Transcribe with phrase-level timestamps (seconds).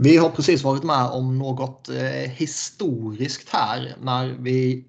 [0.00, 4.84] Vi har precis varit med om något eh, historiskt här när vi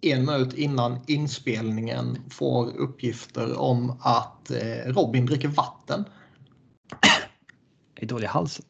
[0.00, 6.04] en minut innan inspelningen får uppgifter om att eh, Robin dricker vatten.
[7.94, 8.64] Jag är dålig i halsen.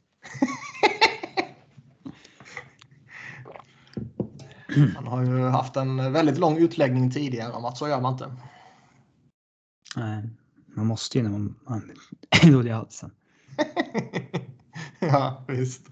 [4.94, 8.36] Han har ju haft en väldigt lång utläggning tidigare om att så gör man inte.
[9.96, 10.30] Nej,
[10.76, 11.92] man måste ju när man, man
[12.30, 13.10] är dålig i halsen.
[15.12, 15.86] ja, visst.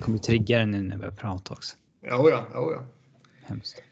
[0.00, 1.76] kommer trigga den nu när vi börjar prata också.
[2.02, 2.84] Jo, ja, jo, ja.
[3.42, 3.82] Hemskt.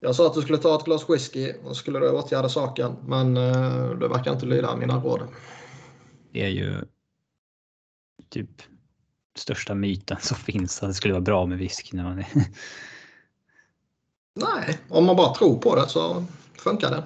[0.00, 3.36] Jag sa att du skulle ta ett glas whisky och skulle det åtgärda saken, men
[3.36, 5.28] uh, du verkar inte lyda mina råd.
[6.32, 6.84] Det är ju
[8.28, 8.62] typ
[9.38, 12.26] största myten som finns att det skulle vara bra med whisky när man är...
[14.34, 16.24] Nej, om man bara tror på det så
[16.58, 17.02] funkar det.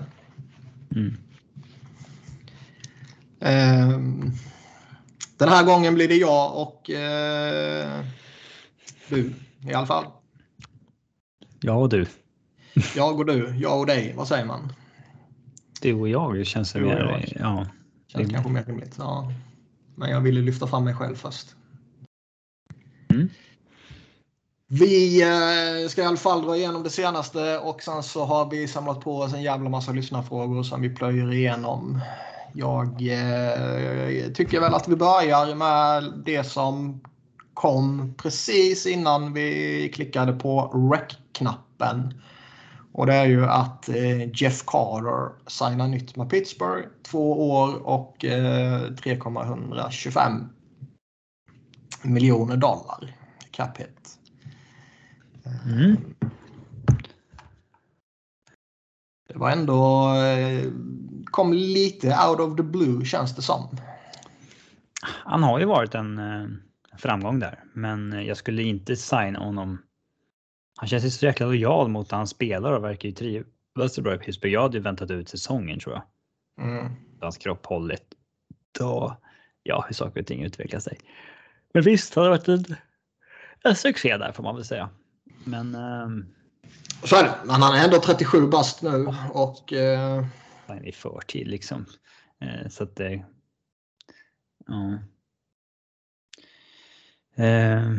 [0.97, 1.16] Mm.
[3.95, 4.33] Um,
[5.44, 8.04] den här gången blir det jag och uh,
[9.08, 9.32] du
[9.70, 10.04] i alla fall.
[11.60, 12.06] Jag och du.
[12.97, 14.14] Jag och du, jag och dig.
[14.16, 14.72] Vad säger man?
[15.80, 16.98] Du och jag, det känns och mer...
[16.98, 17.41] jag.
[17.41, 17.66] Ja.
[18.06, 18.94] Känns Det- kanske mer rimligt.
[18.98, 19.32] Ja.
[19.94, 21.54] Men jag ville lyfta fram mig själv först.
[23.10, 23.28] Mm.
[24.66, 28.69] Vi eh, ska i alla fall dra igenom det senaste och sen så har vi
[28.69, 32.00] samlat på oss en jävla massa lyssnarfrågor som vi plöjer igenom.
[32.53, 37.01] Jag eh, tycker väl att vi börjar med det som
[37.55, 40.62] kom precis innan vi klickade på
[40.93, 42.21] rec-knappen.
[42.93, 46.89] Och det är ju att eh, Jeff Carter signar nytt med Pittsburgh.
[47.03, 50.48] Två år och eh, 3,125
[52.03, 53.17] miljoner dollar.
[53.51, 54.19] Cap hit.
[55.67, 55.97] Mm.
[59.33, 60.12] Det var ändå...
[60.14, 60.73] Eh,
[61.25, 63.77] kom lite out of the blue känns det som.
[65.03, 66.47] Han har ju varit en eh,
[66.98, 69.78] framgång där, men jag skulle inte signa honom.
[70.77, 74.14] Han känns ju så jäkla lojal mot hans spelare och verkar ju trivas så bra
[74.14, 74.55] i Pittsburgh.
[74.55, 76.03] Jag hade ju väntat ut säsongen tror jag.
[76.66, 76.93] Mm.
[77.21, 78.15] Hans kropp hållit.
[78.78, 79.16] Då,
[79.62, 80.99] ja, hur saker och ting utvecklar sig.
[81.75, 82.65] Men visst, det har varit en,
[83.65, 84.88] en succé där får man väl säga.
[85.44, 86.27] Men ehm,
[87.05, 87.34] Så är det.
[87.44, 89.72] Men han är ändå 37 bast nu och...
[89.72, 90.25] Eh,
[90.66, 91.87] han är i förtid liksom.
[92.41, 93.25] Eh, så att det...
[94.66, 94.99] Ja.
[97.44, 97.93] Eh,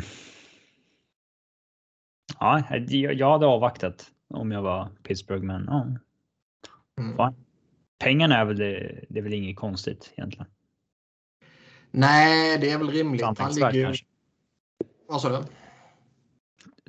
[2.38, 5.86] ja, jag, hade avvaktat om jag var Pittsburgh, men ja.
[6.98, 7.16] mm.
[7.16, 7.34] Fan.
[7.98, 10.46] Pengarna är väl, det, det är väl inget konstigt egentligen.
[11.90, 13.22] Nej, det är väl rimligt.
[13.22, 13.94] Han ligger ju...
[15.08, 15.44] Vad sa du?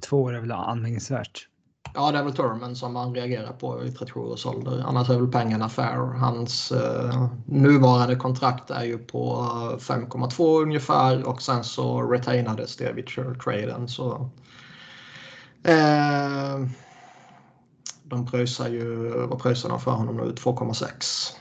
[0.02, 1.48] Två år är väl anmärkningsvärt.
[1.96, 4.84] Ja, det är väl termen som man reagerar på i 37 års ålder.
[4.86, 6.20] Annars är väl pengarna fair.
[6.20, 12.94] Hans eh, nuvarande kontrakt är ju på eh, 5,2 ungefär och sen så retainades det
[12.94, 13.08] vid
[13.44, 13.88] traden.
[13.88, 14.30] Så,
[15.64, 16.68] eh,
[18.04, 20.24] de pröjsar ju, vad pröjsar de för honom nu?
[20.24, 21.34] 2,6.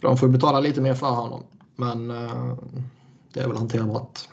[0.00, 1.42] De får betala lite mer för honom,
[1.76, 2.54] men eh,
[3.32, 4.28] det är väl hanterbart.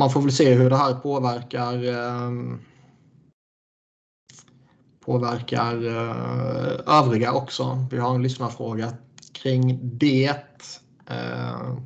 [0.00, 2.30] Man får väl se hur det här påverkar eh,
[5.04, 7.86] påverkar eh, övriga också.
[7.90, 8.92] Vi har en lyssnarfråga
[9.32, 10.28] kring det.
[11.06, 11.76] Eh,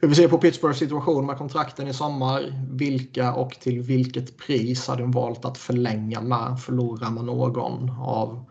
[0.00, 2.66] hur vi ser på Pittsburghs situation med kontrakten i sommar.
[2.70, 6.60] Vilka och till vilket pris hade de valt att förlänga med?
[6.60, 8.44] Förlora med någon av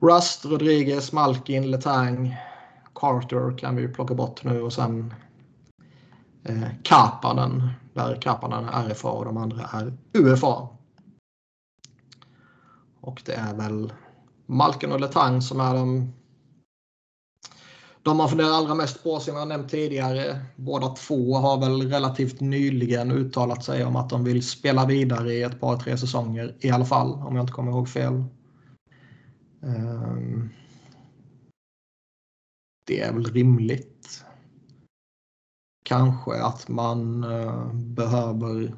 [0.00, 2.36] Rust, Rodriguez, Malkin, Letang,
[2.94, 5.14] Carter kan vi plocka bort nu och sen
[6.44, 7.70] eh, Kapanen.
[7.94, 10.68] Där Kapanen är RFA och de andra är UFA.
[13.00, 13.92] Och det är väl
[14.46, 16.12] Malken och Letang som är de
[18.04, 20.40] de man funderar allra mest på som jag nämnt tidigare.
[20.56, 25.42] Båda två har väl relativt nyligen uttalat sig om att de vill spela vidare i
[25.42, 28.24] ett par tre säsonger i alla fall om jag inte kommer ihåg fel.
[29.62, 30.48] Ehm,
[32.86, 34.23] det är väl rimligt.
[35.84, 38.72] Kanske att man eh, behöver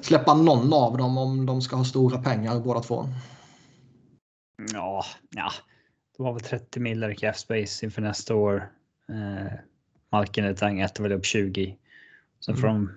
[0.00, 3.08] släppa någon av dem om de ska ha stora pengar båda två.
[4.72, 5.52] Ja, ja.
[6.16, 8.70] Det var väl 30 millar i cap space inför nästa år.
[9.08, 9.52] Eh,
[10.12, 11.76] Malkin Tang äter väl upp 20.
[12.44, 12.90] Sen får de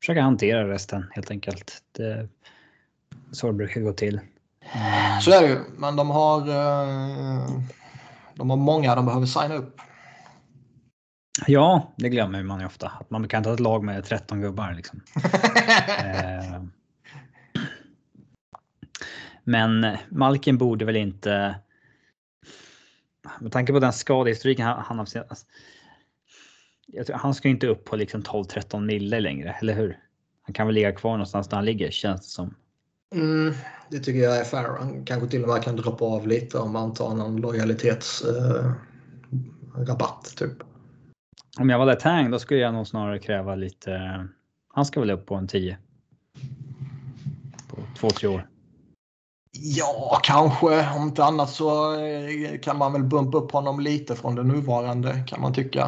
[0.00, 1.82] försöka hantera resten helt enkelt.
[1.92, 2.28] Det,
[3.32, 4.20] så det brukar gå till.
[4.72, 5.20] Mm.
[5.20, 5.58] Så är det ju.
[5.76, 7.60] Men de har, eh,
[8.34, 9.80] de har många de behöver signa upp.
[11.46, 12.92] Ja, det glömmer man ju ofta.
[13.00, 15.00] Att man kan inte ha ett lag med 13 gubbar liksom.
[16.04, 16.62] Eh,
[19.48, 21.54] Men Malkin borde väl inte.
[23.40, 25.08] med tanke på den skadehistoriken han, har.
[26.86, 29.98] Jag tror, han ska inte upp på liksom 12-13 mille längre, eller hur?
[30.42, 32.54] Han kan väl ligga kvar någonstans där han ligger känns det som.
[33.14, 33.54] Mm,
[33.90, 34.78] det tycker jag är fair.
[34.78, 38.80] Han kanske till och med kan droppa av lite om man tar någon lojalitetsrabatt.
[40.26, 40.67] Eh, typ.
[41.58, 44.26] Om jag var där Tang då skulle jag nog snarare kräva lite.
[44.74, 45.78] Han ska väl upp på en 10.
[47.68, 48.48] På 2-3 år.
[49.52, 50.90] Ja, kanske.
[50.96, 55.24] Om inte annat så eh, kan man väl bumpa upp honom lite från det nuvarande
[55.26, 55.86] kan man tycka.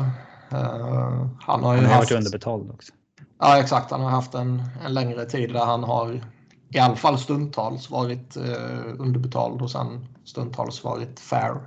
[0.52, 2.10] Uh, han har ju han har haft...
[2.10, 2.92] varit underbetald också.
[3.38, 3.90] Ja, exakt.
[3.90, 6.20] Han har haft en, en längre tid där han har
[6.68, 11.60] i alla fall stundtals varit uh, underbetald och sen stundtals varit fair.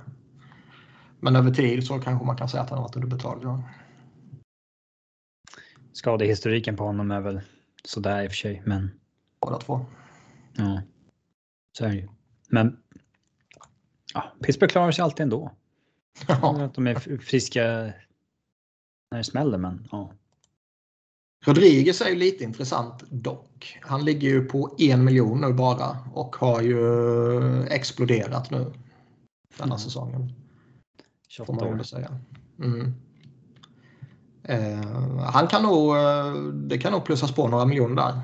[1.20, 3.40] Men över tid så kanske man kan säga att han har varit underbetald.
[3.44, 3.62] Ja.
[5.94, 7.40] Skadehistoriken på honom är väl
[7.84, 8.90] sådär i och för sig, men.
[9.40, 9.86] Båda två.
[10.56, 10.82] Ja.
[11.78, 12.08] Så är det ju.
[12.48, 12.76] Men.
[14.14, 15.50] Ja, Pittsburgh klarar sig alltid ändå.
[16.28, 16.62] Ja.
[16.62, 17.62] Att de är friska
[19.10, 20.12] när det smäller, men ja.
[21.44, 23.78] Rodriguez är ju lite intressant dock.
[23.82, 28.72] Han ligger ju på en miljon nu bara och har ju exploderat nu
[29.58, 29.78] denna mm.
[29.78, 30.32] säsongen.
[31.46, 32.20] Får man väl säga.
[32.58, 32.94] Mm.
[34.44, 34.80] Eh,
[35.32, 38.20] han kan nog, eh, det kan nog plussas på några miljoner där.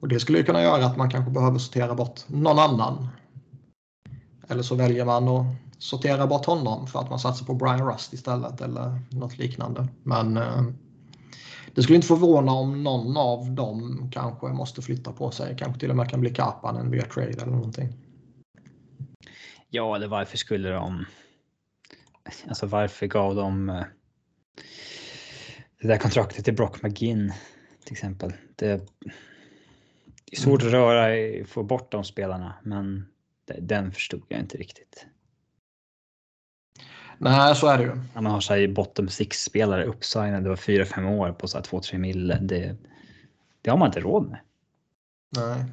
[0.00, 3.08] Och det skulle kunna göra att man kanske behöver sortera bort någon annan.
[4.48, 5.46] Eller så väljer man att
[5.78, 9.88] sortera bort honom för att man satsar på Brian Rust istället eller något liknande.
[10.02, 10.62] Men eh,
[11.74, 15.56] det skulle inte förvåna om någon av dem kanske måste flytta på sig.
[15.58, 17.88] Kanske till och med kan bli Kapanen via trade eller någonting.
[19.70, 21.04] Ja, eller varför skulle de...
[22.48, 23.84] Alltså varför gav de eh,
[25.80, 27.32] det där kontraktet till Brock McGinn
[27.84, 28.32] till exempel.
[28.56, 28.70] Det,
[30.32, 30.68] är svårt mm.
[30.68, 33.06] att röra, få bort de spelarna, men
[33.58, 35.06] den förstod jag inte riktigt.
[37.18, 37.94] Nej, så är det ju.
[38.14, 41.58] När man har så här bottom six spelare uppsignade och fyra, fem år på så
[41.58, 42.38] här 2-3 mille.
[42.38, 42.76] Det,
[43.62, 44.40] det har man inte råd med.
[45.36, 45.64] Nej,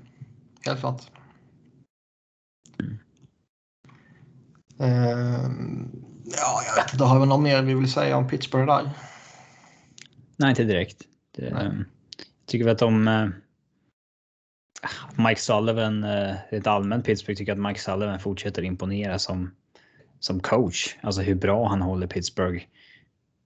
[0.65, 1.01] helt klart.
[2.79, 2.97] Mm.
[4.81, 5.51] Uh,
[6.25, 7.03] ja, jag vet inte.
[7.03, 8.89] Har vi något mer vi vill säga om Pittsburgh där?
[10.43, 10.97] Nej, inte direkt.
[11.35, 11.65] Det, Nej.
[12.17, 13.29] Jag tycker väl att de uh,
[15.27, 19.51] Mike Sullivan, uh, ett allmänt Pittsburgh tycker att Mike Sullivan fortsätter imponera som
[20.19, 20.97] som coach.
[21.01, 22.63] Alltså hur bra han håller Pittsburgh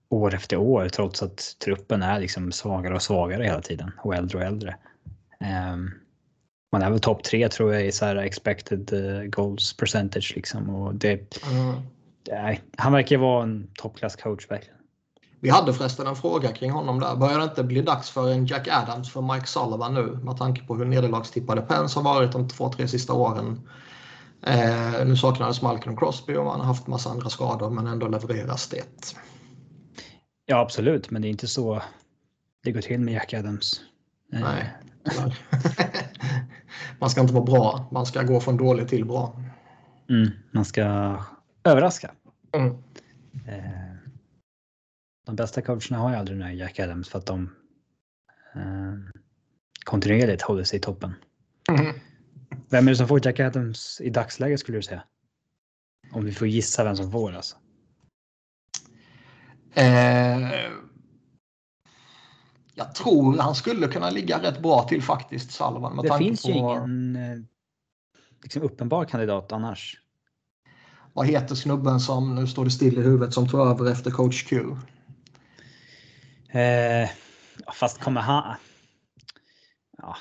[0.08, 4.38] år efter år trots att truppen är liksom svagare och svagare hela tiden och äldre
[4.38, 4.76] och äldre.
[5.72, 5.94] Um,
[6.72, 10.70] man är väl topp tre tror jag i så här expected uh, goals percentage liksom
[10.70, 11.44] och det.
[11.50, 11.74] Mm.
[12.28, 14.77] Nej, han verkar vara en toppklass coach verkligen.
[15.40, 17.16] Vi hade förresten en fråga kring honom där.
[17.16, 20.62] Börjar det inte bli dags för en Jack Adams för Mike Sullivan nu med tanke
[20.62, 23.68] på hur nederlagstippade Pens har varit de två, tre sista åren?
[24.42, 28.68] Eh, nu saknades Malcolm Crosby och man har haft massa andra skador men ändå levereras
[28.68, 28.84] det.
[30.46, 31.82] Ja absolut, men det är inte så
[32.64, 33.80] det går till med Jack Adams.
[34.32, 34.40] Eh.
[34.40, 34.74] Nej.
[36.98, 39.42] man ska inte vara bra, man ska gå från dåligt till bra.
[40.10, 41.16] Mm, man ska
[41.64, 42.10] överraska.
[42.52, 42.76] Mm.
[43.46, 43.77] Eh,
[45.28, 47.50] de bästa coacherna har ju aldrig här Jack Adams för att de
[48.54, 48.94] eh,
[49.84, 51.14] kontinuerligt håller sig i toppen.
[51.70, 51.94] Mm.
[52.68, 55.02] Vem är det som får Jack Adams i dagsläget skulle du säga?
[56.12, 57.56] Om vi får gissa vem som får alltså.
[59.74, 60.70] Eh,
[62.74, 65.96] jag tror han skulle kunna ligga rätt bra till faktiskt, Salvan.
[65.96, 66.48] Med det finns på...
[66.48, 67.38] ju ingen eh,
[68.42, 70.00] liksom, uppenbar kandidat annars.
[71.12, 74.44] Vad heter snubben som, nu står det still i huvudet, som tog över efter coach
[74.44, 74.76] Q?
[76.48, 77.08] Eh,
[77.74, 78.56] fast kommer han...
[80.02, 80.16] Ja,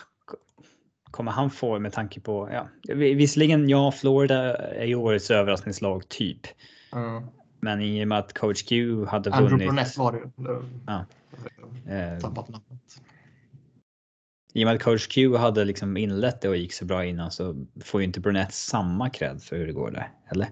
[1.11, 6.47] kommer han få med tanke på, ja, visserligen ja, Florida är ju årets överraskningslag typ.
[6.93, 7.23] Mm.
[7.59, 9.67] Men i och med att coach Q hade Andrew vunnit.
[9.67, 10.31] Brunett var det
[10.87, 11.05] ja.
[11.93, 13.01] Eh, Tappat namnet.
[14.53, 17.31] I och med att coach Q hade liksom inlett det och gick så bra innan
[17.31, 20.47] så får ju inte Brunett samma cred för hur det går där, eller?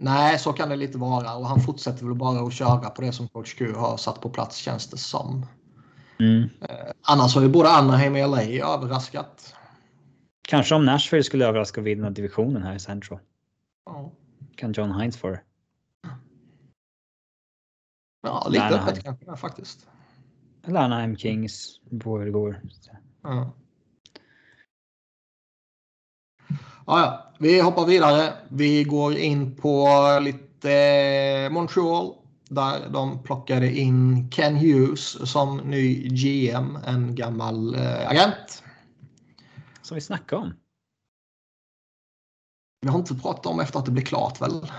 [0.00, 3.12] Nej, så kan det lite vara och han fortsätter väl bara att köra på det
[3.12, 5.46] som coach Q har satt på plats känns det som.
[6.20, 6.42] Mm.
[6.42, 8.42] Eh, annars har ju både Anaheim och LA
[8.74, 9.54] överraskat.
[10.42, 13.18] Kanske om Nashville skulle överraska och vinna divisionen här i Central.
[13.86, 14.12] Ja.
[14.56, 15.40] Kan John Hines få det?
[18.22, 19.86] Ja, lite öppet kanske faktiskt.
[20.66, 22.60] Eller Anaheim Kings, vad det går.
[23.22, 23.52] Ja.
[26.88, 28.32] Ja, ja, vi hoppar vidare.
[28.48, 29.88] Vi går in på
[30.22, 32.14] lite Montreal
[32.48, 38.62] där de plockade in Ken Hughes som ny GM, en gammal eh, agent.
[39.82, 40.54] Som vi snackade om.
[42.80, 44.70] Vi har inte pratat om efter att det blir klart väl?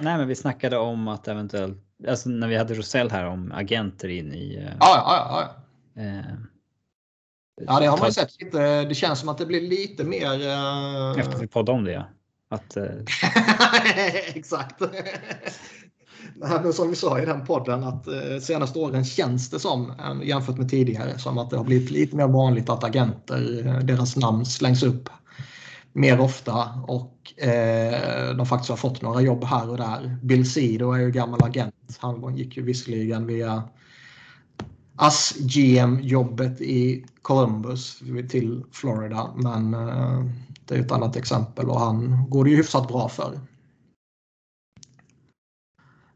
[0.00, 1.78] Nej, men vi snackade om att eventuellt,
[2.08, 4.68] alltså när vi hade Rosell här om agenter in i.
[4.80, 5.54] Ja, ja, ja.
[5.94, 6.02] ja.
[6.02, 6.34] Eh,
[7.60, 8.84] ja det har man ju sett lite.
[8.84, 10.46] Det känns som att det blir lite mer.
[10.46, 11.20] Eh...
[11.20, 12.08] Efter vi poddade om det ja.
[12.48, 12.84] Att, eh...
[14.34, 14.82] Exakt.
[16.74, 19.92] Som vi sa i den podden att eh, senaste åren känns det som
[20.22, 24.16] jämfört med tidigare som att det har blivit lite mer vanligt att agenter, eh, deras
[24.16, 25.08] namn slängs upp
[25.92, 30.18] mer ofta och eh, de faktiskt har fått några jobb här och där.
[30.22, 31.74] Bill Sido är ju gammal agent.
[31.98, 33.62] Han gick ju visserligen via
[34.96, 40.24] AS GM-jobbet i Columbus till Florida men eh,
[40.64, 43.40] det är ett annat exempel och han går det ju hyfsat bra för.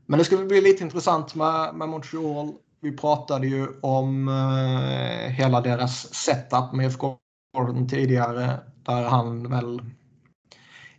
[0.07, 2.53] Men det skulle bli lite intressant med, med Montreal.
[2.81, 7.17] Vi pratade ju om eh, hela deras setup med FK
[7.57, 9.83] Gordon tidigare där han väl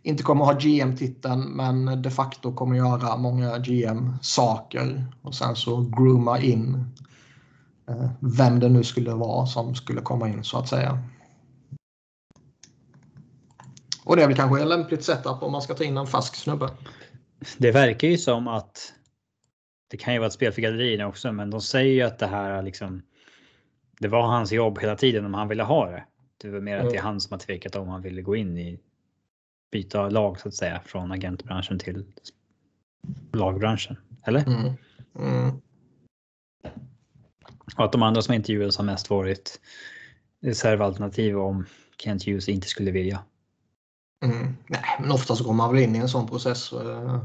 [0.02, 6.40] inte kommer ha GM-titeln men de facto kommer göra många GM-saker och sen så grooma
[6.40, 6.84] in
[8.20, 11.02] vem det nu skulle vara som skulle komma in så att säga.
[14.04, 16.34] Och det är väl kanske ett lämpligt setup om man ska ta in en färsk
[16.34, 16.70] snubbe.
[17.58, 18.92] Det verkar ju som att
[19.90, 22.26] det kan ju vara ett spel för gallerierna också, men de säger ju att det
[22.26, 23.02] här liksom.
[24.00, 26.04] Det var hans jobb hela tiden om han ville ha det.
[26.36, 28.58] Det var mer att det är han som har tvekat om han ville gå in
[28.58, 28.80] i
[29.70, 32.04] byta lag så att säga från agentbranschen till
[33.32, 33.96] lagbranschen.
[34.24, 34.46] Eller?
[34.46, 34.72] Mm.
[35.18, 35.60] Mm.
[37.76, 39.60] Och att de andra som intervjuats har mest varit
[40.42, 41.66] reservalternativ om
[41.98, 43.22] Kent Hughes inte skulle vilja.
[44.24, 44.56] Mm.
[44.66, 47.22] Nej, men ofta så går man väl in i en sån process eh,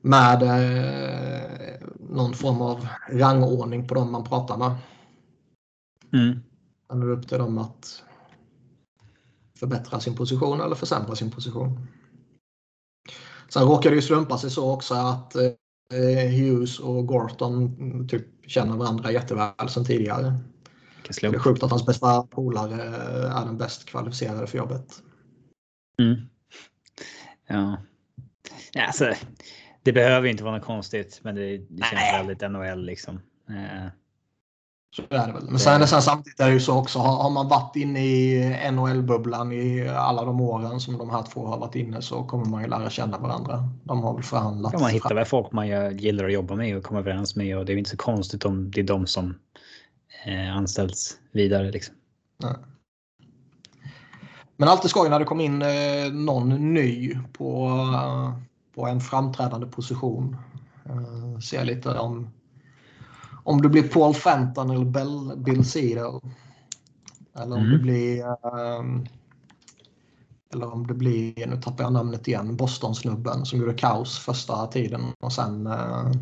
[0.00, 4.76] med eh, någon form av rangordning på dem man pratar med.
[6.12, 6.40] Mm.
[6.90, 8.02] Sen är det upp till dem att
[9.58, 11.86] förbättra sin position eller försämra sin position.
[13.48, 18.76] Sen råkar det ju slumpa sig så också att eh, Hughes och Gorton typ känner
[18.76, 20.38] varandra jätteväl sedan tidigare.
[21.20, 22.82] Det är sjukt att hans bästa polare
[23.28, 25.02] är den bäst kvalificerade för jobbet.
[25.98, 26.16] Mm.
[27.48, 27.76] Ja.
[28.86, 29.14] Alltså,
[29.82, 32.26] det behöver inte vara något konstigt, men det, det känns Nej.
[32.26, 33.20] väldigt NHL liksom.
[33.48, 33.86] Eh.
[34.96, 35.50] Så är det väl.
[35.50, 36.98] Men sen, sen samtidigt är det ju så också.
[36.98, 41.46] Har, har man varit inne i NHL-bubblan i alla de åren som de här två
[41.46, 43.68] har varit inne så kommer man ju lära känna varandra.
[43.84, 44.72] De har väl förhandlat.
[44.72, 47.64] Ja, man hittar väl folk man gillar att jobba med och komma överens med och
[47.64, 49.34] det är inte så konstigt om det är de som
[50.26, 51.70] eh, anställs vidare.
[51.70, 51.94] Liksom.
[52.42, 52.54] Nej.
[54.56, 58.32] Men alltid skoj när det kom in eh, någon ny på, uh,
[58.74, 60.36] på en framträdande position.
[60.90, 62.30] Uh, ser lite om
[63.44, 66.20] om det blir Paul Fenton eller Bill, Bill Cedar.
[67.34, 67.72] Eller om mm.
[67.72, 68.24] det blir
[68.78, 69.06] um,
[70.52, 75.00] eller om det blir, nu tappar jag namnet igen, Boston-snubben som gjorde kaos första tiden
[75.20, 76.12] och sen uh,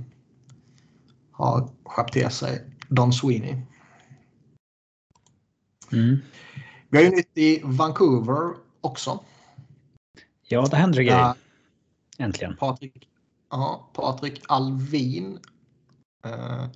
[1.32, 3.56] har skärpt till sig Don Sweeney.
[5.92, 6.16] Mm.
[6.88, 9.20] Vi har ju nytt i Vancouver också.
[10.48, 11.34] Ja, det händer grejer.
[12.18, 12.56] Äntligen.
[12.56, 13.08] Patrik,
[13.50, 15.38] ja, Patrik Alvin
[16.26, 16.66] uh,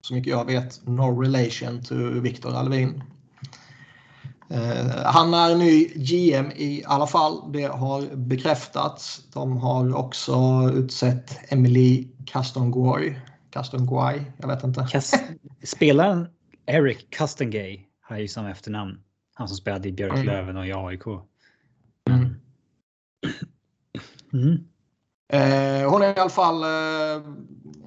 [0.00, 3.02] så mycket jag vet, no relation to Victor Alvin.
[4.50, 7.52] Eh, han är ny GM i alla fall.
[7.52, 9.22] Det har bekräftats.
[9.32, 10.36] De har också
[10.74, 13.20] utsett Emily Castonguay.
[13.50, 14.88] Castonguay, jag vet inte.
[15.62, 16.26] spelaren
[16.66, 19.00] Eric Castongay har ju samma efternamn.
[19.34, 21.06] Han som spelade i Björklöven och i AIK.
[22.08, 22.34] Mm.
[24.32, 24.64] Mm.
[25.32, 27.22] Eh, hon är i alla fall eh,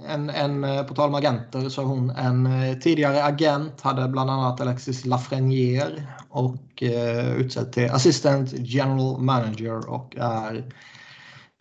[0.07, 4.07] en, en, eh, på tal om agenter så är hon en eh, tidigare agent, hade
[4.07, 10.73] bland annat Alexis Lafreniere och eh, utsedd till assistant general manager och är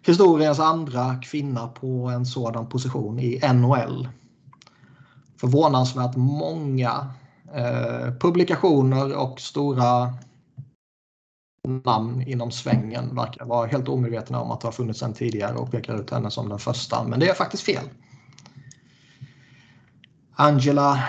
[0.07, 4.09] historiens andra kvinna på en sådan position i NHL.
[5.41, 7.07] Förvånansvärt många
[7.55, 10.15] eh, publikationer och stora
[11.85, 15.71] namn inom svängen verkar vara helt omedvetna om att det har funnits en tidigare och
[15.71, 17.05] pekar ut henne som den första.
[17.05, 17.85] Men det är faktiskt fel.
[20.40, 21.04] Angela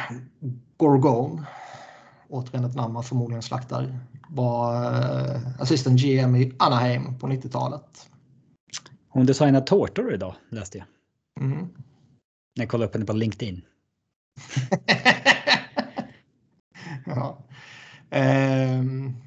[0.78, 1.46] Gorgon,
[2.30, 8.10] återigen ett namn man förmodligen slaktar, var eh, assistant GM i Anaheim på 90-talet.
[9.10, 10.88] Hon designar tårtor idag läste jag.
[11.46, 11.70] Mm.
[12.54, 13.62] Jag kollade upp henne på LinkedIn.
[17.06, 17.38] ja.
[18.10, 19.18] Um,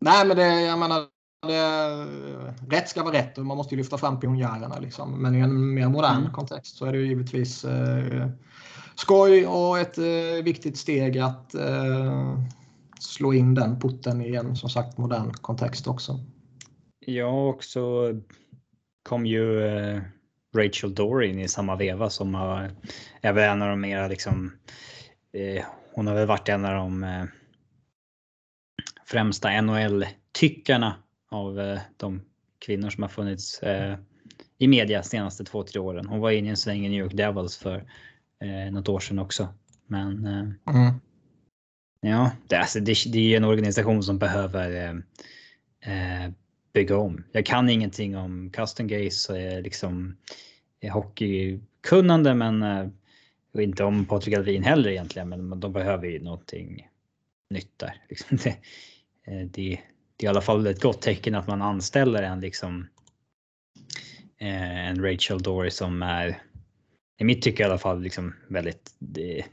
[0.00, 1.06] nej men det, jag menar,
[1.46, 4.78] det, rätt ska vara rätt och man måste ju lyfta fram pionjärerna.
[4.78, 5.22] Liksom.
[5.22, 6.32] Men i en mer modern mm.
[6.32, 8.28] kontext så är det ju givetvis uh,
[8.94, 12.38] skoj och ett eh, viktigt steg att eh,
[13.00, 16.20] slå in den porten i en som sagt modern kontext också.
[17.06, 18.14] Ja, och så
[19.02, 20.00] kom ju eh,
[20.56, 22.70] Rachel Dory in i samma veva som har,
[23.20, 24.52] är väl en av de mera liksom,
[25.32, 27.24] eh, hon har väl varit en av de eh,
[29.06, 30.94] främsta NHL-tyckarna
[31.30, 32.22] av eh, de
[32.66, 33.98] kvinnor som har funnits eh,
[34.58, 36.06] i media senaste två, tre åren.
[36.06, 37.84] Hon var inne i en sväng i New York Devils för
[38.44, 39.48] eh, något år sedan också.
[39.86, 40.94] Men eh, Mm.
[42.00, 46.30] ja, det, alltså, det, det är en organisation som behöver eh, eh,
[46.72, 47.24] bygga om.
[47.32, 50.16] Jag kan ingenting om custom gaze, eh, liksom
[50.80, 52.88] eh, hockeykunnande, men eh,
[53.54, 56.88] och inte om Patrik Alvin heller egentligen, men de behöver ju någonting
[57.50, 58.02] nytt där.
[58.08, 58.56] Liksom det,
[59.26, 59.80] det, det är
[60.22, 62.88] i alla fall ett gott tecken att man anställer en liksom
[64.38, 66.42] en Rachel Dory som är
[67.18, 69.44] i mitt tycke i alla fall liksom väldigt det,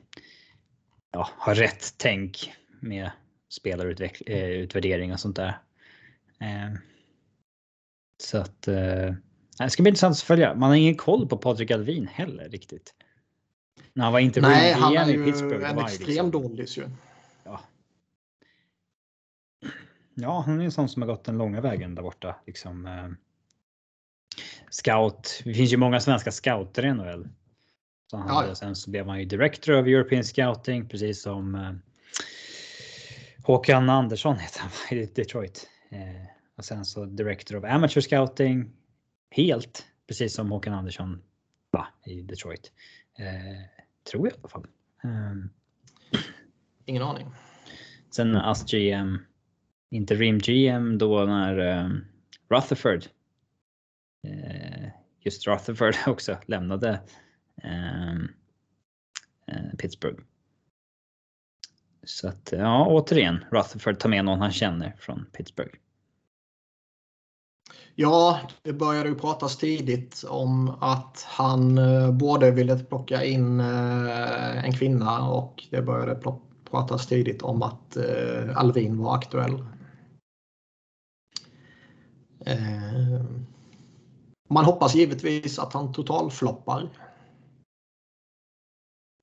[1.12, 3.12] ja, har rätt tänk med
[3.50, 5.58] spelarutvärdering och sånt där.
[6.40, 6.74] Eh,
[8.24, 9.14] så att eh,
[9.58, 10.56] det ska bli intressant att följa.
[10.56, 12.94] Man har ingen koll på Patrik Alvin heller riktigt.
[13.94, 15.70] När han var inte Nej, han är i ju Pittsburgh.
[15.70, 16.84] en extrem liksom- dålis ju.
[20.14, 22.36] Ja, han är en sån som har gått den långa vägen där borta.
[22.48, 23.10] Liksom, eh,
[24.70, 25.42] scout.
[25.44, 27.30] Det finns ju många svenska scouter i NHL.
[28.12, 28.34] Så han Ja.
[28.34, 31.72] hade, sen så blev han ju director of European Scouting, precis som eh,
[33.44, 35.70] Håkan Andersson heter han i Detroit.
[35.90, 36.26] Eh,
[36.58, 38.72] och sen så director of Amateur Scouting
[39.30, 41.22] helt, precis som Håkan Andersson
[41.72, 42.72] va, i Detroit.
[43.18, 43.26] Eh,
[44.12, 44.66] tror jag i alla fall.
[45.04, 45.50] Um,
[46.86, 47.28] Ingen aning.
[48.16, 49.18] Sen ASS GM,
[49.90, 51.90] interim GM då när eh,
[52.50, 53.06] Rutherford,
[54.28, 54.90] eh,
[55.20, 57.00] just Rutherford också lämnade
[57.62, 58.28] Ehm,
[59.48, 60.24] eh, Pittsburgh.
[62.04, 65.76] Så att ja, återigen, Rutherford tar med någon han känner från Pittsburgh.
[67.96, 74.66] Ja, det började ju pratas tidigt om att han eh, både ville plocka in eh,
[74.66, 76.36] en kvinna och det började
[76.72, 77.98] pratas tidigt om att
[78.56, 79.66] Alvin var aktuell.
[82.46, 83.46] Ehm,
[84.50, 86.90] man hoppas givetvis att han totalfloppar.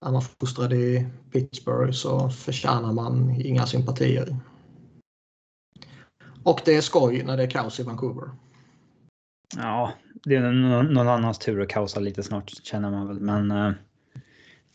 [0.04, 4.36] När man fostrade i Pittsburgh så förtjänar man inga sympatier.
[6.44, 8.30] Och det är skoj när det är kaos i Vancouver.
[9.56, 9.92] Ja,
[10.24, 13.20] det är någon, någon annans tur att kaosa lite snart känner man väl.
[13.20, 13.72] Men eh,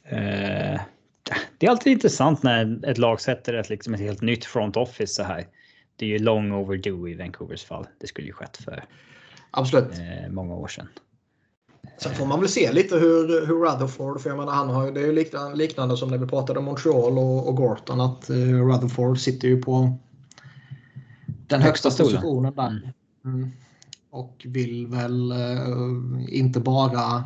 [0.03, 0.81] eh,
[1.57, 5.13] det är alltid intressant när ett lag sätter ett, liksom ett helt nytt front office
[5.13, 5.47] så här.
[5.95, 7.87] Det är ju long overdue i Vancouvers fall.
[7.99, 8.83] Det skulle ju skett för
[9.51, 9.93] Absolut.
[9.93, 10.87] eh, många år sedan.
[11.97, 15.01] Sen får man väl se lite hur, hur Rutherford, för jag menar han har det
[15.01, 18.67] är ju liknande, liknande som när vi pratade om Montreal och, och Gorton att uh,
[18.67, 19.97] Rutherford sitter ju på
[21.47, 22.93] den högsta, positionen där.
[23.25, 23.35] Mm.
[23.37, 23.51] Mm.
[24.09, 27.23] Och vill väl eh, inte bara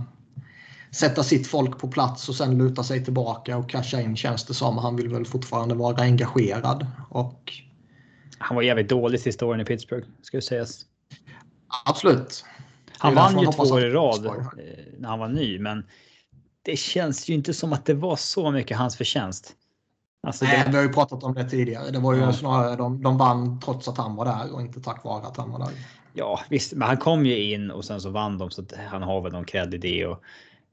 [0.92, 4.54] sätta sitt folk på plats och sen luta sig tillbaka och casha in känns det
[4.54, 4.78] som.
[4.78, 6.88] Han vill väl fortfarande vara engagerad.
[7.10, 7.54] Och
[8.38, 10.86] Han var jävligt dålig sista åren i Pittsburgh, ska sägas.
[11.86, 12.46] absolut.
[13.00, 14.34] Han vann ju två år i rad eh,
[14.98, 15.86] när han var ny, men
[16.62, 19.56] det känns ju inte som att det var så mycket hans förtjänst.
[20.28, 21.92] Alltså Nej, det, vi har ju pratat om det tidigare.
[21.92, 22.34] Det var ju Ja.
[22.34, 25.52] snarare de, de vann trots att han var där och inte tack vare att han
[25.52, 25.70] var där.
[26.14, 29.02] ja, visst, men han kom ju in och sen så vann de så att han
[29.04, 30.24] har väl någon cred i det och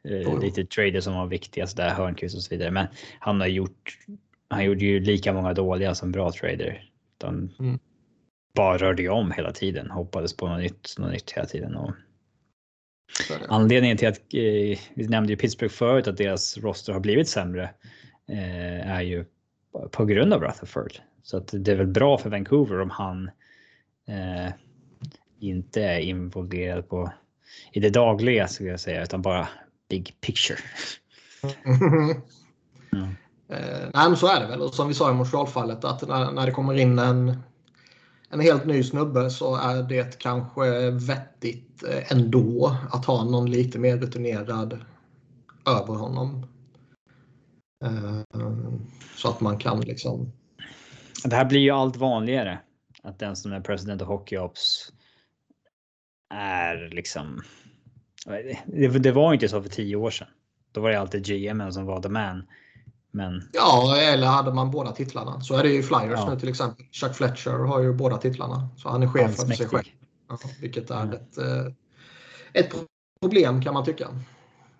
[0.08, 2.70] eh, lite trader som var viktiga så där Hörnqvist och så vidare.
[2.70, 2.86] Men
[3.18, 3.98] han har gjort.
[4.48, 6.90] Han gjorde ju lika många dåliga som bra trader.
[7.18, 7.78] De Mm.
[8.54, 11.90] bara rörde ju om hela tiden, hoppades på något nytt, något nytt hela tiden och.
[13.48, 17.70] Anledningen till att, eh, vi nämnde ju Pittsburgh förut, att deras roster har blivit sämre
[18.28, 19.24] eh, är ju
[19.90, 20.92] på grund av Rutherford.
[21.22, 23.30] Så att det är väl bra för Vancouver om han
[24.08, 24.52] eh,
[25.40, 27.12] inte är involverad på
[27.72, 29.48] i det dagliga skulle jag säga, utan bara
[29.88, 30.58] big picture.
[32.90, 33.08] Ja.
[33.56, 34.60] Eh, nej, men så är det väl.
[34.60, 37.36] Och som vi sa i Montreal-fallet att när, när det kommer in en,
[38.30, 43.78] en helt ny snubbe så är det kanske vettigt eh, ändå att ha någon lite
[43.78, 44.84] mer rutinerad
[45.66, 46.46] över honom.
[47.84, 48.40] Eh,
[49.16, 50.32] så att man kan liksom...
[51.24, 52.58] Det här blir ju allt vanligare
[53.02, 54.92] att den som är president of Hockey Ops
[56.34, 57.42] är liksom.
[58.66, 60.28] Det, det var inte så för tio år sedan.
[60.72, 62.46] Då var det alltid GM som var the man.
[63.14, 65.40] Men Ja, eller hade man båda titlarna.
[65.40, 66.30] Så är det ju i Flyers Ja.
[66.30, 66.86] nu till exempel.
[66.92, 68.68] Chuck Fletcher har ju båda titlarna.
[68.76, 69.84] Så han är chef över sig själv.
[70.28, 71.14] Ja, vilket är Mm.
[71.14, 71.72] ett, eh,
[72.52, 72.74] ett
[73.20, 74.08] problem kan man tycka.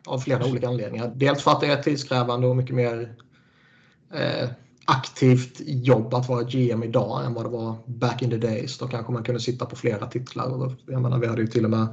[0.07, 1.13] Av flera olika anledningar.
[1.15, 3.15] Dels för att det är tidskrävande och mycket mer
[4.15, 4.49] eh,
[4.85, 8.79] aktivt jobb att vara GM idag än vad det var back in the days.
[8.79, 10.77] Då kanske man kunde sitta på flera titlar.
[10.87, 11.87] Jag menar, vi hade ju till och med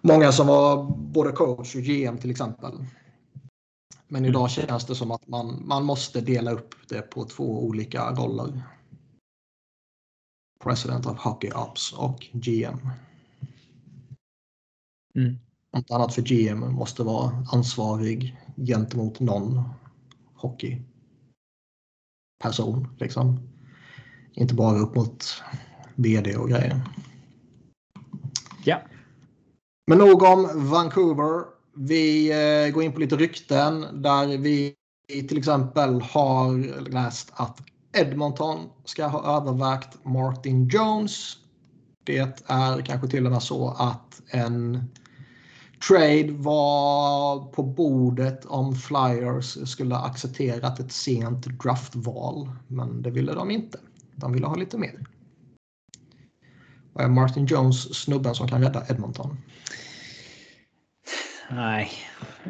[0.00, 2.70] många som var både coach och GM till exempel.
[4.12, 4.48] Men idag mm.
[4.48, 8.62] känns det som att man, man måste dela upp det på två olika roller.
[10.60, 12.88] President of Hockey Ops och GM.
[15.14, 15.38] Mm.
[15.72, 19.62] Något annat för GM måste vara ansvarig gentemot någon
[20.34, 20.88] hockeyperson.
[22.98, 23.48] Liksom.
[24.32, 25.42] Inte bara upp mot
[25.94, 26.80] VD och grejer.
[28.64, 28.82] Ja.
[29.86, 31.59] Men nog om Vancouver.
[31.74, 34.74] Vi eh, går in på lite rykten där vi
[35.08, 37.60] till exempel har läst att
[37.92, 41.36] Edmonton ska ha övervägt Martin Jones.
[42.04, 44.84] Det är kanske till och med så att en
[45.88, 52.50] trade var på bordet om Flyers skulle accepterat ett sent draftval.
[52.66, 53.78] Men det ville de inte.
[54.14, 55.06] De ville ha lite mer.
[56.92, 59.36] Vad är Martin Jones snubben som kan rädda Edmonton?
[61.50, 61.90] Nej.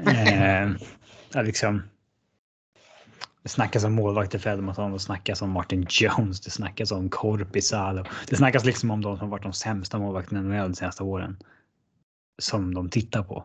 [0.07, 0.71] eh,
[1.45, 1.83] liksom.
[3.43, 8.05] Det snackas om målvakter för Edmonton, det snackas om Martin Jones, det snackas om Korpisalo.
[8.29, 11.37] Det snackas liksom om de som varit de sämsta målvakterna i NHL de senaste åren.
[12.43, 13.45] Som de tittar på.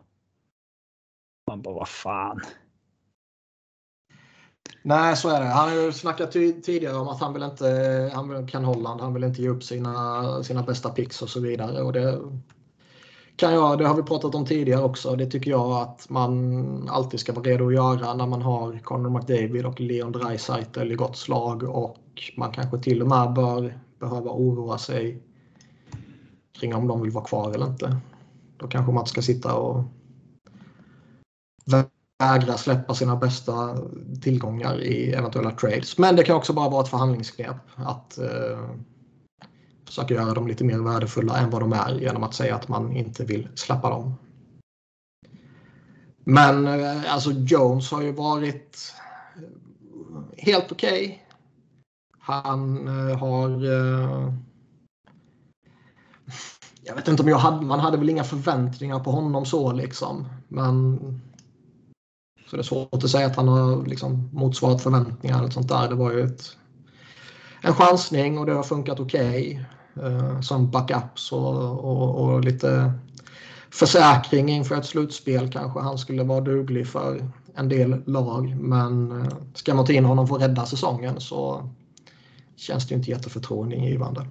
[1.46, 2.40] Man bara, vad fan.
[4.82, 5.46] Nej, så är det.
[5.46, 9.24] Han har ju snackat tidigare om att han vill inte, han kan Holland, han vill
[9.24, 11.82] inte ge upp sina, sina bästa picks och så vidare.
[11.82, 12.20] Och det
[13.36, 15.16] kan jag, det har vi pratat om tidigare också.
[15.16, 19.10] Det tycker jag att man alltid ska vara redo att göra när man har Conor
[19.10, 21.96] McDavid och Leon Draisaitl i gott slag och
[22.36, 25.22] man kanske till och med bör behöva oroa sig
[26.60, 27.96] kring om de vill vara kvar eller inte.
[28.56, 29.84] Då kanske man ska sitta och
[32.18, 33.76] vägra släppa sina bästa
[34.22, 35.98] tillgångar i eventuella trades.
[35.98, 38.58] Men det kan också bara vara ett förhandlingsknep att eh,
[39.96, 42.96] försöka göra dem lite mer värdefulla än vad de är genom att säga att man
[42.96, 44.14] inte vill släppa dem.
[46.24, 48.94] Men eh, alltså Jones har ju varit
[49.36, 51.04] eh, helt okej.
[51.04, 51.18] Okay.
[52.18, 53.50] Han eh, har...
[56.82, 57.66] Jag vet inte om jag hade...
[57.66, 60.26] Man hade väl inga förväntningar på honom så liksom.
[60.48, 60.98] Men...
[62.50, 65.88] Så det är svårt att säga att han har liksom motsvarat förväntningar eller sånt där.
[65.88, 66.56] Det var ju ett,
[67.62, 69.66] en chansning och det har funkat okej.
[70.02, 72.92] Eh, som backups och, och, och, lite
[73.70, 78.56] försäkring inför ett slutspel kanske han skulle vara duglig för en del lag.
[78.56, 81.70] Men eh, ska man ta in honom för att rädda säsongen så
[82.56, 84.26] känns det inte jätteförtroendeingivande.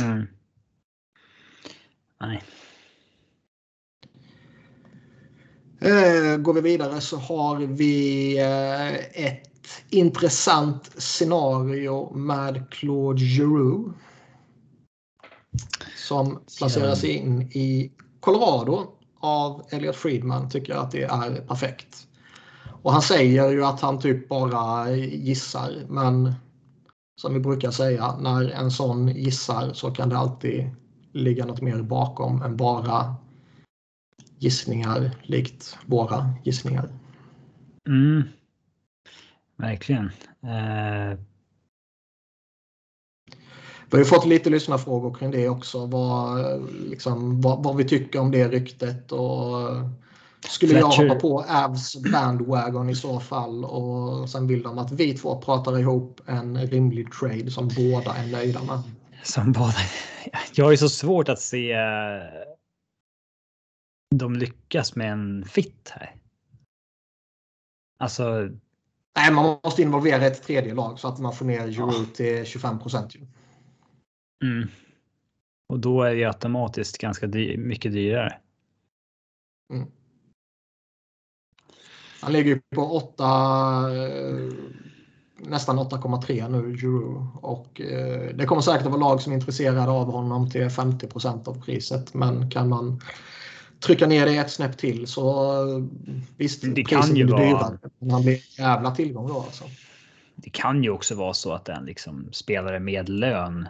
[0.00, 0.26] Mm.
[2.20, 2.42] Nej.
[5.80, 8.94] Eh, går vi vidare så har vi eh,
[9.26, 9.55] ett
[9.90, 13.94] intressant scenario med Claude Giroux.
[15.96, 18.86] Som placeras in i Colorado
[19.20, 22.06] av Elliot Friedman tycker jag att det är perfekt.
[22.82, 26.34] Och han säger ju att han typ bara gissar men
[27.20, 30.70] som vi brukar säga när en sån gissar så kan det alltid
[31.12, 33.14] ligga något mer bakom än bara
[34.38, 36.88] gissningar likt våra gissningar.
[37.88, 38.22] Mm.
[39.56, 40.10] Verkligen.
[40.44, 41.18] Uh...
[43.90, 45.86] Vi har fått lite lyssnarfrågor kring det också.
[45.86, 49.12] Vad, liksom, vad, vad vi tycker om det ryktet.
[49.12, 49.58] Och
[50.48, 51.02] skulle Fletcher.
[51.02, 55.40] jag hoppa på Avs bandwagon i så fall och sen vill de att vi två
[55.40, 58.82] pratar ihop en rimlig trade som båda är nöjda med.
[59.22, 59.74] Som båda.
[60.54, 61.76] Jag har ju så svårt att se
[64.14, 66.14] de lyckas med en fit här.
[67.98, 68.48] Alltså.
[69.16, 72.78] Nej, man måste involvera ett tredje lag så att man får ner Giroud till 25
[72.78, 73.14] procent.
[74.42, 74.68] Mm.
[75.68, 78.38] Och då är det automatiskt ganska dy mycket dyrare.
[79.72, 79.86] Mm.
[82.20, 84.52] Han ligger ju på 8, eh,
[85.36, 87.26] nästan 8,3 nu, Giroud.
[87.34, 91.06] Och eh, det kommer säkert att vara lag som är intresserade av honom till 50
[91.06, 92.14] procent av priset.
[92.14, 93.00] Men kan man
[93.86, 95.54] trycka ner det ett snäpp till så
[96.36, 97.42] visst, det kan ju vara...
[97.42, 97.78] dyrare.
[97.98, 99.64] Men han blir jävla tillgång då alltså.
[100.36, 103.68] Det kan ju också vara så att en liksom spelare med lön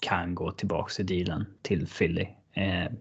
[0.00, 2.26] kan gå tillbaka i dealen till Philly.
[2.52, 2.92] Eh,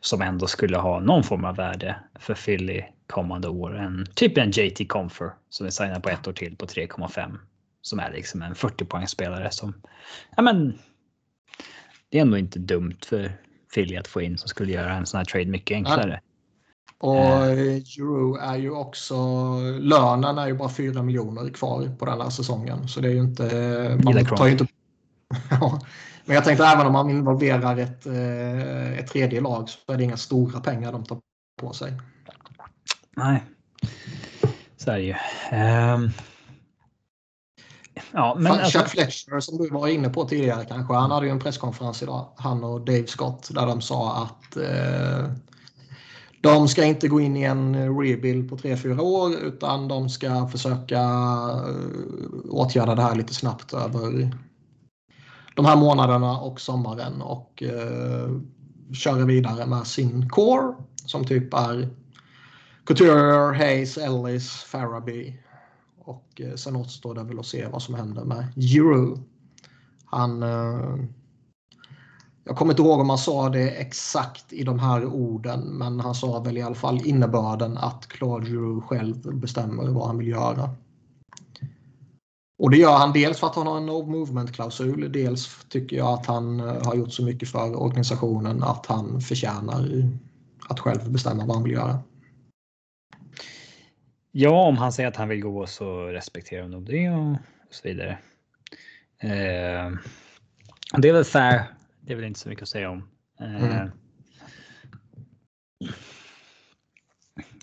[0.00, 3.78] som ändå skulle ha någon form av värde för Philly kommande år.
[3.78, 7.36] En, typ en JT Comfer som är signad på ett år till på 3,5.
[7.82, 9.74] Som är liksom en 40 poängspelare som,
[10.36, 10.78] ja men.
[12.08, 13.32] Det är ändå inte dumt för
[13.74, 16.20] Philly att få in som skulle göra en sån här trade mycket enklare.
[16.98, 19.16] Och Euro är ju också,
[19.80, 22.88] lönen är ju bara 4 miljoner kvar på den här säsongen.
[22.88, 23.44] Så det är ju inte...
[24.04, 24.66] Man tar ju inte
[25.50, 25.80] ja,
[26.24, 28.06] men jag tänkte även om man involverar ett,
[29.00, 31.18] ett tredje lag så är det inga stora pengar de tar
[31.60, 31.92] på sig.
[33.16, 33.44] Nej,
[34.76, 35.14] så är det ju.
[35.94, 36.10] Um...
[38.12, 38.78] Ja, men Chuck alltså...
[38.78, 40.94] Fletcher som du var inne på tidigare kanske.
[40.94, 42.28] Han hade ju en presskonferens idag.
[42.36, 45.32] Han och Dave Scott där de sa att eh,
[46.40, 51.00] de ska inte gå in i en rebuild på 3-4 år utan de ska försöka
[51.00, 54.30] eh, åtgärda det här lite snabbt över
[55.56, 58.30] de här månaderna och sommaren och eh,
[58.94, 60.74] köra vidare med sin core
[61.06, 61.88] som typ är
[62.84, 65.38] Couture, Hayes, Ellis, Faraby
[66.04, 69.18] och eh, sen återstår det väl att se vad som händer med Euro.
[70.04, 70.42] Han...
[70.42, 70.96] Eh,
[72.44, 76.14] jag kommer inte ihåg om han sa det exakt i de här orden men han
[76.14, 80.70] sa väl i alla fall innebörden att Claude Giroux själv bestämmer vad han vill göra.
[82.58, 85.12] Och det gör han dels för att han har en no movement-klausul.
[85.12, 90.10] Dels tycker jag att han eh, har gjort så mycket för organisationen att han förtjänar
[90.68, 91.98] att själv bestämma vad han vill göra.
[94.32, 97.88] Ja, om han säger att han vill gå så respekterar jag nog det och så
[97.88, 98.18] vidare.
[99.18, 99.90] Eh,
[100.98, 101.64] det är väl fair.
[102.00, 103.08] Det är väl inte så mycket att säga om.
[103.40, 103.90] Eh, mm.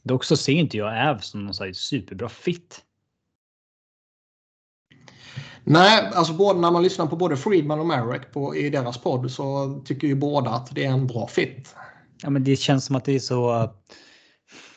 [0.03, 2.84] Dock så ser inte jag Av som någon superbra fit.
[5.63, 9.32] Nej, alltså både när man lyssnar på både Friedman och Marek på, i deras podd
[9.32, 11.75] så tycker ju båda att det är en bra fit.
[12.23, 13.73] Ja, men det känns som att det är så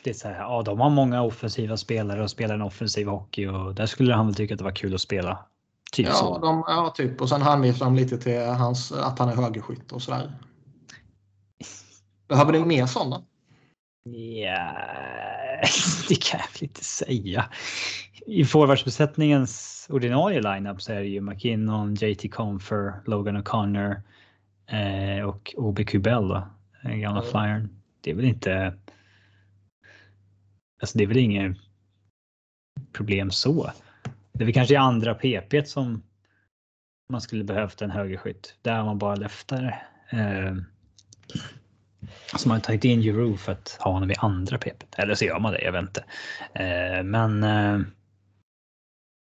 [0.03, 3.75] det så här, ja, de har många offensiva spelare och spelar en offensiv hockey och
[3.75, 5.45] där skulle han väl tycka att det var kul att spela.
[5.91, 6.37] Typ ja, så.
[6.37, 7.21] De, ja, typ.
[7.21, 10.31] Och sen hänvisar de lite till hans, att han är högerskytt och sådär.
[12.27, 13.21] Behöver ni mer sådana?
[14.03, 14.71] Ja,
[16.09, 17.45] det kan jag väl inte säga.
[18.25, 24.01] I forwardsbesättningens ordinarie lineup så är det ju McKinnon, JT Confer, Logan O'Connor
[24.67, 26.41] eh, och OB Kubel,
[26.83, 27.31] gamla mm.
[27.31, 27.69] flyern.
[28.01, 28.73] Det är väl inte
[30.81, 31.57] Alltså det är väl inget
[32.91, 33.71] problem så.
[34.31, 36.03] Det är väl kanske i andra PP som
[37.09, 38.55] man skulle behövt en högerskytt.
[38.61, 39.81] Där har man bara leftare.
[40.09, 40.55] Eh,
[42.37, 44.83] så man har tagit in Euro för att ha honom i andra PP.
[44.97, 46.05] Eller så gör man det, jag vet inte.
[46.53, 47.43] Eh, men...
[47.43, 47.79] Eh,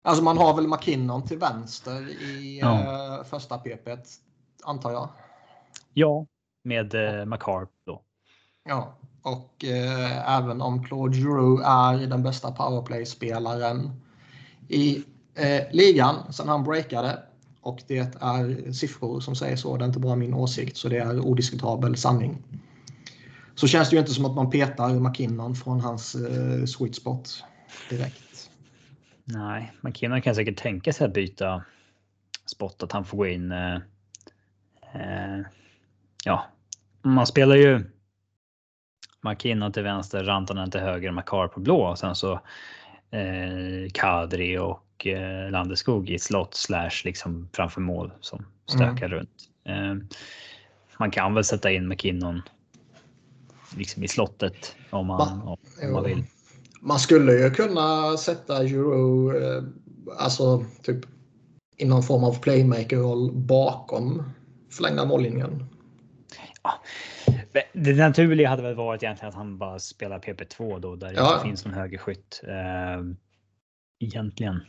[0.05, 3.19] alltså man har väl McKinnon till vänster i ja.
[3.19, 3.89] eh, första PP,
[4.65, 5.09] antar jag?
[5.93, 6.27] Ja,
[6.65, 8.03] med eh, McCarp då.
[8.69, 13.91] Ja, och eh, även om Claude Giroux är den bästa powerplay-spelaren
[14.69, 15.05] i
[15.35, 17.19] eh, ligan sen han breakade
[17.61, 20.99] och det är siffror som säger så, det är inte bara min åsikt så det
[20.99, 22.43] är odiskutabel sanning.
[23.55, 27.45] Så känns det ju inte som att man petar McKinnon från hans eh, sweet spot
[27.91, 28.51] direkt.
[29.25, 31.65] Nej, McKinnon kan säkert tänka sig att byta
[32.47, 33.53] spot, att han får gå in.
[33.53, 33.75] Eh,
[34.95, 35.41] eh,
[36.25, 36.45] ja,
[37.03, 37.85] man spelar ju
[39.23, 42.33] McKinnon till vänster, Rantanen till höger, Makar på blå och sen så
[43.11, 49.11] eh, Kadri och eh, Landeskog i slott slash liksom framför mål som stökar mm.
[49.11, 49.49] runt.
[49.65, 50.19] Eh,
[50.99, 52.43] man kan väl sätta in McKinnon
[53.77, 56.25] liksom i slottet om man, man, om man vill.
[56.81, 59.63] Man skulle ju kunna sätta Euro, eh,
[60.19, 61.07] alltså typ
[61.77, 64.23] i någon form av playmaker-roll bakom
[64.71, 65.67] förlängda mållinjen.
[66.63, 66.73] Ja,
[67.73, 71.35] det naturliga hade väl varit egentligen att han bara spelar PP2 då där det ja.
[71.35, 72.41] inte finns någon högerskytt.
[72.49, 73.15] Uh,
[74.01, 74.61] egentligen.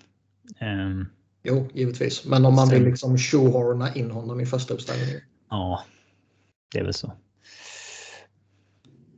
[0.61, 1.09] Um,
[1.43, 2.25] jo, givetvis.
[2.25, 5.21] Men om man vill liksom shoehorna in honom i första uppställningen.
[5.49, 5.83] Ja,
[6.71, 7.13] det är väl så.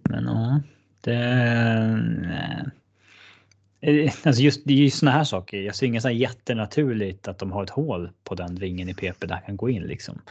[0.10, 0.62] Men ja,
[1.02, 1.16] det...
[3.82, 5.62] Eh, alltså just, det är ju såna här saker.
[5.62, 9.28] Jag ser inget så jättenaturligt att de har ett hål på den vingen i PP
[9.28, 10.22] där han kan gå in liksom.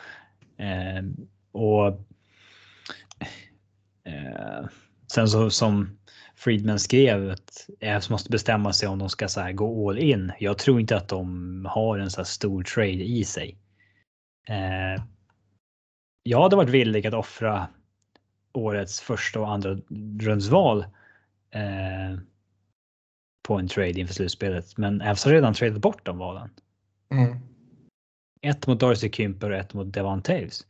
[0.57, 1.05] Eh,
[1.53, 2.01] och
[4.05, 4.67] Eh,
[5.12, 5.99] sen så som
[6.37, 10.33] Friedman skrev att Avs måste bestämma sig om de ska så här, gå all in.
[10.38, 13.59] Jag tror inte att de har en så här stor trade i sig.
[14.49, 15.05] Eh,
[16.23, 17.69] jag hade varit villig att offra
[18.53, 19.79] årets första och andra
[20.21, 20.85] rundsval
[21.51, 22.19] eh,
[23.43, 24.77] på en trade inför slutspelet.
[24.77, 26.51] Men Avs har redan tradat bort de valen.
[27.11, 27.38] Mm.
[28.43, 30.67] Ett mot Darcy Kymper och ett mot Devon Taves.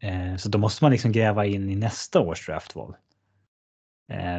[0.00, 2.96] Eh, så då måste man liksom gräva in i nästa års draftval.
[4.12, 4.38] Eh,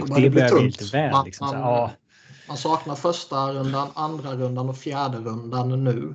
[0.00, 1.12] och det, det börjar bli lite väl.
[1.12, 1.90] Man, liksom, man, ja.
[2.48, 6.14] man saknar första rundan, andra rundan och fjärde rundan nu.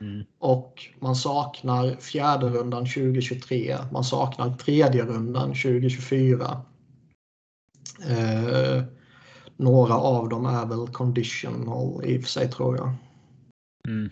[0.00, 0.24] Mm.
[0.38, 3.78] Och man saknar fjärde rundan 2023.
[3.92, 6.62] Man saknar tredje rundan 2024.
[8.08, 8.82] Eh,
[9.56, 12.94] några av dem är väl conditional i och för sig tror jag.
[13.88, 14.10] Mm.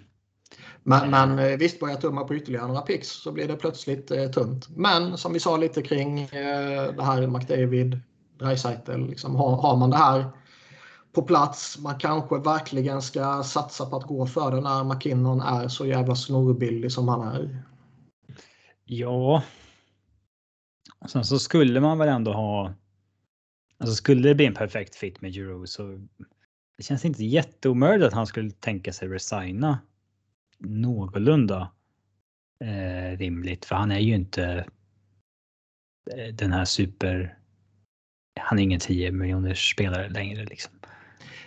[0.89, 4.31] Men, men eh, visst, börjar tumma på ytterligare några pix så blir det plötsligt eh,
[4.31, 4.69] tunt.
[4.69, 8.01] Men som vi sa lite kring eh, det här McDavid,
[8.39, 10.25] Dreisaitl, liksom, har, har man det här
[11.13, 15.69] på plats, man kanske verkligen ska satsa på att gå för det när McKinnon är
[15.69, 17.63] så jävla snorbillig som han är.
[18.85, 19.43] Ja.
[21.07, 22.73] Sen så skulle man väl ändå ha.
[23.79, 25.83] Alltså skulle det bli en perfekt fit med Euro så.
[26.77, 29.79] Det känns inte jätteomöjligt att han skulle tänka sig resigna.
[30.65, 31.71] Någorlunda.
[32.65, 34.65] Eh, rimligt för han är ju inte.
[36.17, 37.39] eh, Den här super.
[38.41, 40.73] Han är ingen 10 miljoners spelare längre liksom.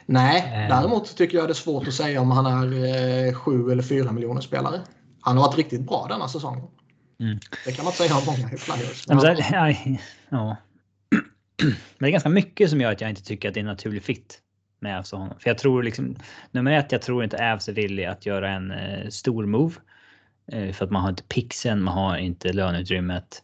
[0.06, 0.70] Nej, Eh.
[0.70, 4.42] däremot tycker jag det är svårt att säga om han är 7 eller 4 miljoner
[4.42, 4.82] spelare.
[5.22, 6.68] Han har varit riktigt bra denna säsongen.
[7.20, 7.40] Mm.
[7.66, 9.08] Det kan man inte säga om många i Flyers.
[9.08, 9.18] Men
[9.52, 10.58] nej, ja.
[11.64, 13.68] Men det är ganska mycket som gör att jag inte tycker att det är en
[13.68, 14.40] naturlig fit
[14.82, 15.40] med Avs och honom.
[15.40, 16.16] För jag tror liksom
[16.52, 19.76] nummer ett, jag tror inte Avs är villig att göra en eh, stor move.
[20.52, 23.44] Eh, för att man har inte pixen, man har inte löneutrymmet.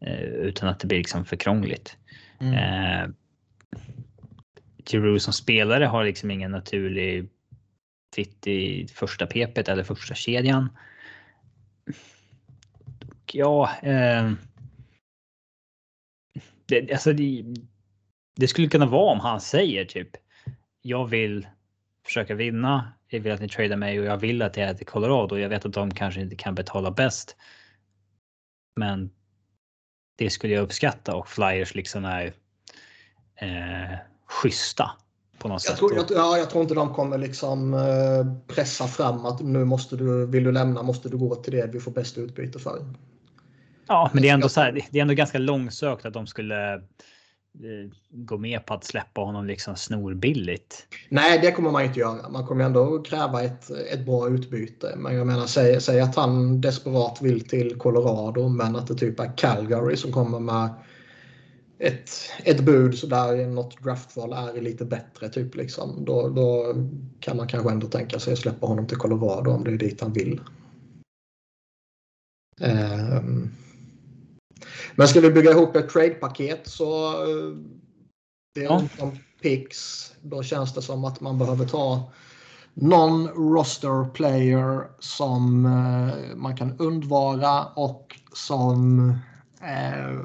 [0.00, 1.96] Eh, utan att det blir liksom för krångligt.
[2.40, 2.54] Mm.
[2.54, 3.08] Eh,
[4.84, 7.28] Giroud som spelare har liksom ingen naturlig
[8.14, 10.68] fit i första pepet eller första kedjan.
[13.32, 14.32] Ja, eh,
[16.66, 17.44] det, alltså det,
[18.36, 20.10] det skulle kunna vara om han säger typ
[20.82, 21.46] jag vill
[22.06, 22.92] försöka vinna.
[23.08, 25.36] Jag vill att ni tradar mig och jag vill att det är till Colorado.
[25.36, 27.36] Jag vet att de kanske inte kan betala bäst.
[28.76, 29.10] Men
[30.16, 32.32] det skulle jag uppskatta och Flyers liksom är
[33.34, 34.90] eh, schyssta
[35.38, 35.78] på något Jag sätt.
[35.78, 39.96] tror, jag, ja, jag tror inte de kommer liksom eh, pressa fram att nu måste
[39.96, 42.94] du, vill du lämna måste du gå till det vi får bäst utbyte för.
[43.86, 46.82] Ja, men det är ändå så här, det är ändå ganska långsökt att de skulle
[47.60, 50.86] Eh, gå med på att släppa honom liksom snorbilligt.
[51.08, 52.28] Nej, det kommer man inte göra.
[52.28, 54.94] Man kommer ändå kräva ett, ett bra utbyte.
[54.96, 59.20] Men jag menar, säg, säg att han desperat vill till Colorado men att det typ
[59.20, 60.68] är Calgary som kommer med
[61.78, 62.10] ett,
[62.44, 65.28] ett bud så där något draftval är lite bättre.
[65.28, 66.04] Typ, liksom.
[66.04, 66.74] då, då
[67.20, 70.00] kan man kanske ändå tänka sig att släppa honom till Colorado om det är dit
[70.00, 70.40] han vill.
[72.60, 73.50] Um.
[74.96, 77.56] Men ska vi bygga ihop ett trade-paket så eh,
[78.54, 78.82] det är Ja.
[78.98, 80.12] om picks.
[80.22, 82.12] Då känns det som att man behöver ta
[82.74, 89.08] någon roster player som eh, man kan undvara och som
[89.62, 90.20] eh,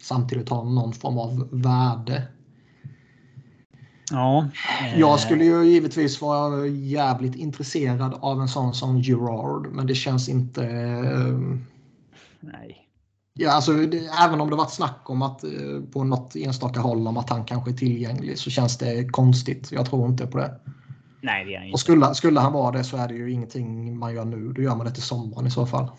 [0.00, 2.22] samtidigt har någon form av värde.
[4.10, 4.48] Ja.
[4.80, 9.94] eh, Jag skulle ju givetvis vara jävligt intresserad av en sån som Gerard, men det
[9.94, 10.64] känns inte...
[10.64, 11.38] eh,
[12.40, 12.86] Nej.
[13.34, 15.50] Ja, alltså, det, även om det varit snack om att eh,
[15.92, 19.72] på något enstaka håll om att han kanske är tillgänglig så känns det konstigt.
[19.72, 20.60] Jag tror inte på det.
[21.20, 21.78] Nej, det är han Och inte.
[21.78, 24.52] skulle, skulle han vara det så är det ju ingenting man gör nu.
[24.52, 25.90] Då gör man det till sommaren i så fall.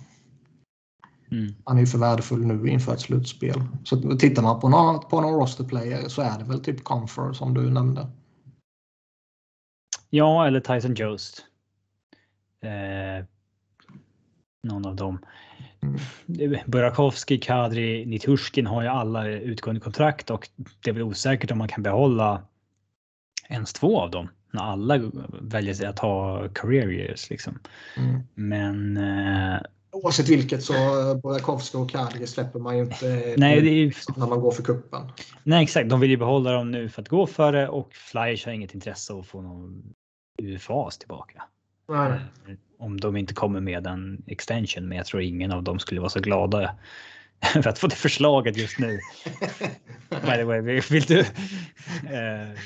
[1.32, 1.54] Mm.
[1.66, 3.64] Han är ju för värdefull nu inför ett slutspel.
[3.84, 7.36] Så tittar man på någon, på någon roster player så är det väl typ Comfort
[7.36, 8.08] som du nämnde.
[10.10, 11.46] Ja, eller Tyson Jost.
[12.62, 13.26] Eh,
[14.64, 15.20] någon av dem.
[16.66, 20.50] Burakovsky, Kadri, Nitushkin har ju alla utgående kontrakt och
[20.84, 22.42] det är väl osäkert om man kan behålla
[23.50, 27.60] ens två av dem när alla väljer sig att ha career years liksom.
[27.98, 28.22] Mm.
[28.36, 33.70] Men eh, Oavsett vilket så eh, Burakovsky och Kadri släpper man ju inte nej, det
[33.70, 35.02] är ju, när man går för kuppen.
[35.44, 35.90] nej, exakt.
[35.90, 38.74] De vill ju behålla dem nu för att gå för det och Flyers har inget
[38.74, 39.84] intresse av att få någon
[40.38, 41.44] UFAs tillbaka.
[41.90, 42.20] Nej.
[42.82, 46.10] Om de inte kommer med en extension, men jag tror ingen av dem skulle vara
[46.10, 46.76] så glada
[47.54, 49.00] för att få det förslaget just nu.
[50.10, 51.20] By the way, vill du?
[51.20, 52.58] Eh,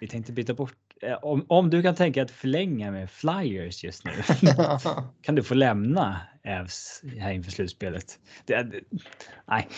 [0.00, 0.74] vi tänkte byta bort.
[1.02, 4.12] Eh, om, om du kan tänka att förlänga med Flyers just nu
[5.22, 8.18] kan du få lämna Ävs här inför slutspelet.
[8.44, 8.80] Det, det,
[9.46, 9.68] nej,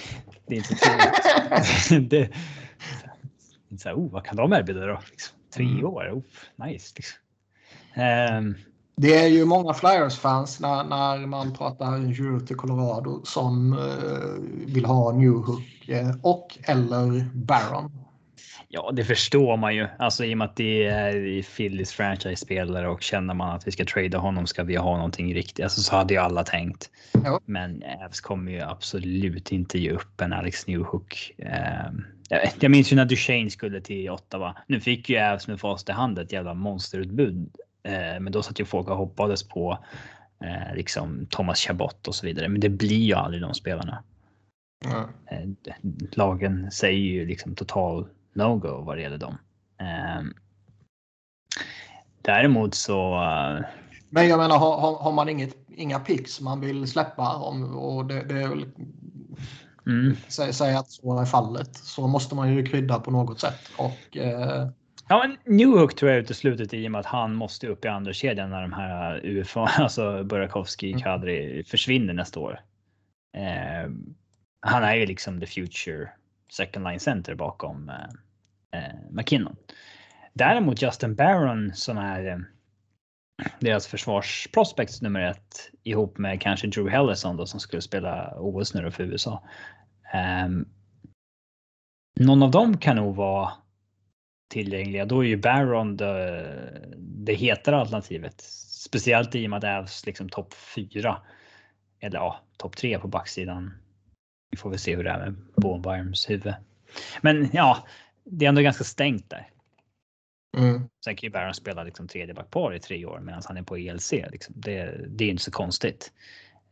[0.46, 2.10] det är inte trevligt.
[2.10, 2.30] det,
[3.68, 5.00] inte så här, oh, vad kan de erbjuda då?
[5.10, 5.84] Liksom, tre Mm.
[5.84, 6.22] år, oh,
[6.66, 6.94] nice.
[6.96, 7.18] Liksom.
[7.94, 8.54] Ehm,
[9.00, 14.84] Det är ju många Flyers-fans när, när man pratar Drew till Colorado som eh, vill
[14.84, 17.92] ha Newhook eh, och eller Baron.
[18.68, 19.86] Ja, det förstår man ju.
[19.98, 23.84] Alltså i och med att det är Phillies franchise-spelare och känner man att vi ska
[23.84, 25.64] trada honom ska vi ha någonting riktigt.
[25.64, 26.90] Alltså så hade ju alla tänkt.
[27.24, 27.40] Ja.
[27.44, 31.32] Men Avs kommer ju absolut inte ge upp en Alex Newhook.
[31.38, 34.56] Ehm, jag- jag minns ju när Duchene skulle till Ottawa.
[34.66, 37.48] Nu fick ju Avs med fast i hand ett jävla monsterutbud.
[37.88, 39.78] Eh, men då satt ju folk och hoppades på
[40.44, 42.48] eh, liksom Thomas Chabot och så vidare.
[42.48, 44.02] Men det blir ju aldrig de spelarna.
[44.84, 45.56] Mm.
[46.12, 49.38] Lagen säger ju liksom total no-go vad det gäller dem.
[49.78, 50.34] Ehm,
[52.22, 53.14] däremot så.
[54.10, 58.24] Men jag menar, har, har man inget, inga pix man vill släppa om, och det,
[58.24, 58.66] det är väl
[59.86, 60.16] mm.
[60.28, 63.60] säg, säg, att så är fallet så måste man ju krydda på något sätt.
[63.76, 64.68] Och, eh...
[65.08, 68.12] Ja, men Newhook tror jag uteslutet i och med att han måste upp i andra
[68.12, 71.02] kedjan när de här UFA, alltså Burakovsky, mm.
[71.02, 72.60] Kadri försvinner nästa år.
[73.36, 73.90] Eh,
[74.60, 76.10] han är ju liksom the future
[76.52, 79.56] second line center bakom eh, eh McKinnon.
[80.32, 82.38] Däremot Justin Barron som är eh,
[83.60, 88.90] deras försvarsprospect nummer ett ihop med kanske Drew Hellison då som skulle spela OS nu
[88.90, 89.42] för USA.
[90.44, 90.68] Um,
[92.20, 93.52] någon av dem kan nog vara
[94.48, 95.04] tillgängliga.
[95.04, 98.40] Då är ju Barron det, det hetare alternativet.
[98.70, 101.22] Speciellt i och med att Avs liksom topp 4.
[102.00, 103.74] Eller ja, topp 3 på backsidan.
[104.50, 106.54] Vi får väl se hur det är med Bornbarms huvud.
[107.20, 107.86] Men ja,
[108.24, 109.50] det är ändå ganska stängt där.
[110.56, 110.88] Mm.
[111.04, 113.76] Sen kan ju Barron spela liksom tredje backpar i tre år medan han är på
[113.76, 114.12] ELC.
[114.12, 114.54] Liksom.
[114.56, 116.12] Det, det är inte så konstigt.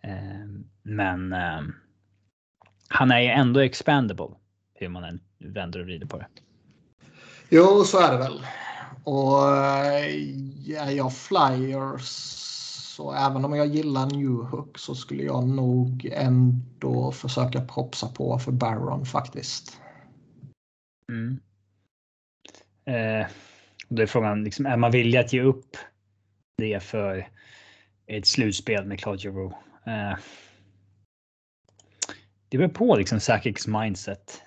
[0.00, 0.46] Eh,
[0.82, 1.60] men eh,
[2.88, 4.34] han är ju ändå expandable
[4.74, 6.26] hur man än vänder och vrider på det.
[7.49, 8.47] Jo, så är det väl.
[9.05, 12.36] Och eh, är jag flyers
[12.97, 18.53] så även om jag gillar Newhook så skulle jag nog ändå försöka propsa på för
[18.53, 19.80] Baron faktiskt.
[21.12, 21.40] Mm.
[22.84, 23.26] Eh,
[23.88, 25.76] då är frågan, liksom, är man villig att ge upp
[26.59, 27.28] det för
[28.07, 29.57] ett slutspel med Claude Giroux?
[29.86, 30.18] Eh,
[32.49, 34.42] det beror på liksom Sakics mindset.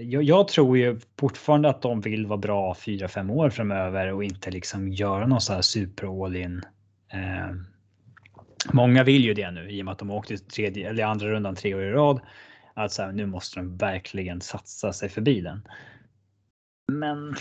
[0.00, 4.50] Jag, jag, tror ju fortfarande att de vill vara bra 4-5 år framöver och inte
[4.50, 6.62] liksom göra någon så här super all in.
[7.12, 7.54] Eh,
[8.72, 11.54] många vill ju det nu i och med att de åkte tredje eller andra rundan
[11.54, 12.20] tre år i rad.
[12.74, 15.68] Att så här, nu måste de verkligen satsa sig förbi den.
[16.92, 17.36] Men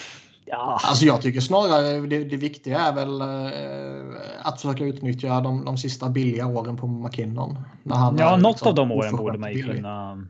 [0.49, 0.79] Ja.
[0.83, 5.77] Alltså jag tycker snarare det, det viktiga är väl eh, att försöka utnyttja de, de
[5.77, 7.57] sista billiga åren på McKinnon.
[7.83, 10.27] När han ja, något liksom av de åren borde man ju kunna.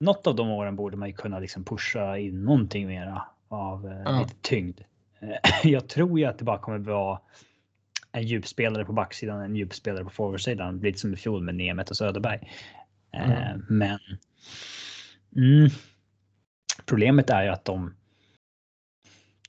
[0.00, 4.02] Något av de åren borde man ju kunna liksom pusha in någonting mera av eh,
[4.04, 4.20] ja.
[4.20, 4.80] lite tyngd.
[5.20, 5.28] Eh,
[5.70, 7.20] jag tror ju att det bara kommer vara
[8.12, 10.80] en djupspelare på backsidan, en djupspelare på forwardsidan.
[10.80, 12.52] Lite som i fjol med Nemet och Söderberg.
[13.12, 13.64] Mm.
[13.68, 13.98] Men.
[15.36, 15.70] Mm,
[16.86, 17.94] problemet är ju att de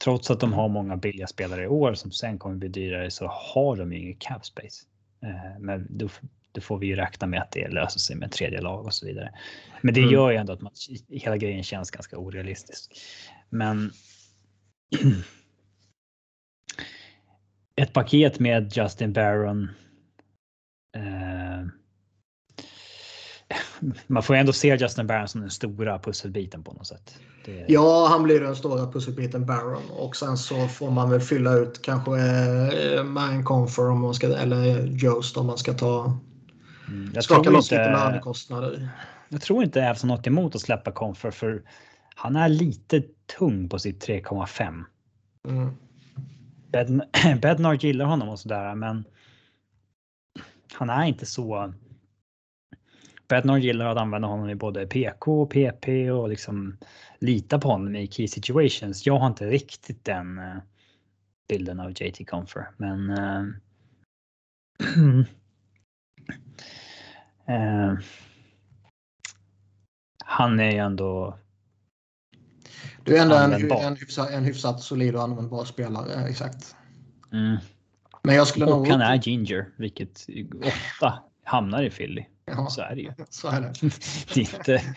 [0.04, 3.28] trots att de har många billiga spelare i år som sen kommer bli dyrare så
[3.28, 4.86] har de ju ingen cap space.
[5.24, 6.10] Eh, men då,
[6.52, 9.06] då, får vi ju räkna med att det löser sig med tredje lag och så
[9.06, 9.32] vidare.
[9.82, 10.14] Men det mm.
[10.14, 10.74] gör ju ändå att man,
[11.10, 12.92] hela grejen känns ganska orealistisk.
[13.50, 13.92] Men
[17.76, 19.70] ett paket med Justin Barron
[20.96, 21.66] eh,
[24.08, 27.20] man får ändå se Justin Barron som den stora pusselbiten på något sätt.
[27.46, 27.66] Det...
[27.68, 31.82] Ja, han blir den stora pusselbiten Barron och sen så får man väl fylla ut
[31.82, 36.20] kanske eh, Manconfer om man ska eller Jost om man ska ta
[36.90, 38.90] mm, jag loss lite lönekostnader.
[39.30, 41.64] Jag tror inte Avs har något emot att släppa Confer för
[42.16, 43.04] han är lite
[43.38, 44.84] tung på sitt 3,5.
[45.48, 45.72] Mm.
[47.42, 49.04] Bednar gillar honom och sådär men
[50.74, 51.74] han är inte så
[53.28, 56.78] Bednar gillar att använda honom i både PK och PP och liksom
[57.20, 59.06] lita på honom i key situations.
[59.06, 60.58] Jag har inte riktigt den uh,
[61.48, 63.10] bilden av JT Comfer, men
[67.50, 68.00] uh,
[70.26, 71.38] han är ju ändå.
[73.04, 76.76] Du är ändå en, en, hyfsat, en hyfsat solid och användbar spelare, exakt.
[77.32, 77.58] Mm.
[78.24, 78.88] Men jag skulle och nog...
[78.88, 80.26] han är ginger, vilket
[80.64, 82.26] ofta hamnar i Philly.
[82.46, 83.14] Ja, så är det ju.
[83.30, 83.74] Så är det.
[84.34, 84.96] det inte...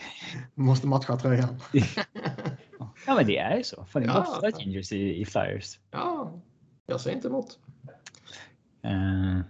[0.55, 1.59] Måste matcha tröjan.
[3.07, 3.85] ja, men det är ju så.
[3.85, 5.79] För det är ja, ofta gingers i, i flyers.
[5.91, 6.41] Ja,
[6.85, 7.59] jag säger inte emot.
[8.85, 9.41] Uh,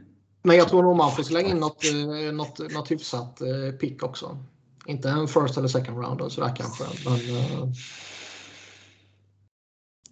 [0.43, 4.03] men jag tror nog man får slänga in något, eh, något, något hyfsat eh, pick
[4.03, 4.37] också.
[4.85, 6.83] Inte en first eller second rounder sådär kanske.
[7.05, 7.73] Men, uh,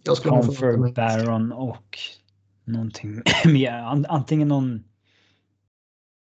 [0.03, 1.99] jag skulle Comfort, Baron och
[2.63, 4.05] någonting mer.
[4.09, 4.84] Antingen någon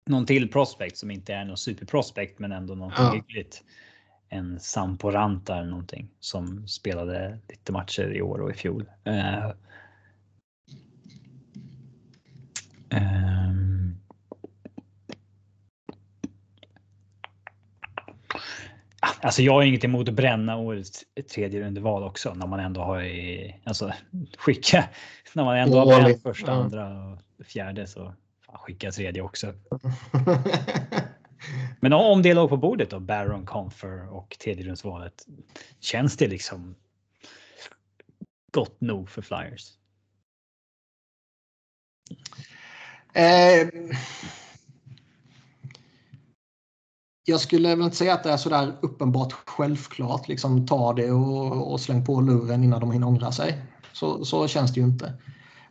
[0.06, 3.12] någon till prospect som inte är någon superprospect men ändå något ja.
[3.12, 3.62] hyggligt.
[4.28, 8.90] En Samporanta eller någonting som spelade lite matcher i år och i fjol.
[9.08, 9.50] Uh,
[12.90, 13.33] um,
[19.24, 21.04] Alltså jag har inget emot att bränna årets
[21.34, 23.92] tredje rundeval också när man ändå har i, alltså
[24.36, 24.88] skicka
[25.32, 28.14] när man ändå har bränt första, andra och fjärde så
[28.46, 29.54] skicka tredje också.
[31.80, 35.26] Men om det låg på bordet då, Baron, Confer och tredjerumsvalet.
[35.80, 36.74] Känns det liksom
[38.52, 39.72] gott nog för Flyers?
[43.12, 43.68] Eh,
[47.24, 50.28] jag skulle väl inte säga att det är sådär uppenbart självklart.
[50.28, 53.58] Liksom ta det och, och släng på luren innan de hinner ångra sig.
[53.92, 55.12] Så, så känns det ju inte.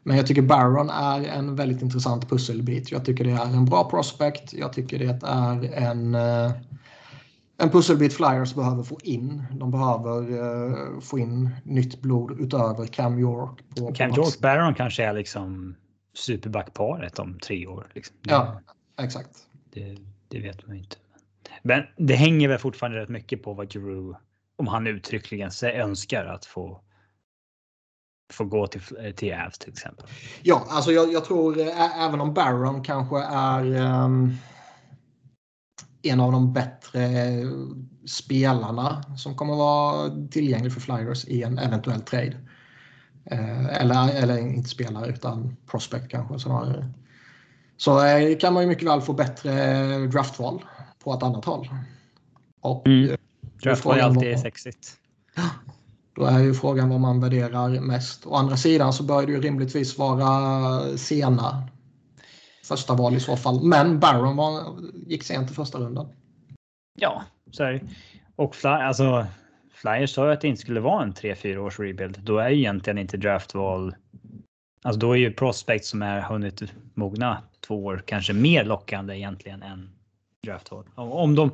[0.03, 2.91] Men jag tycker Baron är en väldigt intressant pusselbit.
[2.91, 4.53] Jag tycker det är en bra prospect.
[4.53, 6.51] Jag tycker det är en, eh,
[7.57, 9.43] en pusselbit Flyers behöver få in.
[9.51, 13.59] De behöver uh, få in nytt blod utöver Cam York.
[13.77, 15.75] På, Cam på York Baron kanske är liksom
[16.13, 17.87] superbackparet om tre år.
[17.93, 18.15] Liksom.
[18.21, 18.61] Ja,
[19.01, 19.37] exakt.
[19.73, 19.97] Det,
[20.27, 20.95] det vet man inte.
[21.63, 24.19] Men det hänger väl fortfarande rätt mycket på vad Giroux,
[24.55, 26.81] om han uttryckligen önskar att få
[28.33, 30.05] få gå till, eh, till Avs till exempel.
[30.41, 31.59] Ja, alltså jag, jag tror
[31.99, 33.65] även om Barron kanske är
[34.03, 34.37] um,
[36.01, 37.09] en av de bättre
[38.05, 42.37] spelarna som kommer vara tillgänglig för Flyers i en eventuell trade.
[43.31, 46.93] Uh, eller, eller inte spelare utan prospect kanske snarare.
[47.77, 50.63] Så uh, kan man ju mycket väl få bättre draftval
[51.03, 51.69] på ett annat håll.
[52.61, 53.17] Och, mm.
[53.63, 54.97] Draftval är alltid sexigt.
[56.15, 58.25] Då är ju frågan vad man värderar mest.
[58.25, 61.67] Å andra sidan så bör det ju rimligtvis vara sena
[62.63, 63.63] första val i så fall.
[63.63, 64.63] Men Baron var,
[65.07, 66.07] gick sent i första rundan.
[66.99, 67.81] Ja, så är det.
[68.35, 69.25] Och fly, alltså,
[69.73, 72.19] Flyers sa ju att det inte skulle vara en 3-4 års rebuild.
[72.23, 73.95] Då är ju egentligen inte draftval.
[74.83, 79.63] Alltså då är ju prospect som är hunnit mogna två år kanske mer lockande egentligen
[79.63, 79.89] än
[80.43, 80.85] draftval.
[80.95, 81.51] Om de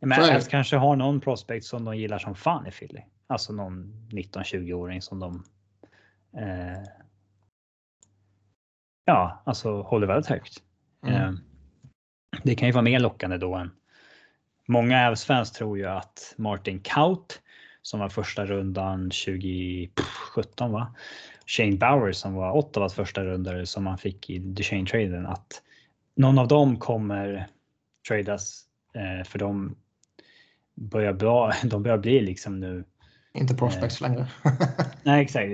[0.00, 3.00] men kanske har någon prospect som de gillar som fan i Philly.
[3.26, 5.44] Alltså någon 19-20-åring som de
[6.36, 6.82] eh,
[9.04, 10.62] ja, alltså håller väldigt högt.
[11.06, 11.14] Mm.
[11.14, 11.32] Eh,
[12.42, 13.70] det kan ju vara mer lockande då än
[14.68, 17.40] Många Avs-fans tror ju att Martin Kaut
[17.82, 20.94] som var första rundan 2017 va?
[21.46, 25.62] Shane Bauer som var Ottawas första rundare som man fick i Duchene-traden att
[26.16, 27.48] någon av dem kommer
[28.08, 28.62] tradas
[28.94, 29.76] eh, för de
[30.74, 32.84] börjar, bra, de börjar bli liksom nu
[33.32, 34.28] inte prospects eh, längre.
[35.02, 35.48] nej, exakt.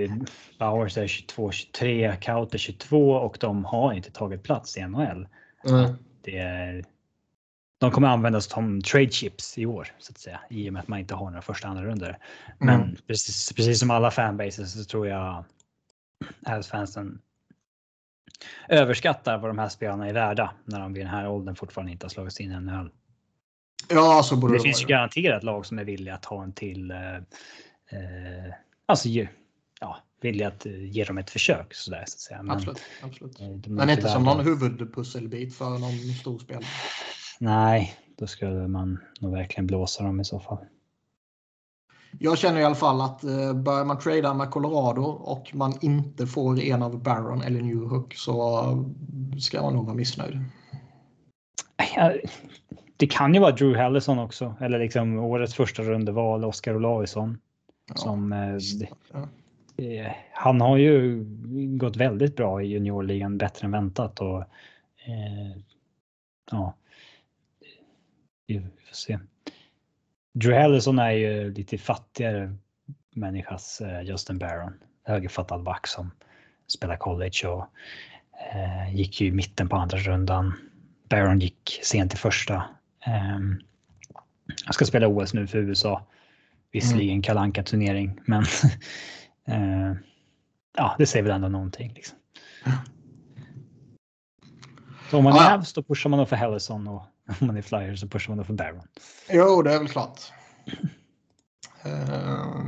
[0.59, 5.29] Bowers är 22, 23, Kauter 22 och de har inte tagit plats i NHL.
[5.69, 5.95] Mm.
[6.23, 6.85] Det är,
[7.79, 10.89] de kommer användas som trade chips i år så att säga i och med att
[10.89, 12.19] man inte har några första andra runder.
[12.59, 12.97] Men mm.
[13.07, 15.45] precis, precis som alla fanbases så tror jag
[16.47, 17.19] Avs-fansen
[18.69, 22.05] överskattar vad de här spelarna är värda när de vid den här åldern fortfarande inte
[22.05, 22.91] har slagits in i NHL.
[23.89, 26.53] Ja, så borde det, det finns ju garanterat lag som är villiga att ha en
[26.53, 28.55] till eh, eh,
[28.87, 29.29] alltså ge,
[29.81, 31.75] ja, vilja att eh, ge dem ett försök.
[31.75, 32.43] Så där, så att säga.
[32.43, 32.83] Men, absolut.
[33.03, 33.41] absolut.
[33.41, 36.65] Eh, Men inte som någon huvudpusselbit för någon stor spelare.
[37.41, 40.59] Nej, då skulle man nog verkligen blåsa dem i så fall.
[42.19, 46.27] Jag känner i alla fall att eh, börjar man trada med Colorado och man inte
[46.27, 48.63] får en av Barron eller Newhook så
[49.41, 50.41] ska man nog vara missnöjd.
[52.97, 57.39] Det kan ju vara Drew Hellison också eller liksom årets första rundeval Oskar Olausson.
[57.95, 58.55] Som, eh,
[59.87, 61.25] eh, han har ju
[61.79, 64.21] gått väldigt bra i juniorligan, bättre än väntat.
[64.21, 65.57] Och, eh,
[66.51, 66.75] ja,
[68.47, 69.19] vi får se.
[70.35, 72.57] Drew Hellison är ju lite fattigare
[73.15, 74.73] människas eh, Justin Barron.
[75.05, 76.11] Högerfattad back som
[76.67, 77.67] spelar college och
[78.53, 80.55] eh, gick ju i mitten på andra rundan.
[81.09, 82.55] Barron gick sent i första.
[83.07, 83.39] Eh,
[84.65, 86.07] jag ska spela OS nu för USA.
[86.73, 87.23] Visserligen mm.
[87.23, 88.43] kalanka turnering, men
[89.49, 89.97] eh,
[90.77, 91.93] ja, det säger väl ändå någonting.
[91.95, 92.19] Liksom.
[95.11, 97.03] Så om man är Avs då pushar man då för Hellison och
[97.41, 98.89] om man är Flyers så pushar man då för Baron.
[99.31, 100.21] Jo, det är väl klart.
[101.87, 102.63] Uh,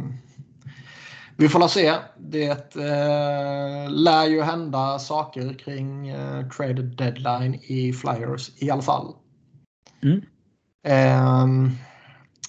[1.36, 1.94] vi får la se.
[2.18, 9.14] Det uh, lär ju hända saker kring uh, trade deadline i Flyers i alla fall.
[10.02, 10.22] Mm.
[10.88, 11.72] Uh,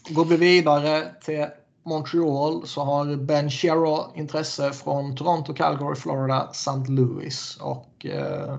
[0.10, 1.46] Går vi vidare till
[1.86, 6.92] Montreal så har Ben Chero intresse från Toronto, Calgary, Florida, St.
[6.92, 7.58] Louis.
[7.62, 8.58] Och eh,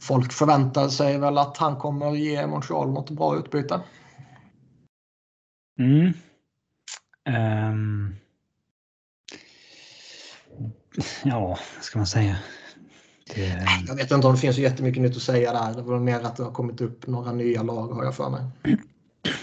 [0.00, 3.80] folk förväntar sig väl att han kommer ge Montreal något bra utbyte.
[5.78, 6.12] Mm.
[7.28, 8.16] Um.
[11.24, 12.36] Ja, vad ska man säga?
[13.34, 13.66] Det...
[13.86, 15.74] Jag vet inte om det finns så jättemycket nytt att säga där.
[15.74, 18.40] Det var mer att det har kommit upp några nya lag har jag för mig.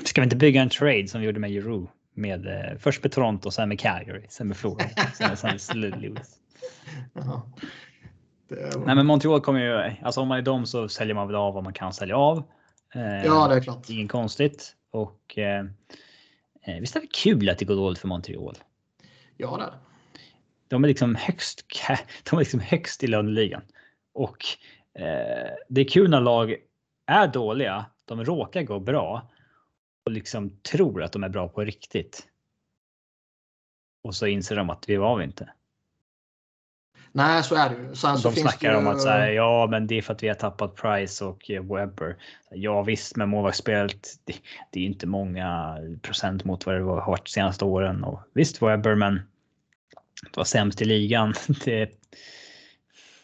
[0.04, 1.92] Ska vi inte bygga en trade som vi gjorde med Giroux?
[2.14, 6.40] Med, eh, först med Toronto, sen med Calgary, sen med Florida, sen, sen med Lewis.
[8.50, 8.86] Var...
[8.86, 11.54] Nej, men Montreal kommer ju, alltså om man är dem så säljer man väl av
[11.54, 12.38] vad man kan sälja av.
[12.94, 13.90] Eh, Ja, det är klart.
[13.90, 14.76] Inget konstigt.
[14.92, 15.66] Och eh,
[16.62, 18.58] eh, visst är det kul att det går dåligt för Montreal?
[19.38, 19.74] Ja, det är.
[20.68, 21.66] De är liksom högst,
[22.30, 23.62] de är liksom högst i löneligan.
[24.14, 24.46] Och
[24.94, 26.56] eh, det är kul när lag
[27.06, 29.32] är dåliga, de råkar gå bra
[30.06, 32.28] och liksom tror att de är bra på riktigt.
[34.04, 35.50] Och så inser de att vi var vi inte.
[37.18, 37.96] Nej, så är det ju.
[37.96, 40.28] Sen De snackar det om att så här, ja, men det är för att vi
[40.28, 42.16] har tappat Price och eh, Webber.
[42.52, 44.36] Ja visst, men målvaktsspelet, det,
[44.72, 48.04] det är inte många procent mot vad det har varit de senaste åren.
[48.04, 49.14] Och visst Webber, men
[50.24, 51.34] det var sämst i ligan.
[51.66, 51.90] Det,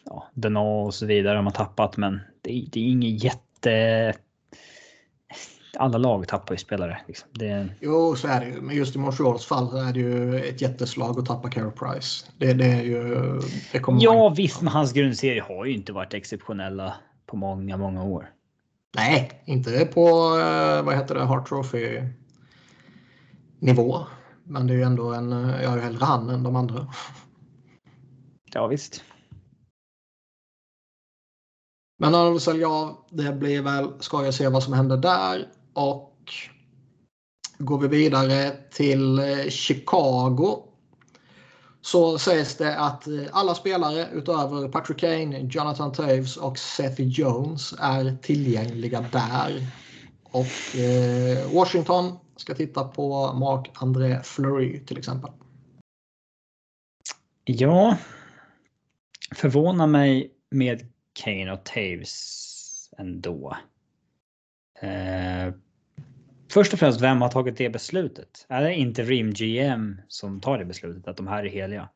[0.04, 4.14] ja, Deno och så vidare har man tappat, men det, det är inget jätte...
[5.76, 7.00] Alla lag tappar ju spelare.
[7.06, 7.28] Liksom.
[7.32, 8.60] Det, Jo, så är det ju.
[8.60, 12.26] Men just i Montreals fall så är det ju ett jätteslag att tappa Carey Price.
[12.38, 13.04] Det, det är ju...
[13.72, 16.94] Det kommer ja man- visst, men hans grundserie har ju inte varit exceptionella
[17.26, 18.30] på många, många år.
[18.96, 20.00] Nej, inte på
[20.40, 22.00] eh, vad heter det, Hart Trophy
[23.58, 23.98] nivå.
[24.44, 25.32] Men det är ju ändå en...
[25.32, 26.86] eh, Jag är ju hellre han än de andra.
[28.52, 29.04] Ja visst.
[31.98, 32.96] Men han säljer av.
[33.10, 35.48] Det blir väl skoj att se vad som händer där.
[35.74, 36.32] Och
[37.58, 40.62] går vi vidare till eh, Chicago.
[41.80, 47.74] Så sägs det att eh, alla spelare utöver Patrick Kane, Jonathan Taves och Seth Jones
[47.78, 49.66] är tillgängliga där.
[50.22, 55.30] Och eh, Washington ska titta på Mark-André Fleury till exempel.
[57.44, 57.96] Ja.
[59.34, 63.56] Förvånar mig med Kane och Taves ändå.
[64.84, 65.52] Eh,
[66.52, 68.46] först och främst, vem har tagit det beslutet?
[68.48, 71.88] Är det inte Rim GM som tar det beslutet att de här är heliga?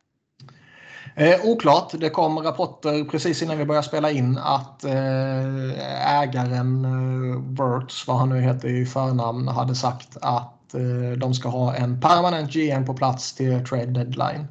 [1.14, 1.92] Eh, oklart.
[2.00, 8.18] Det kom rapporter precis innan vi började spela in att eh, ägaren eh, Wirtz, vad
[8.18, 12.84] han nu heter i förnamn, hade sagt att eh, de ska ha en permanent GM
[12.84, 14.46] på plats till trade deadline.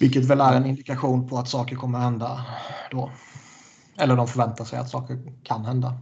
[0.00, 2.46] Vilket väl är en indikation på att saker kommer hända
[2.90, 3.10] då.
[3.98, 5.94] Eller de förväntar sig att saker kan hända.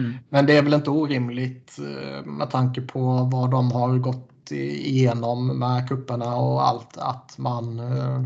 [0.00, 0.18] Mm.
[0.28, 5.58] Men det är väl inte orimligt eh, med tanke på vad de har gått igenom
[5.58, 8.24] med kupperna och allt att man eh,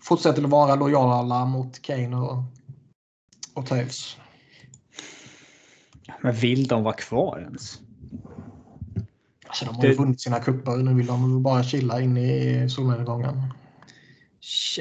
[0.00, 2.42] fortsätter att vara lojala mot Kane och,
[3.54, 4.16] och Taves.
[6.22, 7.78] Men vill de vara kvar ens?
[9.46, 10.76] Alltså de har ju vunnit sina kupper.
[10.76, 13.42] Nu vill de bara chilla in i solnedgången.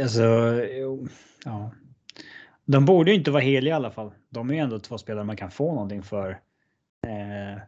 [0.01, 0.23] Alltså,
[1.45, 1.71] ja.
[2.71, 4.11] De borde ju inte vara heliga i alla fall.
[4.29, 6.29] De är ju ändå två spelare man kan få någonting för.
[7.07, 7.61] Eh,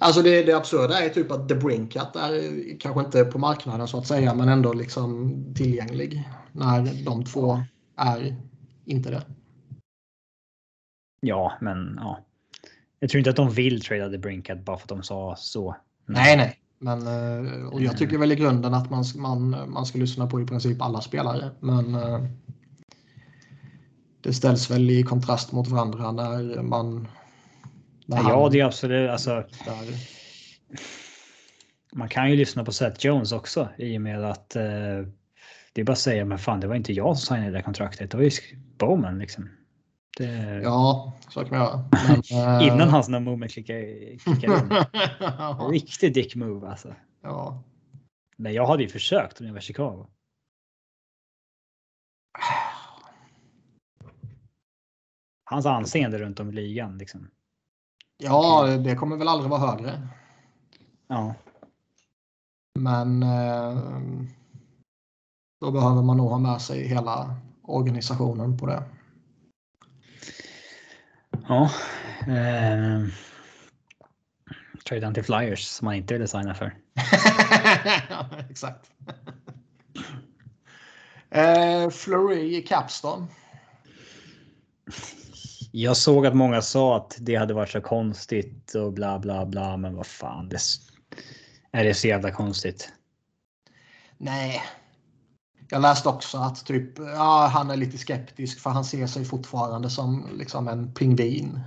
[0.00, 3.98] Alltså det, det absurda är typ att The Brinkat är kanske inte på marknaden så
[3.98, 6.28] att säga men ändå liksom tillgänglig.
[6.52, 7.62] När de två
[7.96, 8.36] är
[8.84, 9.22] inte det.
[11.20, 12.18] ja, men ja.
[13.00, 15.76] Jag tror inte att de vill trada the Brinkat bara för att de sa så.
[16.06, 16.56] Nej, nej.
[16.78, 20.40] Men, eh, och jag tycker väl i grunden att man, man, man ska lyssna på
[20.40, 21.50] i princip alla spelare.
[21.60, 22.20] Men eh,
[24.20, 27.08] det ställs väl i kontrast mot varandra när man...
[28.06, 29.10] När Ja, det är absolut.
[29.10, 29.30] Alltså,
[29.64, 29.86] där.
[31.92, 34.62] man kan ju lyssna på Seth Jones också i och med att eh,
[35.72, 38.10] det är bara att säga, men fan, det var inte jag som signade det kontraktet.
[38.10, 38.30] Det var ju
[38.78, 39.50] Bowman liksom.
[40.18, 41.84] Det, Ja, så kan man göra.
[42.08, 42.22] Men,
[42.60, 44.68] eh, Innan hans no movement klickade, klickade in.
[45.20, 46.94] ja, Riktig dick move alltså.
[47.22, 47.64] ja.
[48.36, 50.06] Men jag hade ju försökt om jag var Chicago.
[55.50, 57.30] Hans anseende runt om i ligan liksom.
[58.18, 60.08] ja, det kommer väl aldrig vara högre.
[61.08, 61.34] Ja,
[62.78, 63.78] Men eh,
[65.60, 68.82] då behöver man nog ha med sig hela organisationen på det.
[71.48, 71.70] ja.
[72.20, 73.06] Eh,
[74.88, 76.76] trade han till Flyers som han inte ville signa för.
[78.50, 78.90] Exakt.
[81.30, 83.26] eh, Fleury i Capston.
[85.70, 89.76] Jag såg att många sa att det hade varit så konstigt och bla bla bla,
[89.76, 90.48] men vad fan.
[90.48, 90.58] Det,
[91.72, 92.92] är det så jävla konstigt?
[94.18, 94.62] Nej.
[95.70, 99.90] Jag läste också att typ, ja, han är lite skeptisk för han ser sig fortfarande
[99.90, 101.60] som liksom en pingvin.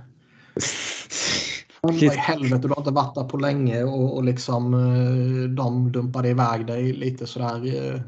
[1.82, 5.48] Men vad i helvete, du har inte varit där på länge och, och liksom eh,
[5.48, 8.02] de dumpade iväg dig lite sådär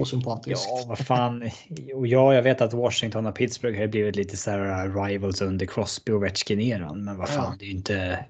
[0.00, 0.66] osympatiskt.
[0.68, 1.50] Ja, vad fan.
[1.94, 5.66] Och ja, jag vet att Washington och Pittsburgh har blivit lite så här rivals under
[5.66, 7.56] Crosby och Ovechkin-eran, men vad fan, Ja.
[7.58, 8.24] det är ju inte.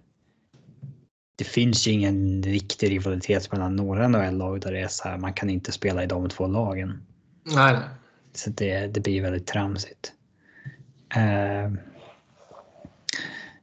[1.36, 5.18] Det finns ju ingen riktig rivalitet mellan några NHL-lag där det är så här.
[5.18, 7.06] Man kan inte spela i de två lagen.
[7.44, 7.82] Nej, nej.
[8.32, 10.12] Så det, det blir väldigt tramsigt.
[11.14, 11.72] Eh,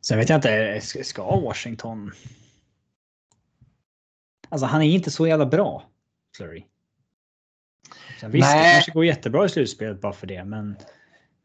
[0.02, 2.12] sen vet jag inte, ska Washington?
[4.50, 5.84] Alltså han är inte så jävla bra,
[6.38, 6.66] Flurry.
[8.20, 8.68] Sen visst, Nej.
[8.68, 10.76] det kanske går jättebra i slutspelet bara för det, men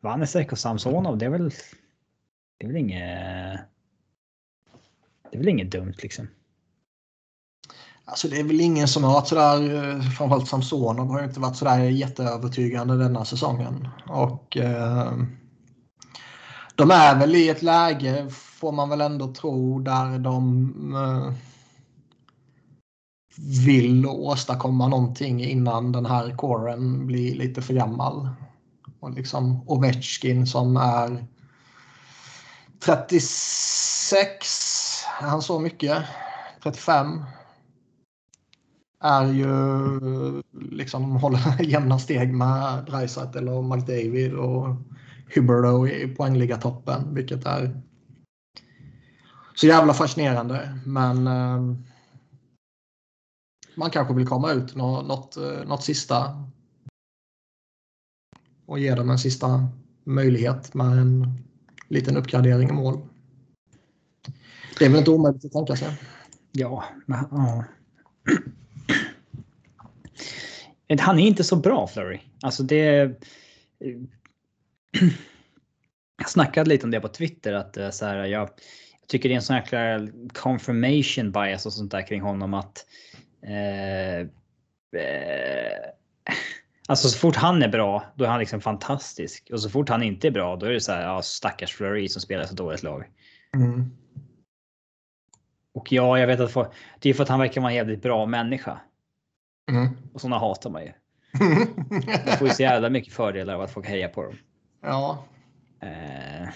[0.01, 1.51] Vanesek och Samsonov, det är väl.
[2.59, 3.61] Det är väl inget.
[5.31, 6.29] Det är väl inget dumt liksom.
[8.05, 11.57] Alltså det är väl ingen som har varit sådär, eh, framförallt Samsonov har inte varit
[11.57, 13.89] sådär jätteövertygande denna säsongen.
[14.09, 15.13] Och eh,
[16.75, 21.35] de är väl i ett läge, får man väl ändå tro, där de eh,
[23.37, 28.29] vill åstadkomma någonting innan den här kåren blir lite för gammal.
[29.01, 31.27] Och liksom Ovechkin som är
[32.85, 34.47] 36,
[35.21, 36.03] är han så mycket?
[36.63, 37.25] 35?
[39.01, 39.51] Är ju
[40.53, 44.77] liksom håller jämna steg med Dreisaitl och McDavid och
[45.35, 47.81] Huberto i poängliga-toppen, vilket är
[49.55, 50.79] så jävla fascinerande.
[50.85, 51.61] Men eh,
[53.75, 56.45] man kanske vill komma ut något, något, något sista
[58.67, 59.69] och ge dem en sista
[60.05, 61.27] möjlighet med en
[61.89, 63.01] liten uppgradering i mål.
[64.79, 65.99] Det är väl inte omöjligt att tänka sig.
[66.53, 67.65] Ja, men, ja.
[71.01, 72.21] Han är inte så bra Flurry.
[72.43, 73.21] Alltså det...
[76.19, 78.43] Jag snackade lite om det på Twitter att eh, så här, jag,
[79.01, 82.87] jag tycker det är en sån här confirmation bias och sånt där kring honom att
[83.47, 84.27] eh, eh,
[86.89, 89.51] Alltså så fort han är bra, då är han liksom fantastisk.
[89.53, 92.09] Och så fort han inte är bra, då är det så här, ja, stackars Fleury
[92.09, 93.11] som spelar så dåligt lag.
[93.55, 93.91] Mm.
[95.75, 98.27] Och ja, jag vet att det är för att han verkar vara en jävligt bra
[98.27, 98.81] människa.
[99.71, 99.89] Mm.
[100.13, 100.93] Och sådana hatar man ju.
[102.27, 104.37] Man får ju så jävla mycket fördelar av att folk hejar på dem.
[104.81, 105.25] Ja.
[105.81, 106.49] Eh.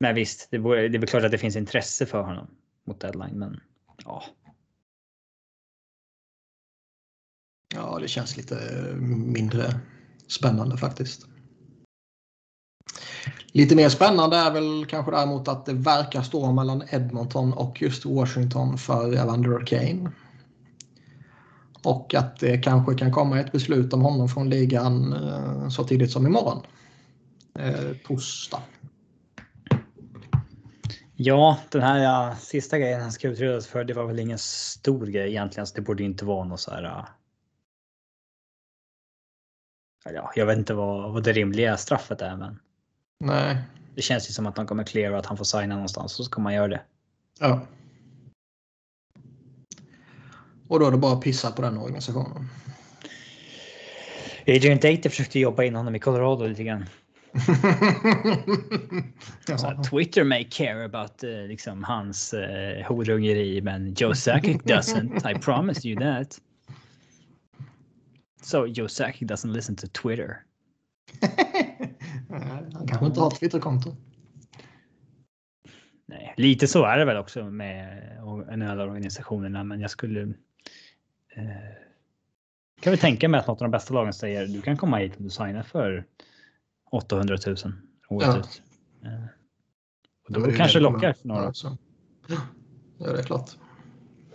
[0.00, 2.46] Men visst, det, är väl klart att det finns intresse för honom
[2.86, 3.60] mot deadline, men
[4.04, 4.24] ja.
[7.74, 9.80] Ja, det känns lite eh, mindre
[10.28, 11.26] spännande faktiskt.
[13.52, 18.04] Lite mer spännande är väl kanske däremot att det verkar stå mellan Edmonton och just
[18.04, 20.10] Washington för Evander Kane.
[21.82, 26.10] Och att det kanske kan komma ett beslut om honom från ligan eh, så tidigt
[26.10, 26.66] som imorgon.
[27.58, 28.62] Eh, torsdag.
[31.24, 35.30] Ja, den här sista grejen han ska utredas för, det var väl ingen stor grej
[35.30, 35.66] egentligen.
[35.66, 37.04] Så det borde inte vara något så här
[40.04, 42.58] Ja, jag vet inte vad, vad det rimliga straffet är, men.
[43.20, 43.56] Nej.
[43.94, 46.40] Det känns ju som att de kommer cleara att han får signa någonstans så ska
[46.40, 46.82] man göra det.
[47.40, 47.60] Ja.
[50.68, 52.48] Och då är det bara att pissa på den organisationen.
[54.46, 56.86] Adrian Date försökte jobba in honom i Colorado lite grann.
[59.46, 59.82] ja.
[59.90, 65.26] Twitter may care about uh, liksom, hans uh, horungeri men Joe Sakic doesn't.
[65.26, 66.40] I promise you that.
[68.42, 70.44] So Joe Sakic doesn't listen to Twitter.
[72.72, 73.96] Han kanske inte har Twitterkonto.
[76.06, 78.02] Nej, lite så är det väl också med
[78.56, 80.22] NHL-organisationerna, men jag skulle.
[81.36, 81.46] Eh,
[82.80, 85.16] kan vi tänka mig att något av de bästa lagen säger du kan komma hit
[85.16, 86.04] och du signar för
[86.92, 87.56] 800 000
[88.08, 88.38] året ja.
[88.38, 88.62] ut.
[89.04, 89.24] Eh,
[90.26, 91.52] och då det kanske det lockar för några.
[92.98, 93.50] Ja, det är klart.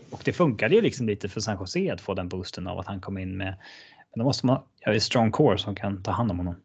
[0.09, 2.87] Och det funkade ju liksom lite för San Jose att få den boosten av att
[2.87, 3.57] han kom in med
[4.17, 6.55] men då måste man ha ett strong core som kan ta hand om honom.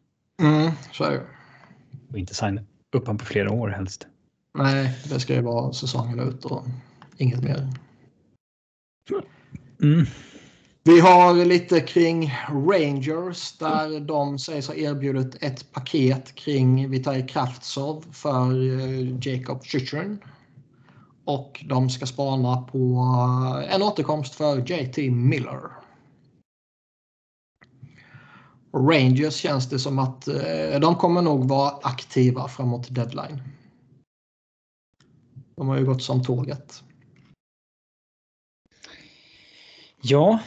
[0.41, 1.21] Mm, så är det.
[2.09, 2.61] Och inte signa
[2.95, 4.07] upp honom på flera år helst.
[4.57, 6.65] Nej, det ska ju vara säsongen ut och
[7.17, 7.69] inget mer.
[9.83, 10.05] Mm.
[10.85, 18.05] Vi har lite kring Rangers där de sägs ha erbjudit ett paket kring Vitaj Kraftsov
[18.11, 20.23] för eh, Jacob Chychrun.
[21.25, 22.77] Och de ska spana på
[23.63, 25.61] eh, en återkomst för JT Miller.
[28.73, 33.41] Rangers känns det som att eh, de kommer nog vara aktiva framåt deadline.
[35.55, 36.83] De har ju gått som tåget.
[40.01, 40.39] Ja.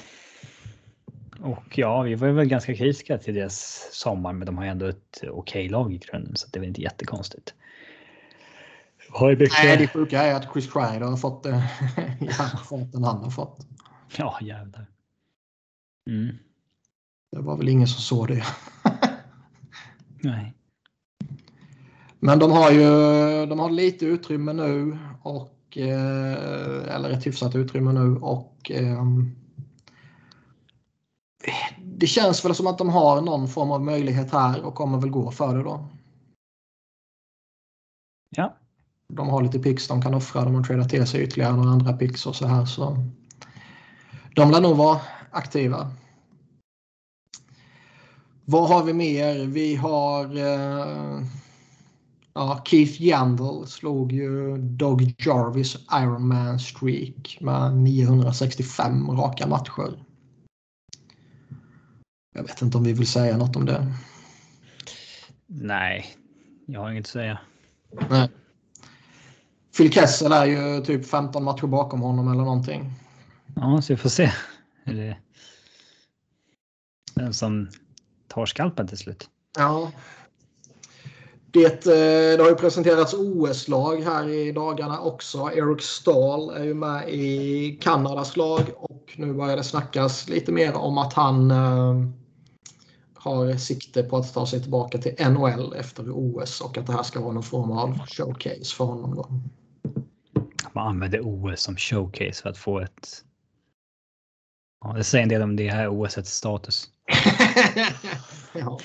[1.46, 5.18] Och ja, vi var väl ganska kritiska till deras sommar, men de har ändå ett
[5.22, 7.54] okej okay lag i grunden, så det är väl inte jättekonstigt.
[9.20, 13.66] Nej, det sjuka är att Chris Kreider har fått det eh, än han har fått.
[14.16, 14.86] Ja, jävlar.
[16.10, 16.36] Mm.
[17.32, 18.44] Det var väl ingen som såg det.
[20.20, 20.54] Nej.
[22.20, 22.86] Men de har ju
[23.46, 29.04] de har lite utrymme nu och eh, eller ett hyfsat utrymme nu och eh,
[31.98, 35.10] det känns väl som att de har någon form av möjlighet här och kommer väl
[35.10, 35.88] gå för det då.
[38.36, 38.56] Ja.
[39.08, 40.44] De har lite pix de kan offra.
[40.44, 42.64] De har tradat till sig ytterligare några andra pix och så här.
[42.64, 42.96] Så
[44.34, 45.90] de lär nog vara aktiva.
[48.44, 49.46] Vad har vi mer?
[49.46, 51.22] Vi har eh,
[52.34, 60.05] ja, Keith Yandel slog ju Doug Jarvis Ironman streak med 965 raka matcher.
[62.36, 63.92] Jag vet inte om vi vill säga något om det.
[65.46, 66.06] Nej,
[66.66, 67.38] jag har inget att säga.
[68.10, 68.30] Nej.
[69.76, 72.92] Phil Kessel är ju typ 15 matcher bakom honom eller någonting.
[73.56, 74.32] Ja, så vi får se.
[74.84, 75.20] Eller
[77.14, 77.68] den som
[78.28, 79.28] tar skalpen till slut.
[79.58, 79.92] Ja.
[81.50, 85.50] Det, eh, det har ju presenterats OS-lag här i dagarna också.
[85.54, 90.76] Eric Stahl är ju med i Kanadas lag och nu börjar det snackas lite mer
[90.76, 91.94] om att han eh,
[93.26, 97.02] har sikte på att ta sig tillbaka till NHL efter OS och att det här
[97.02, 99.14] ska vara någon form av showcase för honom.
[99.14, 99.28] Då.
[100.72, 103.24] Man använder OS som showcase för att få ett...
[104.84, 106.90] Ja, det säger en del om det här OSets status.
[108.52, 108.78] ja.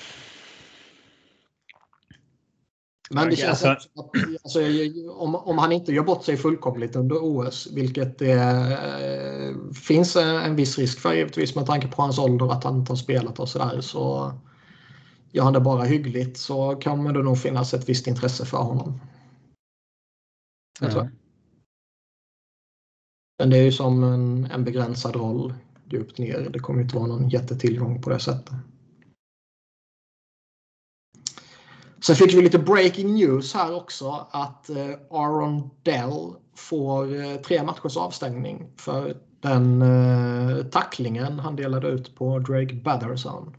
[3.10, 3.88] Men det känns Alltså-
[4.42, 4.60] alltså,
[5.10, 10.56] om, om han inte gör bort sig fullkomligt under OS, vilket det eh, finns en
[10.56, 13.48] viss risk för givetvis med tanke på hans ålder att han inte har spelat och
[13.48, 13.80] sådär.
[13.80, 14.32] Så
[15.32, 19.00] gör han det bara hyggligt så kommer det nog finnas ett visst intresse för honom.
[20.80, 21.04] Jag tror.
[21.04, 21.10] Ja.
[23.38, 25.54] Men det är ju som en, en begränsad roll
[25.90, 26.50] djupt ner.
[26.52, 28.54] Det kommer inte vara någon jättetillgång på det sättet.
[32.06, 37.62] Sen fick vi lite breaking news här också att eh, Aaron Dell får eh, tre
[37.62, 43.56] matchers avstängning för den eh, tacklingen han delade ut på Drake Batherson.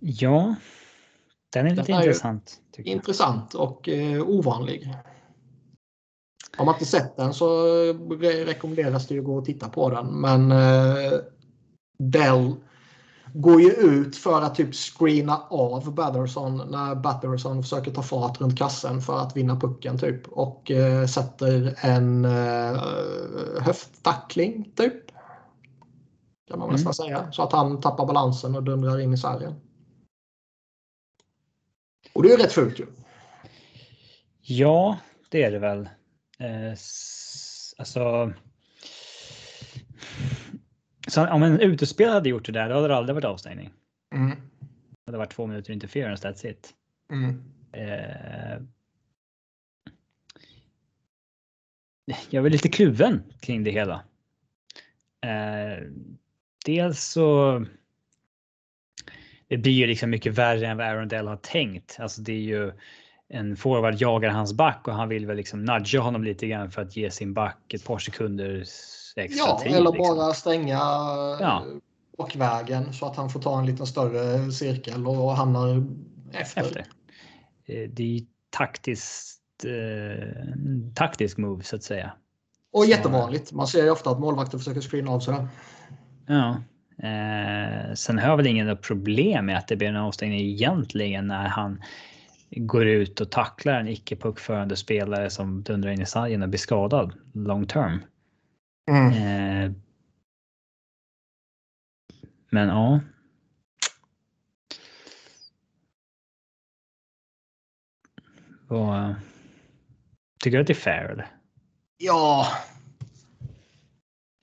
[0.00, 0.54] ja,
[1.52, 2.60] den är lite Den är intressant.
[2.78, 4.94] Intressant och eh, ovanlig.
[6.56, 7.46] Har man inte sett den så
[7.92, 10.20] re- rekommenderas det att gå och titta på den.
[10.20, 11.12] Men eh,
[11.98, 12.54] Dell
[13.34, 18.58] går ju ut för att typ screena av Batherson när Batherson försöker ta fart runt
[18.58, 20.28] kassen för att vinna pucken typ.
[20.28, 22.82] Och eh, sätter en eh,
[23.60, 25.10] höfttackling typ.
[26.48, 26.72] Kan man Mm.
[26.72, 27.32] nästan säga.
[27.32, 29.54] Så att han tappar balansen och dundrar in i sargen.
[32.12, 32.86] Och det är ju rätt fult ju.
[34.42, 34.98] Ja,
[35.30, 35.80] det är det väl.
[36.38, 36.70] Eh,
[37.78, 38.32] alltså.
[41.10, 43.70] Så om en utespelare hade gjort det där, då hade det aldrig varit avstängning.
[44.14, 44.30] Mm.
[44.30, 46.74] Det hade varit två minuter interference, that's it.
[47.12, 47.42] Mm.
[47.72, 48.62] Eh,
[52.30, 54.04] jag är lite kluven kring det hela.
[55.20, 55.84] Eh,
[56.64, 57.64] dels så.
[59.48, 61.96] Det blir ju liksom mycket värre än vad Arundel har tänkt.
[62.00, 62.72] Alltså det är ju
[63.28, 66.82] en forward jagar hans back och han vill väl liksom nudga honom lite grann för
[66.82, 68.64] att ge sin back ett par sekunder
[69.20, 69.72] extra Ja, tid.
[69.72, 70.16] eller liksom.
[70.16, 70.78] bara stänga
[71.40, 71.64] Ja.
[72.18, 75.86] bakvägen så att han får ta en lite större cirkel och hamnar
[76.32, 76.60] efter.
[76.60, 76.78] efter.
[77.66, 80.44] Eh, Det är ju taktiskt, eh,
[80.94, 82.12] taktisk move så att säga.
[82.72, 83.52] Och Så- jättevanligt.
[83.52, 85.48] Man ser ju ofta att målvakter försöker screena av sådär.
[86.26, 86.56] Ja.
[87.02, 91.48] Eh, sen har jag väl ingen problem med att det blir en avstängning egentligen när
[91.48, 91.82] han
[92.50, 96.58] går ut och tacklar en icke puckförande spelare som dundrar in i sargen och blir
[96.58, 97.98] skadad long term.
[98.86, 99.12] Mm.
[99.12, 99.72] Eh,
[102.50, 103.00] men ja.
[108.68, 109.14] Vad,
[110.38, 111.26] tycker du att det är fair eller?
[111.98, 112.46] Ja.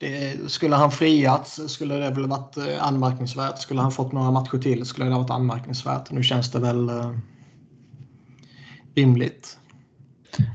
[0.00, 3.58] Det, skulle han friats skulle det väl varit eh, anmärkningsvärt.
[3.58, 6.10] Skulle han fått några matcher till skulle det varit anmärkningsvärt.
[6.10, 7.18] Nu känns det väl eh,
[8.94, 9.58] rimligt.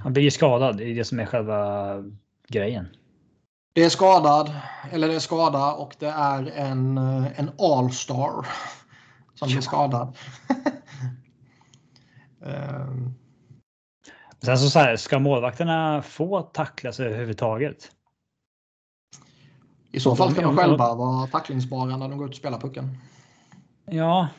[0.04, 1.96] Han blir ju skadad, det är det som är själva
[2.48, 2.88] grejen.
[3.74, 4.52] Det är skadad,
[4.92, 8.48] eller det är skada och det är en, eh, en all-star
[9.34, 10.18] som blir skadad.
[12.46, 13.14] Ehm,
[14.42, 17.92] Sen så, så här, ska målvakterna få tacklas överhuvudtaget?
[19.92, 22.98] I så fall ska de själva vara tacklingsbara när de går ut och spelar pucken.
[23.86, 24.30] Ja,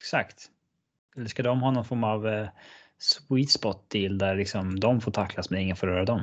[0.00, 0.50] exakt.
[1.16, 2.48] Eller ska de ha någon form av eh,
[2.98, 6.22] sweet spot deal där liksom de får tacklas men ingen får röra dem?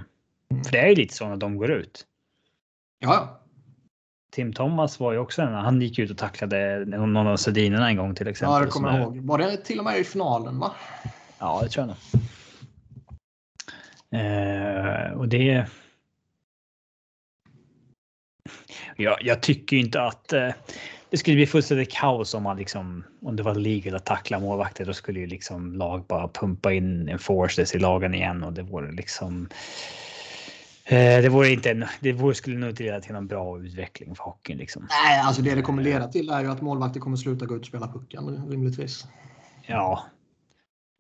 [0.65, 2.05] För det är ju lite så när de går ut.
[2.99, 3.41] Ja,
[4.31, 7.97] Tim Thomas var ju också en, han gick ut och tacklade någon av Sedinerna en
[7.97, 8.53] gång till exempel.
[8.53, 9.17] ja det kommer jag ihåg.
[9.17, 10.75] Var det till och med i finalen va?
[11.39, 11.97] Ja, det tror jag nog.
[14.21, 15.65] Eh, och det.
[18.95, 20.49] Jag, jag tycker inte att eh,
[21.09, 24.85] det skulle bli fullständigt kaos om man liksom om det var legal att tackla målvakter.
[24.85, 28.61] Då skulle ju liksom lag bara pumpa in en forces i lagen igen och det
[28.61, 29.49] vore liksom.
[30.89, 34.23] Eh, det vore inte det vore, skulle nog inte leda till någon bra utveckling för
[34.23, 34.87] hockeyn liksom.
[34.89, 37.61] Nej, alltså det det kommer leda till är ju att målvakter kommer sluta gå ut
[37.61, 39.07] och spela pucken rimligtvis.
[39.65, 40.03] Ja.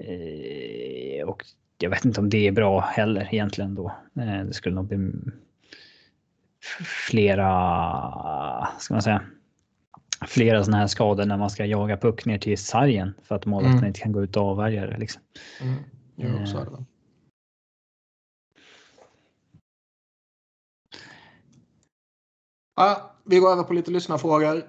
[0.03, 1.45] Eh, och
[1.77, 3.95] jag vet inte om det är bra heller egentligen då.
[4.19, 5.11] Eh, det skulle nog bli
[7.09, 7.47] flera,
[8.79, 9.21] ska man säga,
[10.27, 13.77] flera sådana här skador när man ska jaga puck ner till sargen för att målvakten
[13.77, 13.87] mm.
[13.87, 14.97] inte kan gå ut och avvärja det.
[14.97, 15.21] Liksom.
[15.61, 15.75] Mm.
[16.15, 16.85] Jo, så är det.
[22.77, 24.63] Ja, vi går över på lite lyssnarfrågor.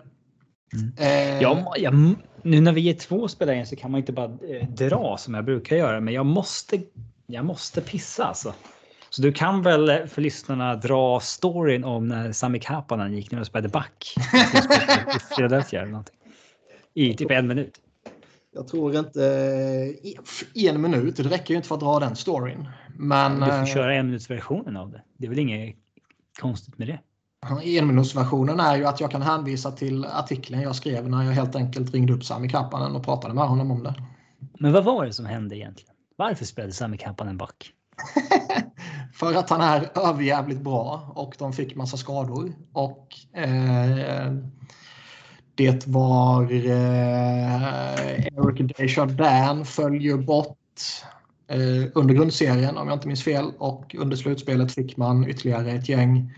[0.74, 0.92] Mm.
[0.98, 1.94] Eh, ja, jag,
[2.42, 5.44] nu när vi är två spelare så kan man inte bara eh, dra som jag
[5.44, 6.82] brukar göra, men jag måste.
[7.26, 8.54] Jag måste pissa alltså.
[9.10, 13.40] Så du kan väl eh, för lyssnarna dra storyn om när Sami Kapanen gick ner
[13.40, 14.14] och spelade back
[15.16, 16.16] i Philadelphia eller någonting.
[16.94, 17.80] I typ en minut.
[18.54, 19.20] Jag tror inte
[20.54, 21.16] i en minut.
[21.16, 22.68] Det räcker ju inte för att dra den storyn.
[22.96, 23.40] Men.
[23.40, 25.02] Du får köra en minuts versionen av det.
[25.16, 25.76] Det är väl inget
[26.40, 27.00] konstigt med det.
[27.62, 31.94] Enminutsversionen är ju att jag kan hänvisa till artikeln jag skrev när jag helt enkelt
[31.94, 33.94] ringde upp Sami Kapanen och pratade med honom om det.
[34.58, 35.94] Men vad var det som hände egentligen?
[36.16, 37.72] Varför spelade Sami Kapanen back?
[39.12, 42.52] För att han är överjävligt bra och de fick massa skador.
[42.72, 44.32] Och eh,
[45.54, 50.56] det var eh, Eric Desjardins föll ju bort
[51.48, 55.88] eh, under grundserien om jag inte minns fel och under slutspelet fick man ytterligare ett
[55.88, 56.34] gäng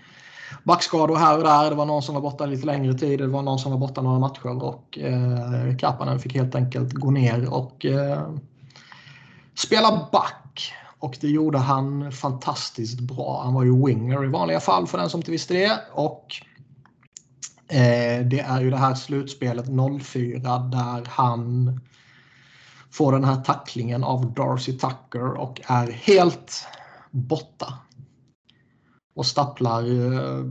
[0.64, 1.70] backskador här och där.
[1.70, 3.18] Det var någon som var borta lite längre tid.
[3.18, 7.10] Det var någon som var borta några matcher och eh, Kapanen fick helt enkelt gå
[7.10, 8.28] ner och eh,
[9.54, 10.74] spela back.
[10.98, 13.40] Och det gjorde han fantastiskt bra.
[13.44, 15.80] Han var ju winger i vanliga fall för den som inte visste det.
[15.92, 16.26] Och
[17.68, 19.66] eh, det är ju det här slutspelet
[20.02, 21.80] 04 där han
[22.90, 26.66] får den här tacklingen av Darcy Tucker och är helt
[27.10, 27.74] borta
[29.20, 30.44] och stapplar eh,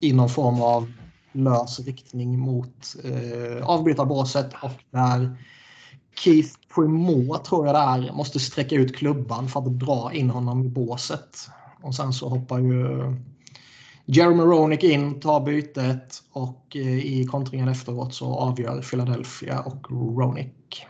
[0.00, 0.92] i någon form av
[1.32, 5.36] lös riktning mot eh, avbytarbåset och där
[6.18, 10.64] Keith Primo, tror jag det är, måste sträcka ut klubban för att dra in honom
[10.64, 11.48] i båset.
[11.82, 13.14] Och sen så hoppar ju
[14.04, 20.86] Jeremy Ronick in, tar bytet och eh, i kontringen efteråt så avgör Philadelphia och Ronick.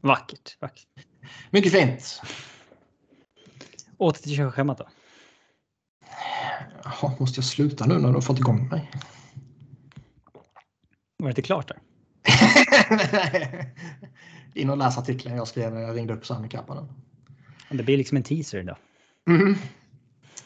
[0.00, 0.56] Vackert.
[0.60, 1.06] vackert.
[1.50, 2.22] Mycket fint.
[3.98, 4.86] Åter till körschemat då.
[6.84, 8.90] Jaha, måste jag sluta nu när du har fått igång mig?
[11.18, 11.78] Var det inte klart där?
[14.54, 16.88] In och läs artikeln jag skrev när jag ringde upp Sami Kapanen.
[17.70, 18.76] Det blir liksom en teaser då.
[19.32, 19.56] Mm.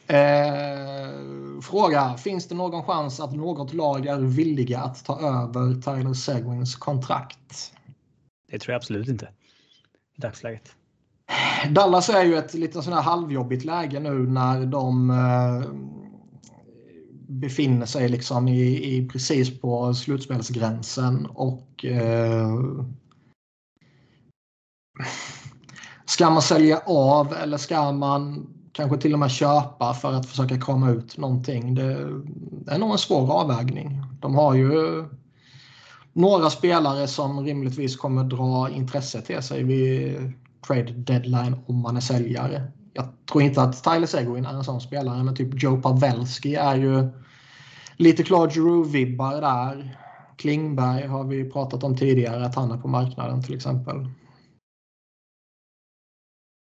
[0.07, 2.17] Eh, fråga.
[2.17, 7.73] Finns det någon chans att något lag är villiga att ta över Tyler Seguins kontrakt?
[8.51, 9.29] Det tror jag absolut inte.
[10.17, 10.75] I dagsläget.
[11.71, 16.00] Dallas är ju ett lite sån här halvjobbigt läge nu när de eh,
[17.31, 22.59] befinner sig liksom i, i precis på slutspelsgränsen och eh,
[26.05, 30.61] ska man sälja av eller ska man kanske till och med köpa för att försöka
[30.61, 31.75] krama ut någonting?
[31.75, 32.21] Det,
[32.65, 34.03] det är nog en svår avvägning.
[34.21, 35.05] De har ju
[36.13, 40.33] några spelare som rimligtvis kommer dra intresse till sig vid
[40.67, 42.73] trade deadline om man är säljare.
[42.93, 46.77] Jag tror inte att Tyler Seguin är en sån spelare, men typ Joe Pavelski är
[46.77, 47.09] ju
[47.97, 49.97] lite Claude Giroux-vibbar där.
[50.37, 54.07] Klingberg har vi pratat om tidigare att han är på marknaden till exempel.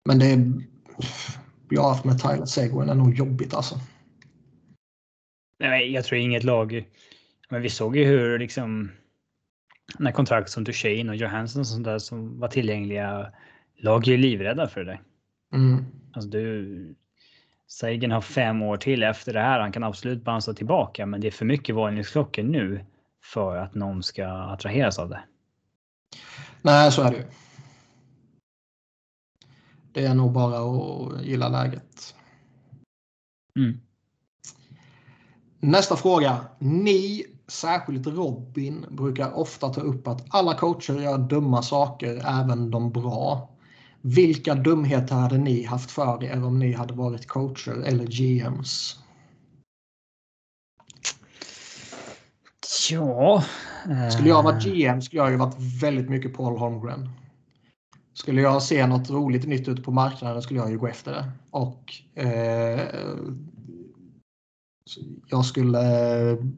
[0.05, 0.25] Men det
[1.75, 3.75] är haft med Tyler Seguin är nog jobbigt alltså.
[5.59, 6.85] Nej, jag tror inget lag.
[7.49, 8.91] Men vi såg ju hur liksom
[9.99, 13.33] när kontrakt som Duchene och Johansson och sånt där som var tillgängliga
[13.77, 14.99] lag är livrädda för det.
[15.53, 15.85] Mm.
[16.13, 16.95] Alltså du,
[17.67, 19.59] Sagan har fem år till efter det här.
[19.59, 22.85] Han kan absolut bounsa tillbaka, men det är för mycket varningsklockor nu
[23.23, 25.23] för att någon ska attraheras av det.
[26.61, 27.25] Nej, så är det ju.
[29.93, 32.15] Det är nog bara att gilla läget.
[33.55, 33.79] Mm.
[35.59, 36.45] Nästa fråga.
[36.59, 42.91] Ni, särskilt Robin, brukar ofta ta upp att alla coacher gör dumma saker, även de
[42.91, 43.50] bra.
[44.01, 48.99] Vilka dumheter hade ni haft för er om ni hade varit coacher eller GMs?
[52.91, 53.43] Ja.
[54.11, 57.09] Skulle jag varit GM skulle jag ju varit väldigt mycket Paul Holmgren.
[58.13, 61.31] Skulle jag se något roligt nytt ute på marknaden skulle jag ju gå efter det.
[61.51, 62.81] Och eh,
[65.27, 65.79] jag skulle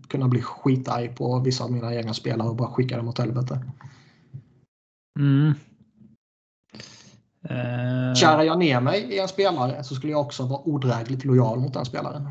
[0.08, 3.66] kunna bli skitarg på vissa av mina egna spelare och bara skicka dem åt helvete.
[5.20, 5.54] Mm.
[7.52, 8.14] Uh...
[8.14, 11.74] Kärar jag ner mig i en spelare så skulle jag också vara odrägligt lojal mot
[11.74, 12.30] den spelaren.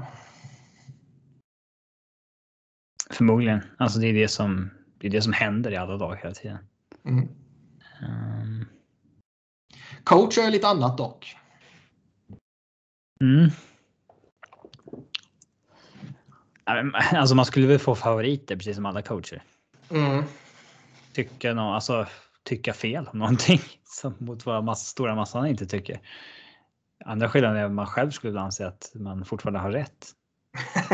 [3.11, 3.63] Förmodligen.
[3.79, 6.59] Alltså det är det som, det är det som händer i alla dagar hela tiden.
[7.05, 7.29] Mm.
[8.03, 8.67] Um...
[10.05, 11.37] Coach är lite annat dock.
[13.21, 13.51] Mm.
[17.13, 19.43] Alltså man skulle väl få favoriter precis som alla coacher.
[19.91, 20.25] Mm.
[21.13, 22.07] Tycka, no, alltså,
[22.45, 26.01] tycka fel om någonting som mot vad mass, stora massan inte tycker.
[27.05, 30.07] Andra skillnaden är att man själv skulle anse att man fortfarande har rätt.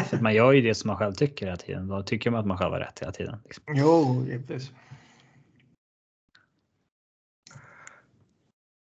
[0.07, 1.89] För man gör ju det som man själv tycker hela tiden.
[1.89, 3.41] Då tycker man att man själv har rätt hela tiden.
[3.45, 3.65] Liksom.
[3.69, 4.71] Jo, givetvis.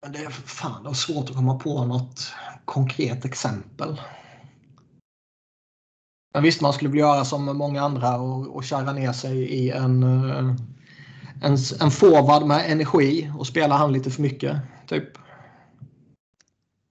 [0.02, 2.34] Men det är fan det är svårt att komma på något
[2.66, 4.02] konkret exempel.
[6.34, 9.72] Men visst, man skulle vilja göra som många andra och, och kärra ner sig i
[9.72, 10.56] en, eh,
[11.44, 14.58] en, en forward med energi och spela han lite för mycket.
[14.88, 15.04] Typ.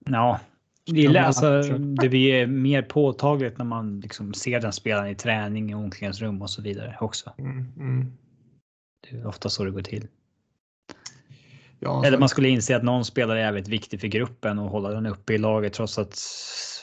[0.05, 0.41] Ja,
[0.85, 5.71] det är, alltså, det blir mer påtagligt när man liksom ser den spelaren i träning,
[5.71, 7.33] i omklädningsrum och så vidare också.
[7.39, 8.13] Mm, mm.
[9.11, 10.07] Det är ofta så det går till.
[11.81, 14.89] Ja, Eller man skulle inse att någon spelare är jävligt viktig för gruppen och hålla
[14.89, 16.19] den uppe i laget trots att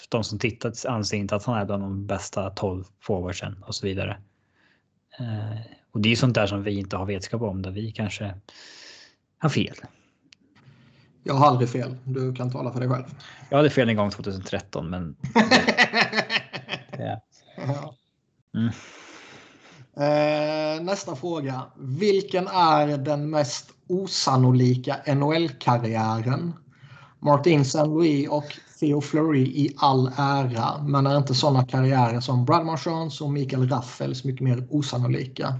[0.09, 3.87] de som tittat anser inte att han är bland de bästa 12 forwardsen och så
[3.87, 4.17] vidare.
[5.91, 8.33] Och det är sånt där som vi inte har vetskap om där vi kanske
[9.37, 9.75] har fel.
[11.23, 11.97] Jag har aldrig fel.
[12.03, 13.05] Du kan tala för dig själv.
[13.49, 15.15] Jag hade fel en gång 2013 men.
[16.97, 17.21] ja.
[18.55, 18.71] Mm.
[19.99, 21.63] Eh, nästa fråga.
[21.77, 26.53] Vilken är den mest osannolika NHL-karriären?
[27.19, 32.45] Martin Saint Louis och Theo Fleury i all ära, men är inte sådana karriärer som
[32.45, 35.59] Brad Marchands och Mikael Raffels mycket mer osannolika?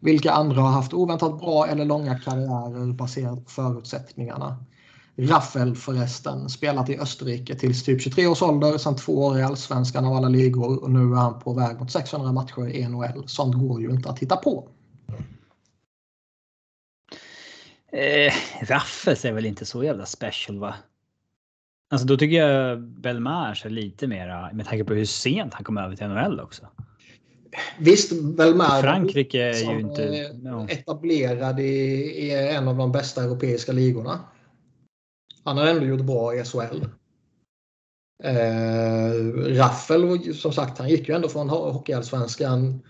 [0.00, 4.64] Vilka andra har haft oväntat bra eller långa karriärer baserat på förutsättningarna?
[5.16, 10.04] Raffel förresten, spelat i Österrike tills typ 23 års ålder, sen två år i allsvenskan
[10.04, 13.28] av alla ligor och nu är han på väg mot 600 matcher i NHL.
[13.28, 14.68] Sånt går ju inte att hitta på.
[17.92, 18.32] Eh,
[18.62, 20.74] Raffes är väl inte så jävla special va?
[21.90, 25.78] Alltså då tycker jag Belmars är lite mera med tanke på hur sent han kom
[25.78, 26.66] över till NHL också.
[27.78, 30.68] Visst, Belmar Frankrike är ju inte ja.
[30.68, 34.20] etablerad i, i, en av de bästa europeiska ligorna.
[35.44, 36.84] Han har ändå gjort bra i SHL.
[38.22, 39.12] Eh,
[39.56, 42.80] Raffel, som sagt, han gick ju ändå från Hockeyallsvenskan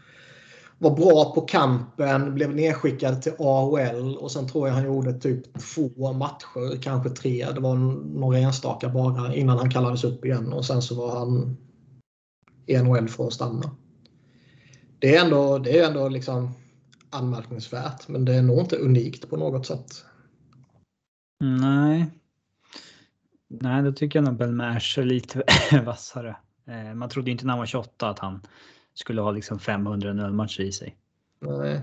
[0.83, 5.59] var bra på kampen, blev nedskickad till AHL och sen tror jag han gjorde typ
[5.75, 7.47] två matcher, kanske tre.
[7.55, 7.75] Det var
[8.19, 11.57] några enstaka bara innan han kallades upp igen och sen så var han
[12.67, 13.71] i NHL för att stanna.
[15.01, 16.55] Det är ändå, det är ändå liksom
[17.11, 20.05] anmärkningsvärt men det är nog inte unikt på något sätt.
[21.41, 22.07] Nej.
[23.49, 25.43] Nej, då tycker jag nog Belmers är lite
[25.85, 26.37] vassare.
[26.69, 28.41] Eh, man trodde inte när han var 28 att han
[28.95, 30.97] skulle ha liksom 500 nödmatcher i sig.
[31.41, 31.81] Nej.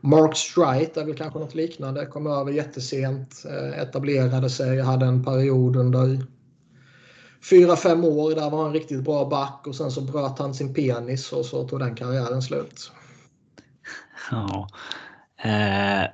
[0.00, 2.06] Mark Strite är väl kanske något liknande.
[2.06, 6.18] Kom över jättesent, eh, etablerade sig, hade en period under
[7.50, 10.74] fyra fem år där var han riktigt bra back och sen så bröt han sin
[10.74, 12.92] penis och så tog den karriären slut.
[14.30, 14.68] Ja.
[15.44, 16.10] Eh,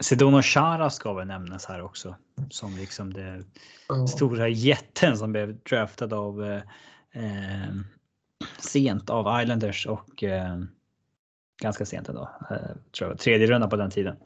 [0.00, 2.16] Sedona Chara ska väl nämnas här också.
[2.50, 3.44] Som liksom det
[3.88, 4.06] ja.
[4.06, 6.62] stora jätten som blev draftad av eh,
[7.22, 7.74] eh
[8.58, 10.58] sent av Islanders och eh,
[11.62, 12.30] ganska sent ändå.
[12.50, 12.56] Eh,
[12.98, 14.16] tror jag, tredje runda på den tiden.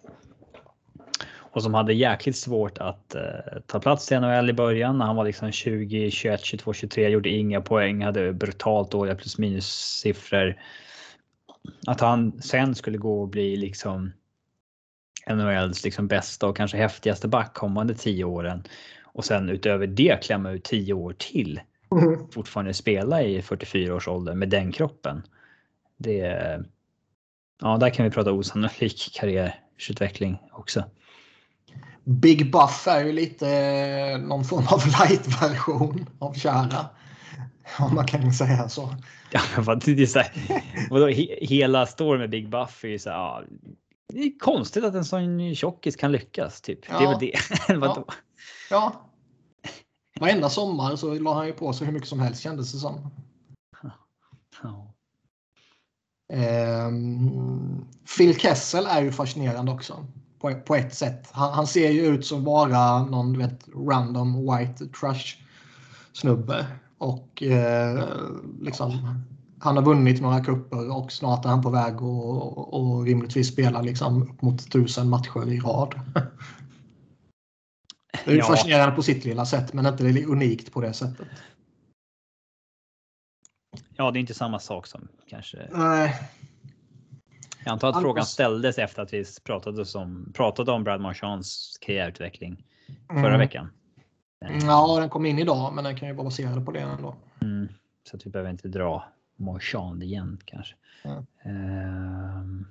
[1.52, 3.22] Och som hade jäkligt svårt att eh,
[3.66, 7.28] ta plats i NHL i början när han var liksom 20, 21, 22, 23, gjorde
[7.28, 9.66] inga poäng, hade brutalt dåliga plus minus
[10.02, 10.56] siffror.
[11.86, 14.12] Att han sen skulle gå och bli liksom
[15.30, 18.62] NHLs liksom bästa och kanske häftigaste back kommande tio åren
[19.04, 21.60] och sen utöver det klämma ut tio år till
[21.90, 22.28] mm.
[22.30, 25.22] fortfarande spela i 44 års ålder med den kroppen.
[25.96, 26.18] Det
[27.60, 30.84] ja, där kan vi prata osannolik karriärutveckling också.
[32.04, 36.86] Big Buff är ju lite eh, någon form av light-version av Kära.
[37.78, 38.94] Om man kan säga så.
[39.30, 40.32] Ja, men det är så här,
[40.90, 41.06] vadå,
[41.40, 43.42] hela storyn med Big Buff är ju så här, ja,
[44.12, 46.60] det är konstigt att en sån tjockis kan lyckas.
[46.60, 46.78] Typ.
[46.88, 46.98] Ja.
[46.98, 47.06] Det
[47.68, 47.86] väl det.
[47.90, 48.04] ja.
[48.70, 49.10] ja,
[50.20, 53.10] Varenda sommar så la han ju på sig hur mycket som helst kändes det som.
[54.62, 54.94] Ja.
[56.88, 57.86] Um,
[58.16, 60.06] Phil Kessel är ju fascinerande också.
[60.40, 61.28] På, på ett sätt.
[61.32, 65.36] Han, han, ser ju ut som vara någon du vet, random white trash
[66.12, 66.66] snubbe.
[66.98, 68.04] Och uh,
[68.60, 69.20] liksom
[69.60, 72.02] han har vunnit några kupper och snart är han på väg att
[72.56, 76.00] och rimligtvis spela liksom upp mot tusen matcher i rad.
[78.24, 78.44] Det är ja.
[78.44, 81.28] fascinerande på sitt lilla sätt men inte unikt på det sättet.
[83.96, 85.68] Ja, det är inte samma sak som kanske.
[85.72, 86.14] Nej.
[87.64, 91.78] Jag antar att All frågan ställdes efter att vi pratade, som, pratade om Brad Marchands
[91.80, 92.64] karriärutveckling
[93.08, 93.38] förra mm.
[93.38, 93.70] veckan.
[94.62, 97.16] Ja, den kom in idag, men den kan ju vara baserad på det ändå.
[97.42, 97.68] Mm.
[98.10, 99.04] Så att vi behöver inte dra
[99.36, 100.74] Marchand igen kanske.
[101.04, 101.26] Mm.
[102.38, 102.66] Um...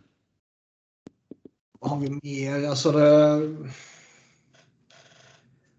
[1.80, 2.70] Vad har vi mer?
[2.70, 3.56] Alltså det...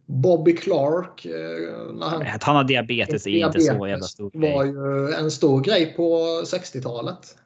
[0.06, 1.24] Bobby Clark.
[1.24, 4.54] Eh, när han, att han har diabetes är inte så jävla stor grej.
[4.54, 6.02] var ju en stor grej på
[6.44, 7.36] 60-talet.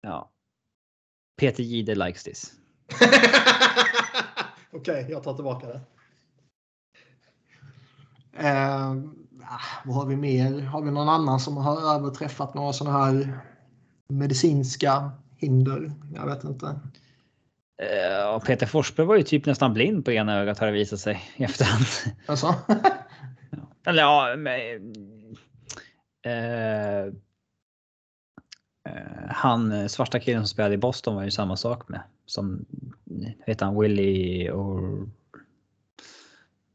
[0.00, 0.30] Ja.
[1.36, 2.52] Peter Jihde likes this.
[4.72, 5.80] Okej, okay, jag tar tillbaka det.
[8.36, 8.94] Eh,
[9.84, 10.60] vad har vi mer?
[10.60, 13.38] Har vi någon annan som har överträffat några sådana här
[14.08, 15.92] medicinska hinder?
[16.14, 16.66] Jag vet inte.
[17.82, 21.22] Uh, Peter Forsberg var ju typ nästan blind på ena ögat har det visat sig
[21.36, 21.86] i efterhand.
[22.26, 22.54] Alltså?
[23.86, 24.56] Eller ja, men,
[26.26, 27.14] uh,
[29.28, 32.00] han svarta killen som spelade i Boston var ju samma sak med.
[32.26, 32.64] Som
[33.46, 34.80] heter han Willie och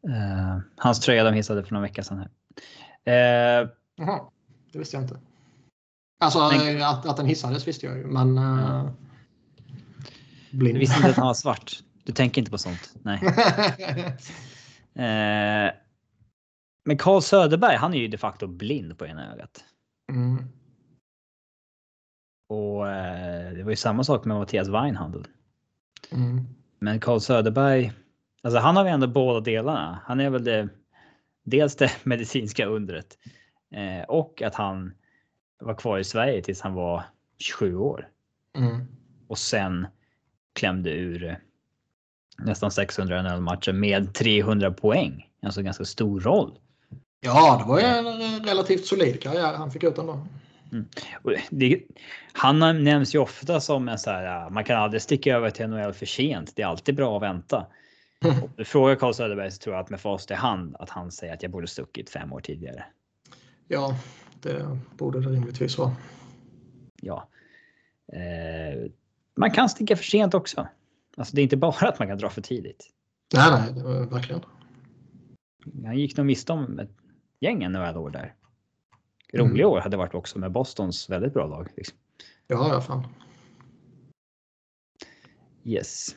[0.07, 2.27] Uh, hans tröja de hissade för några veckor sedan.
[3.05, 3.61] Här.
[3.63, 4.29] Uh, Jaha,
[4.71, 5.19] det visste jag inte.
[6.19, 8.37] Alltså men, att, att den hissades visste jag ju, men...
[8.37, 8.89] Uh,
[10.51, 10.75] blind.
[10.75, 11.79] Du visste inte att han var svart?
[12.03, 12.93] Du tänker inte på sånt?
[13.03, 13.19] Nej.
[13.25, 13.31] uh,
[16.85, 19.63] men Carl Söderberg, han är ju de facto blind på ena ögat.
[20.11, 20.49] Mm.
[22.49, 22.85] Och
[23.55, 25.27] det var ju samma sak med Mattias Weinhandel.
[26.11, 26.47] Mm.
[26.79, 27.93] Men Carl Söderberg
[28.41, 29.99] Alltså han har ju ändå båda delarna.
[30.05, 30.69] Han är väl det,
[31.43, 33.17] dels det medicinska undret
[33.71, 34.93] eh, och att han
[35.59, 37.03] var kvar i Sverige tills han var
[37.37, 38.07] 27 år.
[38.57, 38.87] Mm.
[39.27, 39.87] Och sen
[40.53, 41.35] klämde ur eh,
[42.37, 45.29] nästan 600 NHL-matcher med 300 poäng.
[45.41, 46.59] Alltså ganska stor roll.
[47.21, 50.27] Ja, det var ju en relativt solid karriär han fick ut ändå.
[50.71, 50.85] Mm.
[51.49, 51.83] Det,
[52.33, 55.93] han nämns ju ofta som en så här, man kan aldrig sticka över till NHL
[55.93, 56.55] för sent.
[56.55, 57.67] Det är alltid bra att vänta.
[58.25, 61.11] Om du frågar Carl Söderberg så tror jag att med fast i hand att han
[61.11, 62.85] säger att jag borde stuckit fem år tidigare.
[63.67, 63.95] Ja,
[64.41, 65.95] det borde det rimligtvis vara.
[67.01, 67.29] Ja.
[68.13, 68.91] Eh,
[69.35, 70.67] man kan sticka för sent också.
[71.17, 72.89] Alltså det är inte bara att man kan dra för tidigt.
[73.33, 74.41] Nej, nej, verkligen.
[75.85, 76.91] Han gick nog miste om ett
[77.39, 78.33] gäng några år där.
[79.33, 79.71] Roliga mm.
[79.71, 81.67] år hade varit också med Bostons väldigt bra lag.
[81.75, 81.97] Liksom.
[82.47, 83.03] Ja, ja fan.
[85.63, 86.15] Yes.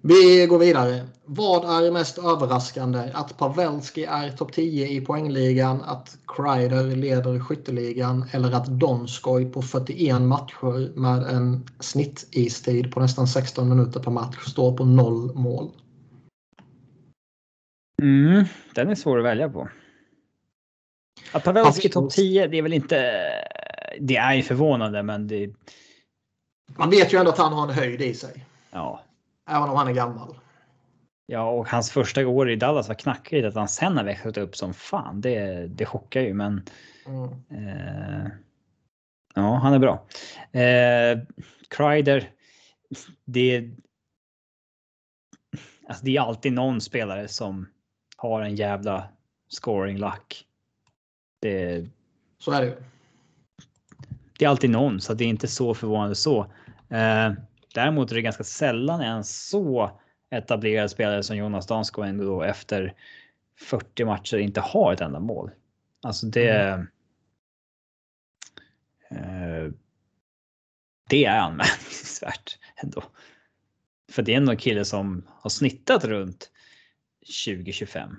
[0.00, 1.06] Vi går vidare.
[1.24, 3.10] Vad är mest överraskande?
[3.14, 9.62] Att Pavelski är topp 10 i poängligan, att Kreider leder skytteligan eller att Donskoj på
[9.62, 15.70] 41 matcher med en snittistid på nästan 16 minuter per match står på noll mål?
[18.02, 19.68] Mm, den är svår att välja på.
[21.32, 23.22] Att Pavelski topp 10, det är väl inte...
[24.00, 25.50] Det är ju förvånande, men det...
[26.76, 28.44] Man vet ju ändå att han har en höjd i sig.
[28.70, 29.02] Ja,
[29.48, 30.34] Även om han är gammal.
[31.26, 33.46] Ja, och hans första år i Dallas var knackigt.
[33.46, 36.34] Att han sen har växt upp som fan, det, det chockar ju.
[36.34, 36.62] Men
[37.06, 37.28] mm.
[37.50, 38.26] eh,
[39.34, 40.06] ja, han är bra.
[40.60, 41.18] Eh,
[41.68, 42.30] Kreider,
[43.24, 43.70] det,
[45.88, 47.68] alltså det är alltid någon spelare som
[48.16, 49.08] har en jävla
[49.48, 50.47] scoring luck.
[51.40, 51.88] Det,
[52.38, 52.76] så är det
[54.38, 56.40] Det är alltid någon, så det är inte så förvånande så.
[56.88, 57.32] Eh,
[57.74, 60.00] Däremot är det ganska sällan en så
[60.30, 62.94] etablerad spelare som Jonas Dansko ändå efter
[63.60, 65.50] 40 matcher inte har ett enda mål.
[66.02, 66.50] Alltså det.
[66.58, 66.86] Mm.
[69.10, 69.72] Eh,
[71.08, 73.02] det är anmärkningsvärt ändå.
[74.10, 76.50] För det är ändå en kille som har snittat runt
[77.46, 78.16] 20-25.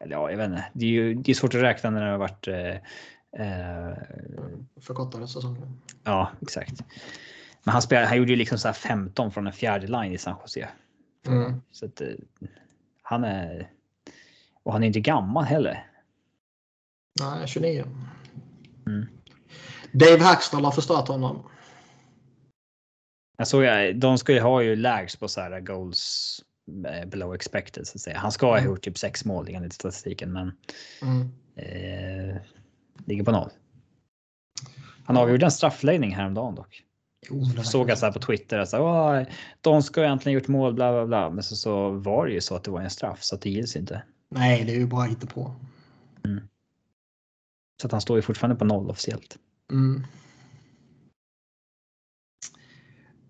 [0.00, 0.64] Eller ja, jag vet inte.
[0.72, 2.76] Det är ju det är svårt att räkna när det har varit eh,
[3.38, 3.96] Eh,
[4.80, 5.72] Förkortade säsonger.
[6.04, 6.84] Ja, exakt.
[7.62, 10.36] Men han, spelade, han gjorde ju liksom så 15 från en fjärde line i San
[10.42, 10.68] Jose.
[11.26, 11.62] Mm.
[11.70, 12.08] Så att, eh,
[13.02, 13.70] han är.
[14.62, 15.90] Och han är inte gammal heller.
[17.20, 17.84] Nej, 29.
[18.86, 19.06] Mm.
[19.92, 21.50] Dave Hackstall har förstört honom.
[23.36, 23.64] Jag såg,
[23.94, 26.55] de ska ju ha ju lägst på så här goals eh,
[27.06, 28.18] below expected så att säga.
[28.18, 28.70] Han ska ha mm.
[28.70, 30.52] gjort typ sex mål enligt statistiken, men
[31.02, 31.32] mm.
[31.56, 32.36] eh,
[33.06, 33.50] ligger på noll.
[35.04, 36.82] Han avgjorde en straffläggning häromdagen dock.
[37.30, 39.26] Oh, såg jag så här på Twitter att så,
[39.60, 41.30] de ska ju äntligen gjort mål, bla bla bla.
[41.30, 43.50] Men så, så var det ju så att det var en straff så att det
[43.50, 44.02] gills inte.
[44.28, 45.54] Nej, det är ju bara på.
[46.24, 46.48] Mm.
[47.80, 49.38] Så att han står ju fortfarande på noll officiellt.
[49.72, 50.06] Mm.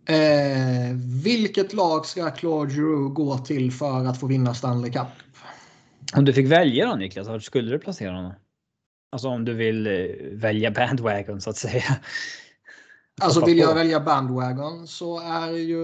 [0.06, 5.06] Eh, vilket lag ska Claude Giroux gå till för att få vinna Stanley Cup?
[6.14, 8.32] Om du fick välja då Niklas, vart skulle du placera honom?
[9.12, 9.92] Alltså om du vill eh,
[10.32, 11.96] välja bandwagon så att säga.
[13.22, 15.80] Alltså vill jag välja bandwagon så är ju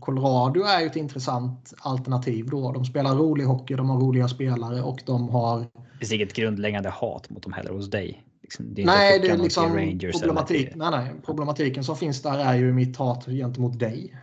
[0.00, 2.72] Colorado är ett intressant alternativ då.
[2.72, 5.60] De spelar rolig hockey, de har roliga spelare och de har...
[5.60, 8.24] Det finns inget grundläggande hat mot dem heller hos dig.
[8.50, 12.72] Liksom, det nej, det är liksom problematik, nej, nej, problematiken som finns där är ju
[12.72, 14.16] mitt hat gentemot dig.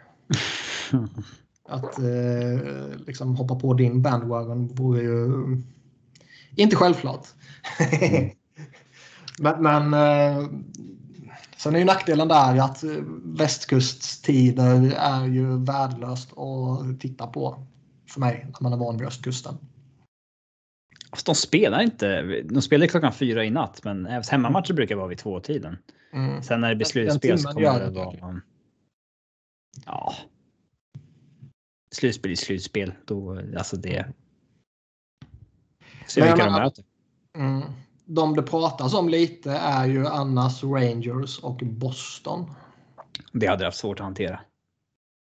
[1.69, 5.31] Att eh, liksom hoppa på din bandwagon vore ju
[6.55, 7.27] inte självklart.
[9.39, 10.47] men, men eh,
[11.57, 12.83] sen är ju nackdelen där att
[13.23, 17.65] västkuststider är ju värdelöst att titta på
[18.09, 19.57] för mig när man är van vid östkusten.
[21.11, 22.21] Fast de spelar inte.
[22.43, 25.77] De spelar klockan fyra i natt, men hemmamatcher brukar vara vid tvåtiden.
[26.13, 26.43] Mm.
[26.43, 28.41] Sen när det blir slutspel så kommer det vara.
[29.85, 30.13] Ja.
[31.91, 32.93] Slutspel i slutspel.
[33.05, 34.05] Då, alltså det.
[36.07, 36.83] Se vilka de möter.
[37.37, 37.61] Mm,
[38.05, 42.51] de det pratas om lite är ju annars Rangers och Boston.
[43.31, 44.39] Det hade haft svårt att hantera.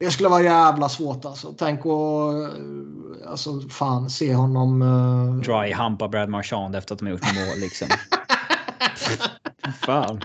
[0.02, 1.54] Det skulle vara jävla svårt alltså.
[1.58, 4.82] Tänk att alltså, fan, se honom...
[4.82, 5.36] Uh...
[5.36, 7.88] Dry hampa Brad Marchand efter att de har gjort mål liksom.
[9.82, 10.22] fan.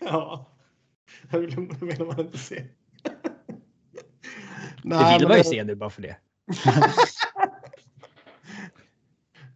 [0.00, 0.46] Ja.
[1.30, 2.64] Det vill man inte se.
[4.82, 6.16] Nej, det vill man ju se nu bara för det.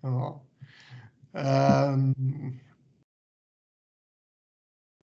[0.02, 0.43] ja.
[1.32, 2.14] Um...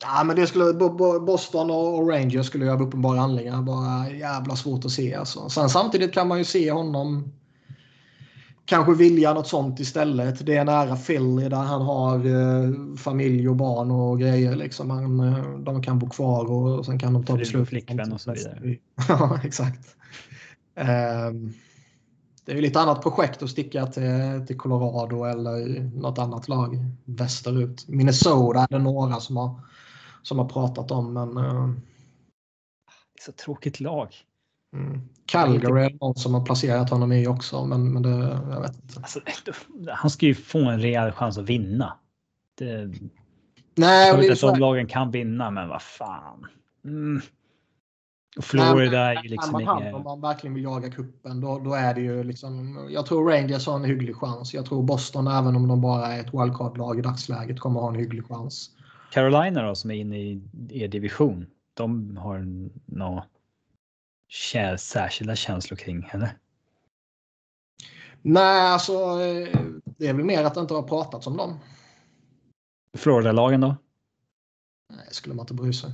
[0.02, 0.74] Ja, men det skulle,
[1.20, 5.16] Boston och Rangers skulle ju av uppenbara anledningar vara jävla svårt att se.
[5.16, 5.50] Alltså.
[5.50, 7.34] Sen samtidigt kan man ju se honom
[8.70, 10.46] kanske vilja något sånt istället.
[10.46, 14.56] Det är nära Philly där han har eh, familj och barn och grejer.
[14.56, 14.90] Liksom.
[14.90, 17.70] Han, eh, de kan bo kvar och sen kan de ta beslut.
[17.70, 18.78] Flickvän och så vidare.
[19.08, 19.96] ja, exakt.
[20.76, 21.32] Eh,
[22.46, 27.88] det är lite annat projekt att sticka till, till Colorado eller något annat lag västerut.
[27.88, 29.60] Minnesota är det några som har
[30.22, 31.14] som har pratat om.
[31.14, 31.68] Men, uh...
[33.14, 34.16] Det är så tråkigt lag.
[34.76, 35.02] Mm.
[35.26, 38.10] Calgary är någon som har placerat honom i också, men, men det,
[38.52, 39.00] jag vet inte.
[39.00, 39.20] Alltså,
[39.90, 41.98] han ska ju få en rejäl chans att vinna.
[42.58, 42.94] Det...
[43.76, 46.48] Nej, jag vet att de lagen kan vinna, men vad fan.
[46.86, 47.22] Mm.
[48.38, 49.94] Och Florida är ju liksom inget...
[49.94, 52.80] Om man verkligen vill jaga kuppen då, då är det ju liksom...
[52.90, 54.54] Jag tror Rangers har en hygglig chans.
[54.54, 57.96] Jag tror Boston, även om de bara är ett wildcard-lag i dagsläget, kommer ha en
[57.96, 58.70] hygglig chans.
[59.12, 61.46] Carolina då som är inne i er division.
[61.74, 62.46] De har
[62.86, 63.26] några
[64.78, 66.36] särskilda känslor kring henne?
[68.22, 71.60] Nej, alltså eh, det är väl mer att det inte har pratats om dem.
[72.98, 73.76] Florida-lagen då?
[74.90, 75.92] Nej, skulle man inte bry sig.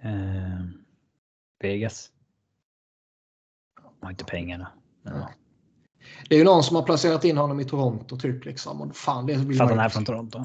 [0.00, 0.64] Eh,
[1.58, 2.12] Vegas?
[3.82, 4.72] De har inte pengarna.
[5.02, 5.30] Ja.
[6.28, 8.80] Det är ju någon som har placerat in honom i Toronto typ liksom.
[8.80, 10.44] Och fan, det vill För att han är från Toronto?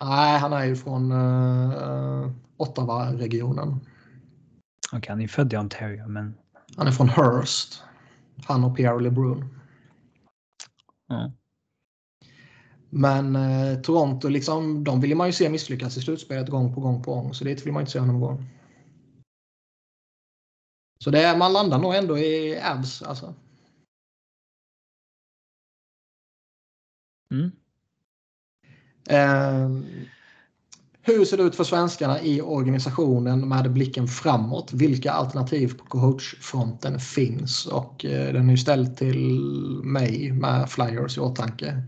[0.00, 3.68] Nej, han är ju från uh, Ottawa-regionen.
[3.68, 6.34] Okej, okay, han är född i Ontario, men...
[6.76, 7.82] Han är från Hearst.
[8.46, 9.60] Han och Pierre LeBrun.
[11.10, 11.30] Mm.
[12.90, 17.02] Men eh, Toronto, liksom, de vill man ju se misslyckas i slutspelet gång på gång
[17.02, 17.34] på gång.
[17.34, 18.42] Så dit vill man inte se honom gå.
[20.98, 23.34] Så det är, man landar nog ändå i abs alltså.
[27.30, 27.50] Mm.
[29.10, 29.70] Eh,
[31.02, 34.72] hur ser det ut för svenskarna i organisationen med blicken framåt?
[34.72, 37.66] Vilka alternativ på coachfronten finns?
[37.66, 39.40] Och eh, den är ju ställd till
[39.84, 41.82] mig med Flyers i åtanke.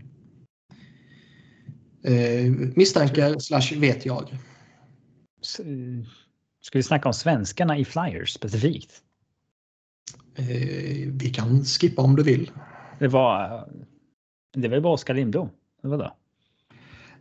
[2.03, 4.37] Eh, misstänker slash vet jag.
[6.61, 9.03] Ska vi snacka om svenskarna i Flyers specifikt?
[10.35, 12.51] Eh, vi kan skippa om du vill.
[12.99, 13.67] Det var.
[14.53, 15.49] Det var bara Oskar Lindblom.
[15.81, 16.11] Det var det.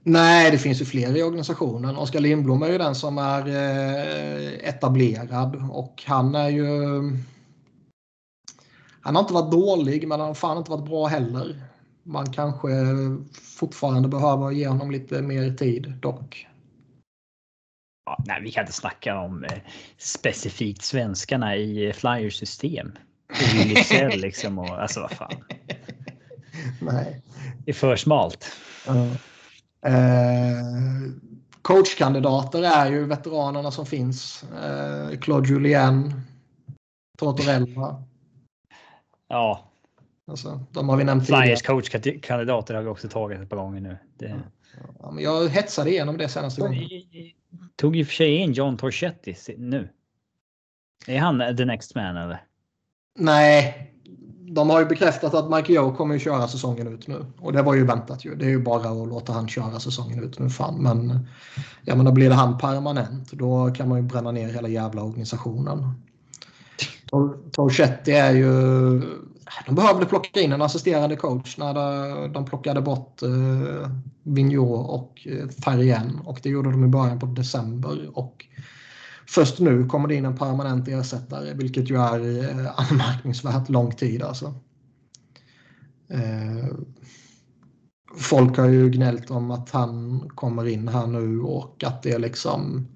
[0.03, 1.97] Nej, det finns ju fler i organisationen.
[1.97, 6.67] Oskar Lindblom är ju den som är eh, etablerad och han är ju...
[9.01, 11.63] Han har inte varit dålig, men han har fan inte varit bra heller.
[12.03, 12.69] Man kanske
[13.33, 16.47] fortfarande behöver ge honom lite mer tid dock.
[18.07, 19.59] Ja, nej, vi kan inte snacka om eh,
[19.99, 22.93] specifikt svenskarna i Flyers system.
[24.13, 25.33] liksom och alltså vad fan.
[26.81, 27.23] Nej.
[27.65, 28.57] Det är för smalt.
[28.89, 29.13] Uh.
[29.83, 29.93] Eh,
[31.63, 34.45] coachkandidater är ju veteranerna som finns.
[34.65, 36.21] Eh, Claude Julien,
[37.19, 38.03] Tortorella.
[39.29, 39.65] Ja.
[40.27, 43.97] Alltså, de har vi nämnt Flyers coachkandidater har vi också tagit ett par gånger nu.
[44.19, 44.41] Det...
[44.99, 46.89] Ja, men jag hetsade igenom det senaste gången.
[47.77, 49.89] Tog i och för sig in John Torchetti nu.
[51.07, 52.43] Är han the next man eller?
[53.19, 53.93] Nej,
[54.51, 57.27] de har ju bekräftat att Mike Joe kommer att köra säsongen ut nu.
[57.41, 58.35] Och det var ju väntat ju.
[58.35, 60.51] Det är ju bara att låta han köra säsongen ut nu.
[60.51, 60.83] Fan.
[60.83, 61.27] Men
[61.85, 63.33] jag menar, blir det han permanent.
[63.33, 65.95] Då kan man ju bränna ner hela jävla organisationen.
[67.53, 68.51] Torchetti är ju...
[69.67, 73.91] De behövde plocka in en assisterande coach när de plockade bort eh,
[74.23, 78.11] Vigneault och uh, Och det gjorde de i början på december.
[78.15, 78.48] Och
[79.29, 84.23] först nu kommer det in en permanent ersättare, vilket ju är uh, anmärkningsvärt lång tid
[84.23, 84.55] alltså.
[86.15, 86.67] Uh,
[88.17, 92.19] folk har ju gnällt om att han kommer in här nu och att det är
[92.19, 92.87] liksom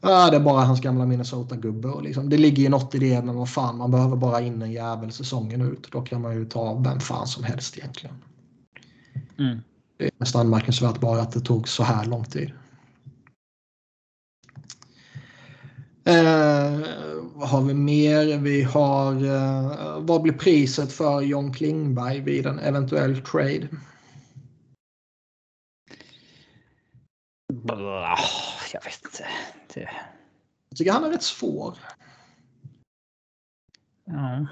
[0.00, 2.02] Ja, det är bara hans gamla Minnesota-gubbe.
[2.02, 4.72] Liksom, det ligger ju något i det, men vad fan, man behöver bara in en
[4.72, 5.88] jävel säsongen ut.
[5.92, 8.16] Då kan man ju ta vem fan som helst egentligen.
[9.38, 9.58] Mm.
[9.96, 12.52] Det är mest anmärkningsvärt bara att det tog så här lång tid.
[16.06, 16.80] Eh,
[17.34, 18.38] vad har vi mer?
[18.38, 19.24] Vi har...
[19.24, 23.68] Eh, vad blir priset för John Klingberg vid en eventuell trade?
[28.72, 29.26] Jag vet inte.
[29.74, 29.90] Det...
[30.68, 31.78] Jag tycker han är rätt svår.
[34.04, 34.46] Ja.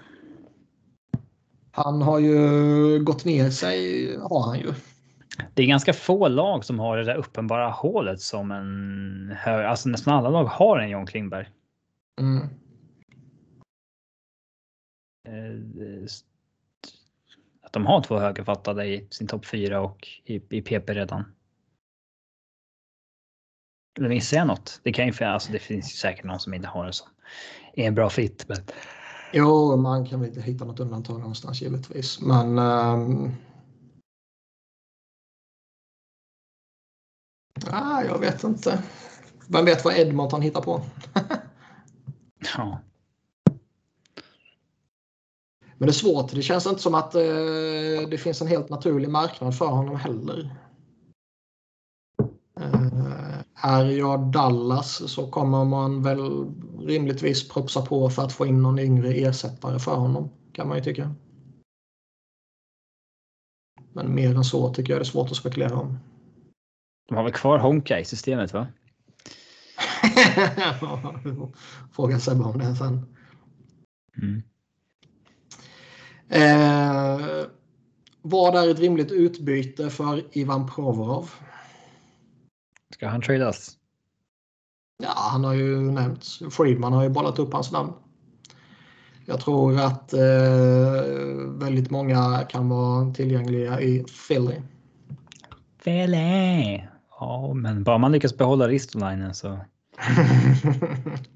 [1.70, 4.74] Han har ju gått ner sig, har han ju.
[5.54, 9.66] Det är ganska få lag som har det där uppenbara hålet som en hög.
[9.66, 11.48] Alltså nästan alla lag har en John Klingberg.
[12.20, 12.48] Mm.
[15.28, 16.04] Eh,
[17.62, 21.24] att de har två högerfattade i sin topp fyra och i, i PP redan.
[23.98, 24.80] Eller missar jag något?
[24.82, 27.08] Det kan ju alltså det finns ju säkert någon som inte har det som
[27.74, 28.44] är en bra fit.
[28.48, 28.58] Men...
[29.32, 32.58] Jo, man kan väl inte hitta något undantag någonstans givetvis, men.
[32.58, 33.32] Um...
[37.70, 38.82] Ah, jag vet inte.
[39.48, 40.82] Vem vet vad Edmonton hittar på?
[42.56, 42.80] ja.
[45.78, 46.30] Men det är svårt.
[46.30, 50.56] Det känns inte som att uh, det finns en helt naturlig marknad för honom heller.
[52.60, 53.14] Uh,
[53.54, 56.46] är jag Dallas så kommer man väl
[56.78, 60.84] rimligtvis propsa på för att få in någon yngre ersättare för honom kan man ju
[60.84, 61.14] tycka.
[63.92, 65.98] Men mer än så tycker jag det är svårt att spekulera om.
[67.08, 68.66] De har väl kvar Honka i systemet va?
[71.92, 73.06] Fråga Sebbe om det sen.
[74.22, 74.42] Mm.
[76.28, 77.46] Eh,
[78.22, 81.30] vad är ett rimligt utbyte för Ivan Provorov?
[82.94, 83.76] Ska han tradas?
[85.02, 86.42] Ja, han har ju nämnts.
[86.50, 87.92] Friedman har ju bollat upp hans namn.
[89.26, 91.02] Jag tror att eh,
[91.46, 94.60] väldigt många kan vara tillgängliga i Philly.
[95.84, 96.93] Philly!
[97.24, 99.46] Ja, men bara man lyckas behålla Ristolainen så.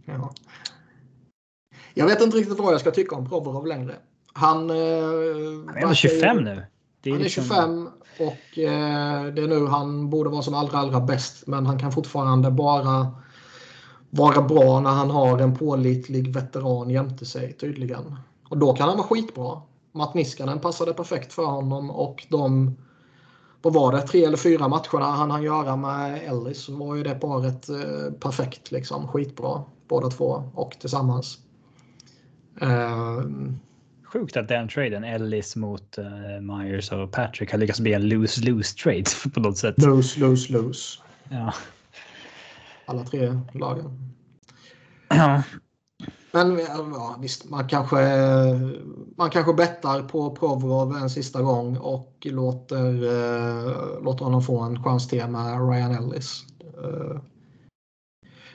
[0.04, 0.32] ja.
[1.94, 3.94] Jag vet inte riktigt vad jag ska tycka om Provorov längre.
[4.32, 4.76] Han, eh,
[5.80, 6.50] han är 25 nu.
[6.50, 7.44] Är han är liksom...
[7.44, 7.88] 25
[8.18, 11.46] och eh, det är nu han borde vara som allra, allra bäst.
[11.46, 13.12] Men han kan fortfarande bara
[14.10, 18.16] vara bra när han har en pålitlig veteran jämte sig tydligen.
[18.48, 19.62] Och då kan han vara skitbra.
[19.92, 22.76] Matt Niskanen passade perfekt för honom och de
[23.62, 27.02] vad var det, tre eller fyra matcherna han hann göra med Ellis så var ju
[27.02, 29.08] det paret eh, perfekt liksom.
[29.08, 31.38] Skitbra båda två och tillsammans.
[32.60, 33.20] Eh,
[34.12, 38.76] Sjukt att den traden, Ellis mot uh, Myers och Patrick, har lyckats bli en lose-lose
[38.82, 39.04] trade
[39.34, 39.82] på något sätt.
[39.82, 40.98] Lose, lose, lose.
[41.28, 41.54] Ja.
[42.86, 44.12] Alla tre lagen.
[45.08, 45.42] Ja.
[46.32, 47.96] Men ja, visst, man kanske,
[49.16, 54.82] man kanske bettar på Provorov en sista gång och låter, uh, låter honom få en
[54.82, 56.44] chans till med Ryan Ellis.
[56.84, 57.20] Uh,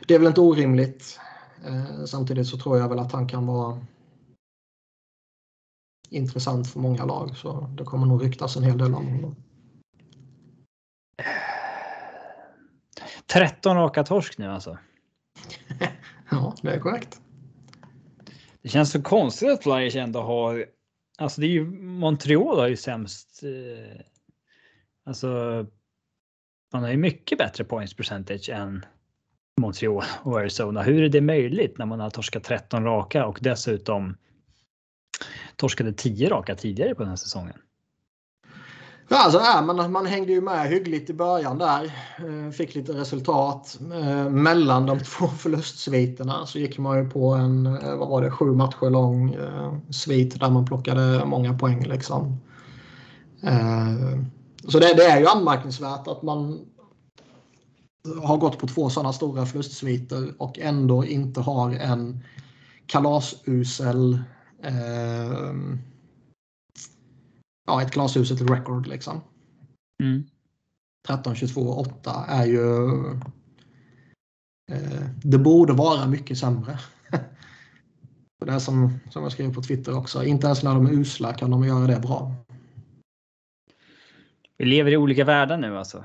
[0.08, 1.20] det är väl inte orimligt.
[1.68, 3.80] Uh, samtidigt så tror jag väl att han kan vara
[6.10, 7.38] intressant för många lag.
[7.38, 9.36] Så det kommer nog ryktas en hel del om honom.
[13.26, 14.78] 13 raka torsk nu alltså.
[16.30, 17.23] ja, det är korrekt.
[18.64, 20.66] Det känns så konstigt att Flyers ändå har.
[21.18, 23.44] Alltså det är ju Montreal har ju sämst.
[23.44, 24.02] Eh,
[25.06, 25.28] alltså.
[26.74, 28.86] Man har ju mycket bättre points percentage än
[29.62, 30.82] Montreal och Arizona.
[30.82, 34.18] Hur är det möjligt när man har torskat 13 raka och dessutom
[35.56, 37.58] torskade 10 raka tidigare på den här säsongen.
[39.08, 41.84] Ja, alltså, ja, man, man hängde ju med hyggligt i början där.
[42.18, 43.80] Eh, fick lite resultat.
[43.94, 48.32] Eh, mellan de två förlustsviterna så gick man ju på en, eh, vad var det,
[48.32, 49.36] sju matcher lång
[49.90, 51.84] svit där man plockade många poäng.
[51.84, 52.38] Liksom.
[54.68, 56.60] Så det, det är ju anmärkningsvärt att man
[58.24, 62.24] har gått på två sådana stora förlustsviter och ändå inte har en
[62.86, 64.14] kalasusel
[64.64, 65.54] eh,
[67.66, 69.22] ja, ett glashus, ett record liksom.
[70.04, 70.24] Mm.
[71.08, 72.88] 13, 22, 8 är ju...
[74.72, 76.80] Eh, det borde vara mycket sämre.
[78.46, 80.24] det är som, som jag skrev på Twitter också.
[80.24, 82.36] Inte ens när de är usla kan de göra det bra.
[84.58, 86.04] Vi lever i olika världar nu alltså.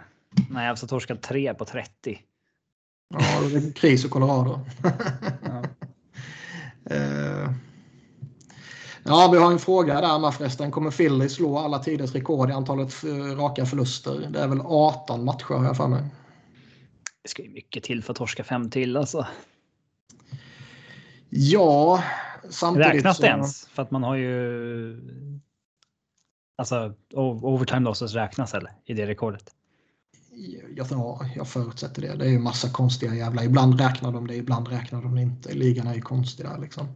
[0.51, 2.19] Nej, har torskat 3 på 30.
[3.15, 4.61] Ja, det är kris i Colorado.
[5.43, 5.63] ja.
[6.95, 7.53] eh,
[9.05, 10.71] Ja, vi har en fråga där med förresten.
[10.71, 14.29] Kommer Philly slå alla tiders rekord i antalet eh, raka förluster?
[14.31, 16.03] Det är väl 18 matcher har jag för mig.
[17.23, 19.27] Det ska ju mycket till för att torska fem till alltså.
[21.31, 22.03] Ja,
[22.51, 23.23] samtidigt Räknas så...
[23.23, 23.67] det ens?
[23.67, 25.01] För att man har ju...
[26.59, 28.73] Alltså overtime losses räknas eller?
[28.85, 29.55] I det rekordet?
[30.77, 32.15] Ja, jag förutsätter det.
[32.15, 33.45] Det är ju massa konstiga jävla...
[33.45, 35.55] Ibland räknar de det, ibland räknar de det inte.
[35.55, 36.89] Ligan är ju konstig där liksom.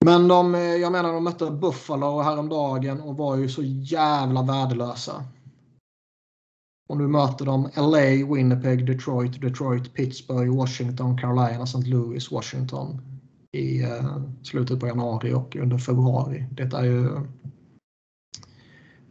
[0.00, 5.24] Men de, eh, jag menar, de mötte Buffalo häromdagen och var ju så jävla värdelösa.
[6.88, 11.78] Och nu möter de LA, Winnipeg, Detroit, Detroit, Pittsburgh, Washington, Carolina, St.
[11.78, 13.00] Louis, Washington
[13.52, 16.46] i eh, slutet på januari och under februari.
[16.50, 17.16] Det är ju...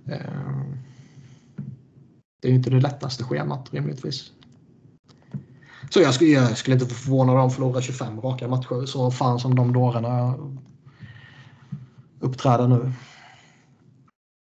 [0.05, 0.63] Eh,
[2.41, 4.31] det är ju inte det lättaste schemat rimligtvis.
[5.89, 9.39] Så jag skulle, jag skulle inte förvåna om de förlorar 25 raka matcher så fan
[9.39, 10.35] som de dårarna
[12.19, 12.91] uppträda nu.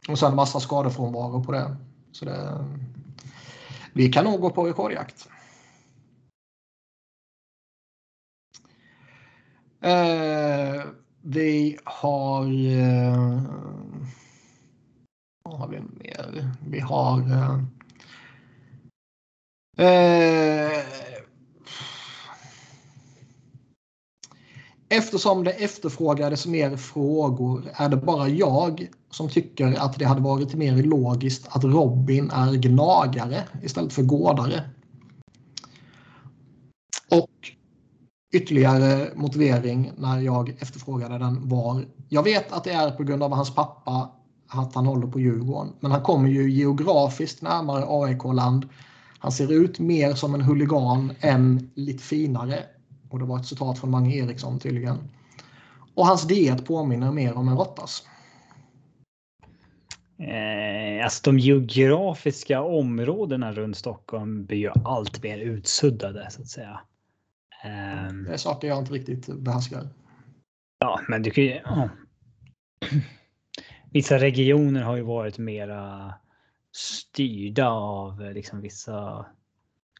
[0.10, 1.76] Och sen massa skadefrånvaro på det.
[2.11, 2.65] Så det,
[3.94, 5.30] vi kan nog gå på rekordjakt.
[9.81, 10.84] Eh,
[11.22, 12.45] vi har...
[12.45, 13.41] Eh,
[15.44, 16.49] vad har vi mer?
[16.68, 17.19] Vi har...
[19.77, 21.09] Eh, eh
[24.91, 30.53] Eftersom det efterfrågades mer frågor är det bara jag som tycker att det hade varit
[30.53, 34.64] mer logiskt att Robin är gnagare istället för gårdare.
[37.11, 37.30] Och
[38.34, 43.34] ytterligare motivering när jag efterfrågade den var jag vet att det är på grund av
[43.34, 44.11] hans pappa
[44.48, 45.74] att han håller på Djurgården.
[45.80, 48.70] Men han kommer ju geografiskt närmare AIK-land.
[49.20, 52.64] Han ser ut mer som en huligan än lite finare
[53.10, 54.98] och det var ett citat från Mange Eriksson tydligen.
[55.94, 58.07] Och hans diet påminner mer om en råttas.
[60.19, 66.81] Eh, alltså de geografiska områdena runt Stockholm blir ju allt mer utsuddade så att säga.
[67.64, 69.90] Eh, det är saker jag inte riktigt behärskar.
[70.80, 71.61] Ja, men du kan ju...
[71.64, 71.90] Ja.
[73.91, 76.14] Vissa regioner har ju varit mera
[76.72, 79.26] styrda av liksom vissa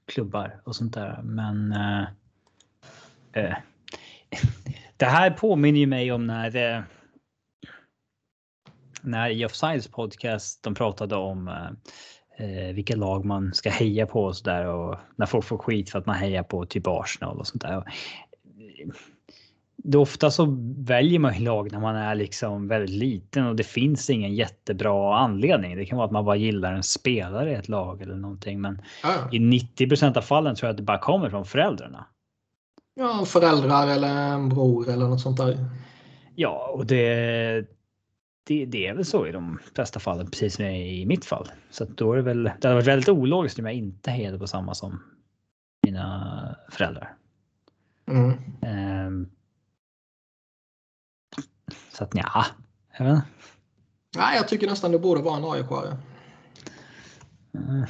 [0.06, 1.22] klubbar och sånt där.
[1.24, 2.08] Men eh,
[3.34, 3.54] Eh,
[4.98, 6.82] det här påminner ju mig om när eh,
[9.02, 11.48] när i Offsides podcast de pratade om
[12.38, 16.00] eh, vilka lag man ska heja på och sådär och när folk får skit för
[16.00, 17.84] att man hejar på typ Arsenal och sånt där.
[19.84, 24.10] Det ofta så väljer man lag när man är liksom väldigt liten och det finns
[24.10, 25.78] ingen jättebra anledning.
[25.78, 28.82] Det kan vara att man bara gillar en spelare i ett lag eller någonting, men
[29.32, 29.54] mm.
[29.54, 32.06] i 90% av fallen tror jag att det bara kommer från föräldrarna.
[33.00, 35.58] Ja, föräldrar eller en bror eller något sånt där.
[36.36, 37.66] Ja, och det,
[38.44, 41.52] det, det är väl så i de flesta fallen, precis som i mitt fall.
[41.70, 42.44] Så då är det väl.
[42.44, 45.04] Det hade varit väldigt ologiskt om jag inte hejade på samma som
[45.86, 47.16] mina föräldrar.
[48.08, 48.32] Mm.
[49.08, 49.30] Um,
[51.92, 52.46] så att ja,
[52.98, 53.28] jag vet inte.
[54.18, 55.96] Nej, jag tycker nästan det borde vara en aik
[57.54, 57.86] mm.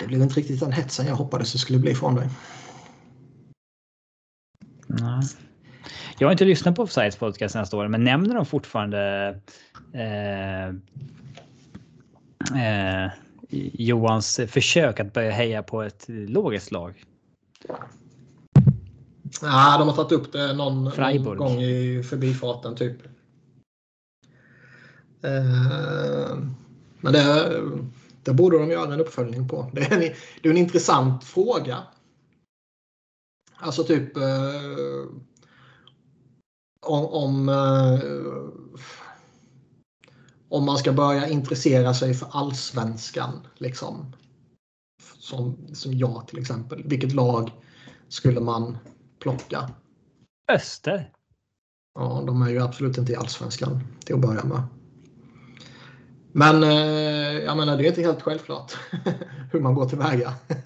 [0.00, 2.28] Det blev inte riktigt den hetsen jag hoppades det skulle bli från dig.
[4.86, 5.22] Nej.
[6.18, 9.28] Jag har inte lyssnat på Offsides podcast senaste året, men nämner de fortfarande
[9.92, 10.68] eh,
[12.62, 13.10] eh,
[13.72, 17.04] Johans försök att börja heja på ett logiskt lag?
[19.42, 23.02] Nej, de har tagit upp det någon, någon gång i förbifarten typ.
[25.22, 26.38] Eh,
[27.00, 27.50] men det
[28.26, 29.70] det borde de göra en uppföljning på.
[29.72, 31.82] Det är en, det är en intressant fråga.
[33.56, 34.22] Alltså typ eh,
[36.86, 38.00] om, om, eh,
[40.48, 43.46] om man ska börja intressera sig för allsvenskan.
[43.58, 44.16] Liksom,
[45.18, 46.82] som, som jag till exempel.
[46.84, 47.52] Vilket lag
[48.08, 48.78] skulle man
[49.18, 49.70] plocka?
[50.52, 51.12] Öster.
[51.98, 54.62] Ja, de är ju absolut inte i allsvenskan till att börja med.
[56.38, 56.70] Men eh,
[57.44, 58.72] jag menar, det är inte helt självklart
[59.52, 60.34] hur man går tillväga.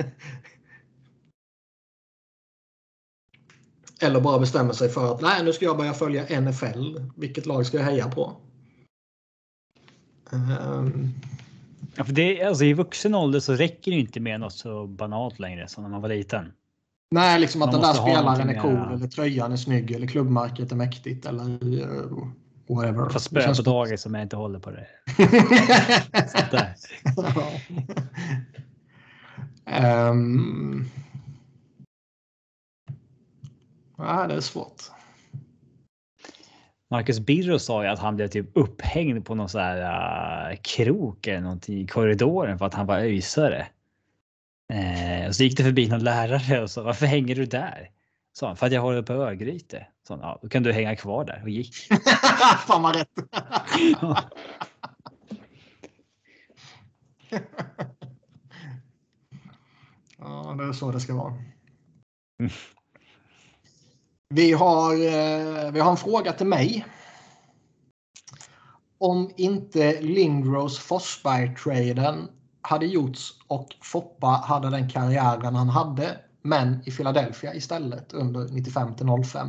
[4.01, 6.97] Eller bara bestämmer sig för att nej, nu ska jag börja följa NFL.
[7.17, 8.37] Vilket lag ska jag heja på?
[10.33, 11.15] Um,
[11.97, 15.39] Ja, för det, alltså, I vuxen ålder så räcker det inte med något så banalt
[15.39, 16.53] längre som när man var liten.
[17.11, 20.07] nej, liksom att Man den där spelaren är cool, mer- eller tröjan är snygg, eller
[20.07, 22.27] klubbmärket är mäktigt, eller uh,
[22.75, 23.09] whatever.
[23.09, 24.87] Fast Det spö på dagis som jag inte håller på det.
[29.67, 30.85] Ehm.
[33.99, 34.83] Ja, det är svårt.
[36.91, 41.27] Marcus Birro sa ju att han blev typ upphängd på någon sån här uh, krok
[41.27, 43.67] eller någonting i korridoren för att han var öjsare.
[44.73, 47.91] Eh, och så gick det förbi någon lärare och sa varför hänger du där?
[48.33, 49.87] Sa han, för att jag håller på Örgryte.
[50.07, 51.75] Så han, ja, då kan du hänga kvar där och gick.
[52.67, 53.09] Fan vad rätt.
[60.19, 61.35] ja, det är så det ska vara.
[62.41, 62.53] Mm.
[64.35, 66.87] Vi har, eh, vi har en fråga till mig.
[68.99, 72.29] Om inte Lindros Forsberg-traden
[72.63, 78.95] hade gjorts och Foppa hade den karriären han hade, men i Philadelphia istället under 95
[78.95, 79.49] till 05.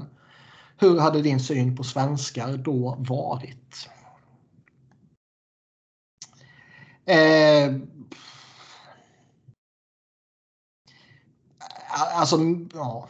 [0.78, 3.90] Hur hade din syn på svenskar då varit?
[7.06, 7.76] Eh,
[12.16, 12.38] alltså,
[12.74, 13.08] ja.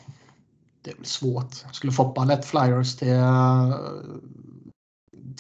[0.81, 1.53] Det är väl svårt.
[1.71, 3.75] Skulle Foppa lett Flyers till eh,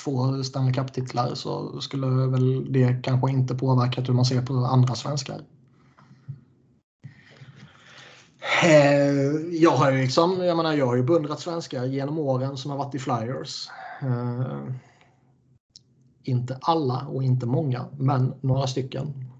[0.03, 4.95] två Stanley Cup-titlar så skulle väl det kanske inte påverkat hur man ser på andra
[4.95, 5.41] svenskar.
[8.63, 9.13] Eh,
[9.51, 12.77] Jag har ju liksom, jag menar, jag har ju beundrat svenskar genom åren som har
[12.77, 13.69] varit i Flyers.
[14.01, 14.63] Eh,
[16.23, 19.31] Inte alla och inte många, men några stycken.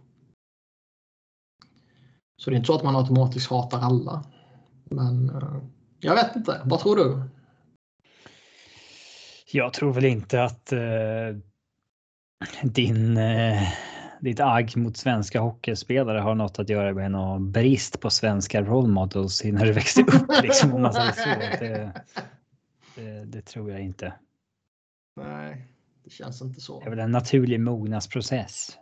[2.38, 4.26] Så det är inte så att man automatiskt hatar alla.
[4.84, 5.58] Men eh,
[6.00, 6.62] jag vet inte.
[6.66, 7.24] Vad tror du?
[9.52, 10.80] Jag tror väl inte att eh,
[12.64, 13.68] din, eh,
[14.22, 18.88] ditt agg mot svenska hockeyspelare har något att göra med någon brist på svenska role
[18.88, 20.28] models när du växte upp.
[20.44, 21.30] Liksom, om man säger så.
[21.30, 21.94] Det,
[22.96, 24.14] det, det tror jag inte.
[25.16, 25.68] Nej,
[26.04, 26.80] det känns inte så.
[26.80, 28.78] Det är väl en naturlig mognadsprocess.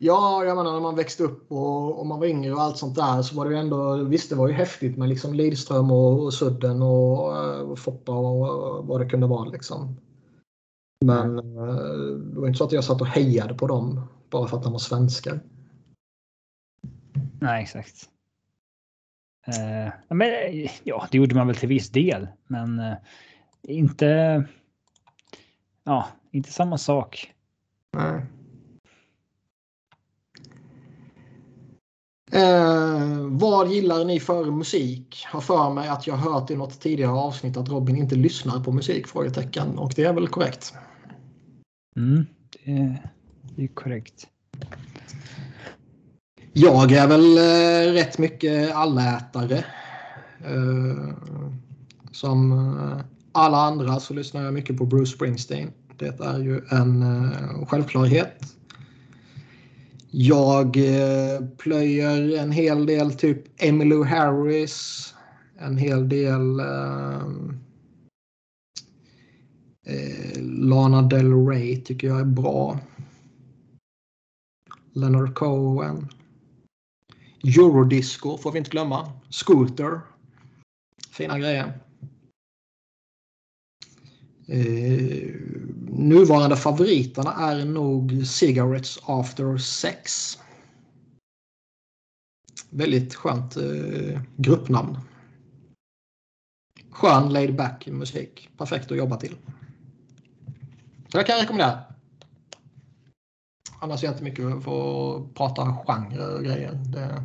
[0.00, 2.94] Ja, jag menar när man växte upp och, och man var yngre och allt sånt
[2.94, 6.24] där så var det ju ändå, visst det var ju häftigt med liksom Lidström och,
[6.24, 9.96] och Sudden och, eh, och Foppa och, och vad det kunde vara liksom.
[11.04, 11.74] Men eh,
[12.32, 14.72] det var inte så att jag satt och hejade på dem bara för att de
[14.72, 15.40] var svenskar.
[17.40, 18.08] Nej, exakt.
[19.46, 20.28] Eh, men,
[20.84, 22.96] ja, det gjorde man väl till viss del, men eh,
[23.62, 24.44] inte.
[25.84, 27.34] Ja, inte samma sak.
[27.92, 28.26] Nej.
[32.32, 35.24] Eh, vad gillar ni för musik?
[35.26, 38.72] Har för mig att jag hört i något tidigare avsnitt att Robin inte lyssnar på
[38.72, 39.06] musik?
[39.06, 39.78] Frågetecken.
[39.78, 40.74] Och det är väl korrekt.
[41.98, 42.26] Mm,
[42.64, 42.98] det,
[43.56, 44.26] det är korrekt.
[46.52, 49.64] Jag är väl eh, rätt mycket allätare.
[50.44, 51.14] Eh,
[52.12, 55.72] som eh, alla andra så lyssnar jag mycket på Bruce Springsteen.
[55.96, 58.42] Det är ju en eh, självklarhet.
[60.10, 65.14] Jag eh, plöjer en hel del typ Emmylou Harris.
[65.60, 67.22] En hel del eh,
[69.88, 72.80] eh, Lana Del Rey tycker jag är bra.
[74.92, 76.08] Leonard Cohen.
[77.44, 79.12] Eurodisco får vi inte glömma.
[79.30, 80.00] Scooter.
[81.10, 81.80] Fina grejer.
[84.46, 85.34] Eh,
[85.90, 90.38] nuvarande favoriterna är nog Cigarettes After Sex.
[92.70, 94.98] Väldigt skönt eh, gruppnamn.
[96.90, 98.48] Skön laid back musik.
[98.56, 99.36] Perfekt att jobba till.
[101.12, 101.78] Det kan jag rekommendera.
[103.80, 106.72] Annars är jag inte mycket för att prata genre och grejer.
[106.72, 107.24] Det,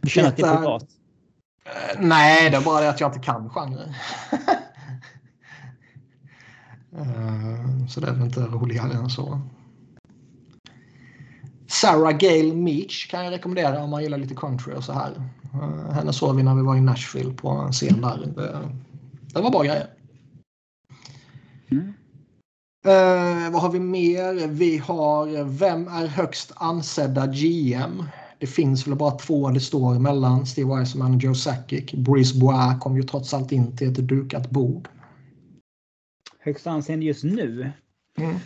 [0.00, 0.86] Du känner att det är privat?
[1.64, 3.94] Eh, Nej, det är bara det att jag inte kan genre.
[6.96, 9.40] Eh, så det är väl inte roligare än så.
[11.66, 15.30] Sarah Gale Meach kan jag rekommendera om man gillar lite country och så här.
[15.54, 18.32] Eh, Henne såg vi när vi var i Nashville på en scen där.
[18.36, 18.68] Det,
[19.34, 19.86] det var bra grejer.
[21.70, 21.92] Mm.
[22.84, 24.46] Eh, vad har vi mer?
[24.46, 28.04] Vi har Vem är högst ansedda GM?
[28.38, 31.92] Det finns väl bara två det står mellan Steve Eisenman och Joe Sakic.
[31.92, 34.88] Brice Bois kom ju trots allt in till ett dukat bord.
[36.38, 37.72] Högst anseende just nu.
[38.18, 38.36] Mm.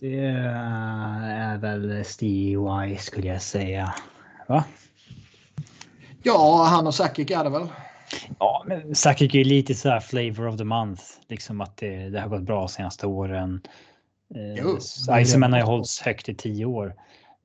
[0.00, 3.94] Det är väl Steve Y skulle jag säga.
[4.48, 4.64] Va?
[6.22, 7.68] Ja, han och Sakic är det väl.
[8.38, 11.02] Ja, men Sakic är lite så här flavor of the month.
[11.28, 13.60] Liksom att det, det har gått bra senaste åren.
[14.34, 16.94] Eh, Iceman har ju hållits högt i tio år.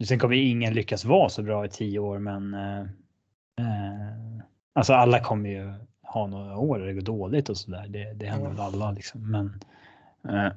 [0.08, 2.54] Sen kommer ingen lyckas vara så bra i tio år, men.
[2.54, 2.80] Eh,
[3.60, 4.42] eh,
[4.74, 7.88] alltså alla kommer ju ha några år där det går dåligt och så där.
[7.88, 9.32] Det, det händer väl alla liksom.
[9.32, 9.60] Men.
[10.30, 10.52] Eh,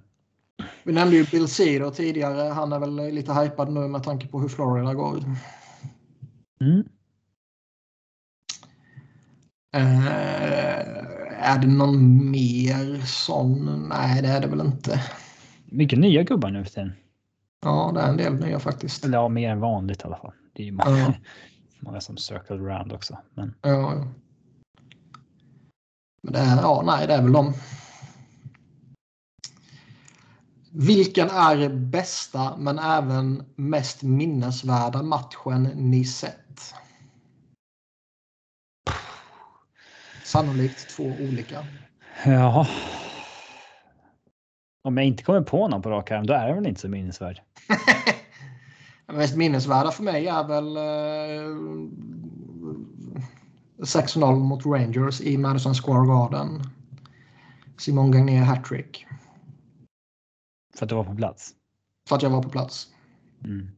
[0.85, 2.53] Vi nämnde ju Bill Cedar tidigare.
[2.53, 5.19] Han är väl lite hypad nu med tanke på hur Florida går.
[6.61, 6.85] mm.
[9.73, 10.79] Eh,
[11.43, 13.89] är det någon mer sån?
[13.89, 15.03] Nej, det är det väl inte.
[15.65, 16.93] Mycket nya gubbar nu för tiden.
[17.63, 19.05] Ja, det är en del nya faktiskt.
[19.05, 20.33] Eller ja, mer än vanligt i alla fall.
[20.53, 21.15] Det är ju många, Ja.
[21.81, 23.19] många som circle around också.
[23.35, 24.07] Men Ja, ja.
[26.23, 27.53] Men det är, ja, nej, det är väl de.
[30.73, 36.75] Vilken är bästa men även mest minnesvärda matchen ni sett?
[40.31, 41.67] Sannolikt två olika.
[42.25, 42.67] ja.
[44.83, 46.89] Om jag inte kommer på någon på rak arm, då är det väl inte så
[46.89, 47.41] minnesvärd.
[49.07, 50.83] Den mest minnesvärda för mig är väl eh,
[53.79, 56.63] 6-0 mot Rangers i Madison Square Garden.
[57.79, 59.07] Simon Gagné hattrick.
[60.77, 61.55] För att du var på plats.
[62.09, 62.87] För att jag var på plats.
[63.45, 63.71] Mm.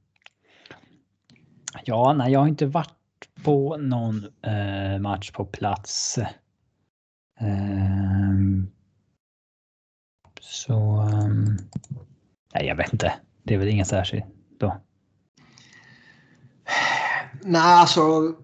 [1.85, 2.95] Ja, nej, jag har inte varit
[3.45, 6.19] på någon eh, match på plats.
[7.43, 8.71] Ehm,
[10.41, 11.09] så.
[11.13, 11.57] Ehm,
[12.55, 13.15] nej, jag vet inte.
[13.43, 14.25] Det är väl inget särskilt
[14.59, 14.81] då.
[17.43, 18.35] Nej, alltså.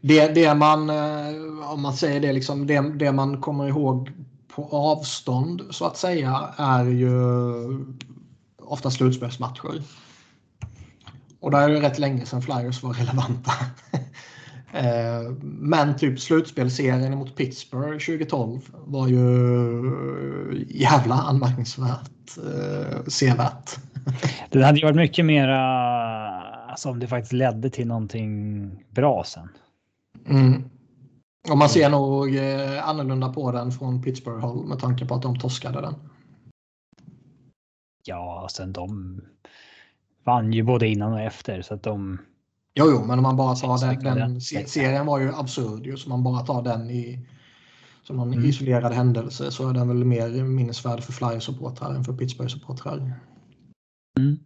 [0.00, 4.12] Det, det man, eh, om man säger det, liksom, det, det man kommer ihåg
[4.48, 7.14] på avstånd så att säga är ju
[8.58, 9.82] ofta slutspelsmatcher.
[11.40, 13.52] Och där är det rätt länge sedan Flyers var relevanta.
[14.72, 23.76] Eh, Men typ slutspelserien mot Pittsburgh 2012 var ju jävla anmärkningsvärt eh, sevärt.
[24.50, 25.58] Det hade ju varit mycket mera
[26.72, 29.48] alltså om det faktiskt ledde till någonting bra sen.
[30.26, 30.64] Mm.
[31.50, 35.38] Och man ser nog eh, annorlunda på den från Pittsburgh-håll med tanke på att de
[35.38, 35.94] torskade den.
[38.04, 39.20] Ja, sen de
[40.24, 42.18] vann ju både innan och efter så att de.
[42.74, 46.08] Jo, jo, men om man bara tar den, den serien var ju absurd ju, så
[46.08, 47.28] man bara tar den i
[48.02, 48.44] som någon Mm.
[48.44, 53.12] isolerad händelse så är den väl mer minnesvärd för Flyers-supportrar än för Pittsburgh-supportrar.
[54.18, 54.38] Mm.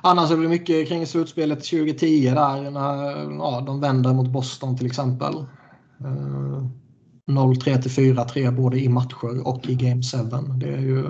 [0.00, 4.86] Annars är det mycket kring slutspelet 2010 där när ja, de vänder mot Boston till
[4.86, 5.34] exempel.
[6.00, 6.66] Eh,
[7.26, 10.18] 0-3 till 4-3 både i matcher och i Game 7.
[10.56, 11.06] Det är ju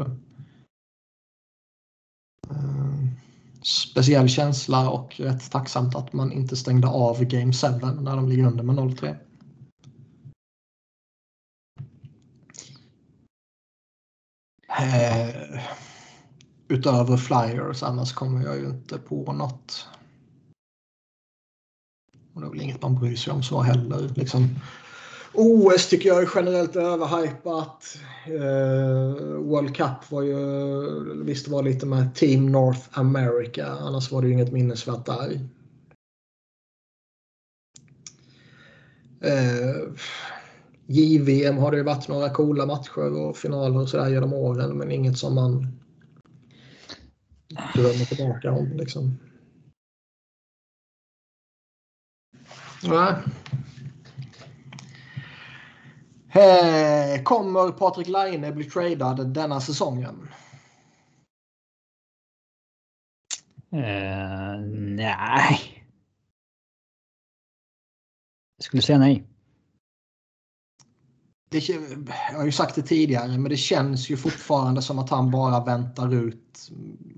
[2.51, 2.82] eh,
[3.62, 7.66] speciell känsla och rätt tacksamt att man inte stängde av Game 7
[8.01, 9.16] när de ligger under med 0-3.
[14.78, 15.62] Eh,
[16.68, 19.89] utöver Flyers annars kommer jag ju inte på något.
[22.34, 24.09] Och det är väl inget man bryr sig om så heller.
[24.09, 24.48] Liksom,
[25.35, 27.99] OS tycker jag är generellt överhypat.
[28.27, 33.67] Eh, World Cup var ju, visst var lite med Team North America.
[33.67, 35.41] Annars var det ju inget minnesvärt där.
[39.21, 39.93] Eh,
[40.87, 44.79] JVM har det ju varit några coola matcher och finaler och sådär genom åren.
[44.79, 45.81] Men inget som man
[47.75, 48.73] drömmer tillbaka om.
[48.77, 49.19] Liksom.
[52.85, 53.15] Nej.
[56.35, 60.29] Eh, Kommer Patrik Laine bli tradad denna säsongen?
[63.73, 64.61] Eh,
[64.97, 65.85] nej.
[68.57, 69.27] Jag skulle säga nej.
[71.51, 71.69] Det,
[72.31, 75.65] jag har ju sagt det tidigare, men det känns ju fortfarande som att han bara
[75.65, 76.71] väntar ut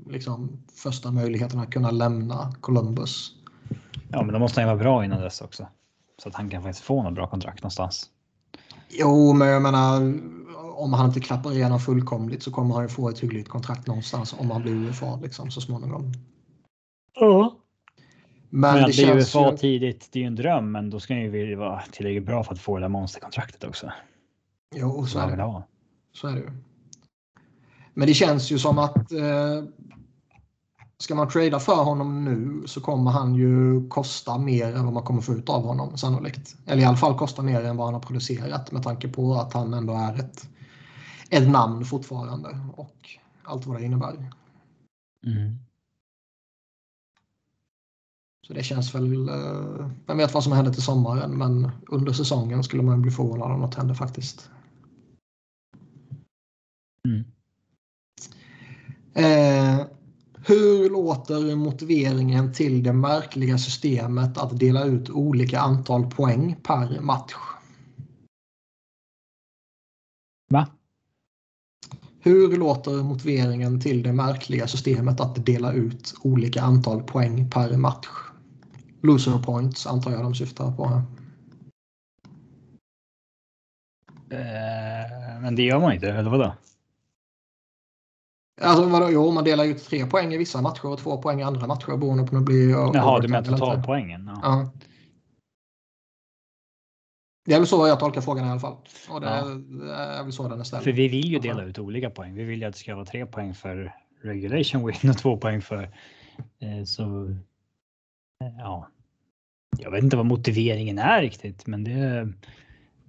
[0.07, 3.32] liksom, första möjligheten att kunna lämna Columbus.
[4.09, 5.69] Ja, men då måste han ju vara bra innan dess också.
[6.19, 8.11] Så att han kan faktiskt få något bra kontrakt någonstans.
[8.89, 10.20] Jo, men jag menar
[10.77, 14.35] om han inte klappar igenom fullkomligt så kommer han ju få ett hyggligt kontrakt någonstans
[14.39, 16.12] om han blir UFA liksom, så småningom.
[17.15, 17.56] Ja.
[18.51, 19.56] Men, Men, det att bli UFA ju...
[19.56, 22.44] tidigt, det är ju en dröm, men då ska han ju vilja vara tillräckligt bra
[22.44, 23.93] för att få det där monsterkontraktet också.
[24.74, 25.43] Jo, så är det.
[25.43, 25.66] ha.
[26.12, 26.51] Så är det ju.
[27.94, 29.65] Men det känns ju som att eh,
[31.05, 35.02] ska man trada för honom nu så kommer han ju kosta mer än vad man
[35.02, 36.56] kommer få ut av honom sannolikt.
[36.66, 39.52] Eller i alla fall kosta mer än vad han har producerat med tanke på att
[39.52, 40.48] han ändå är ett,
[41.31, 43.09] ett namn fortfarande och
[43.43, 44.31] allt vad det innebär.
[45.26, 45.59] Mm.
[48.47, 52.64] Så det känns väl, eh, vem vet vad som händer till sommaren men under säsongen
[52.64, 54.51] skulle man bli förvånad om något händer faktiskt.
[57.09, 57.24] Mm.
[59.14, 59.86] Eh,
[60.46, 67.34] hur låter motiveringen till det märkliga systemet att dela ut olika antal poäng per match?
[70.50, 70.68] Va?
[72.20, 78.08] Hur låter motiveringen till det märkliga systemet att dela ut olika antal poäng per match?
[79.02, 81.02] Loser points antar jag de syftar på här.
[84.30, 86.54] Eh, men det gör man inte, eller vadå?
[88.60, 89.10] Alltså vadå?
[89.10, 91.97] Jo, man delar ut tre poäng i vissa matcher och två poäng i andra matcher
[91.97, 94.31] beroende på om det blir Jaha, du menar totalpoängen?
[94.35, 94.40] Ja.
[94.43, 94.72] Ja.
[97.47, 98.76] Det är väl så jag tolkar frågan i alla fall.
[99.09, 99.44] Och det, Ja.
[99.44, 100.85] det är väl så den är ställd.
[100.85, 102.35] För vi vill ju dela ut olika poäng.
[102.35, 105.62] Vi vill ju att det ska vara tre poäng för regulation win och två poäng
[105.62, 105.82] för
[106.59, 107.28] eh, så.
[108.44, 108.89] eh, Ja,
[109.78, 112.28] jag vet inte vad motiveringen är riktigt, men det.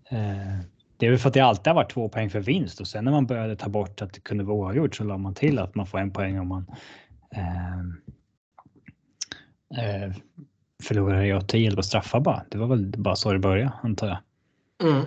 [0.10, 0.60] Eh,
[0.98, 3.06] det är väl för att det alltid har varit två poäng för vinst och sen
[3.06, 5.76] när man började ta bort att det kunde vara oavgjort så la man till att
[5.76, 6.66] man får en poäng om man.
[7.36, 7.80] Eh,
[9.86, 10.14] eh,
[10.84, 12.46] förlorar i OT eller på straffar bara.
[12.52, 14.18] Det var väl bara så det började antar jag.
[14.90, 15.06] Mm.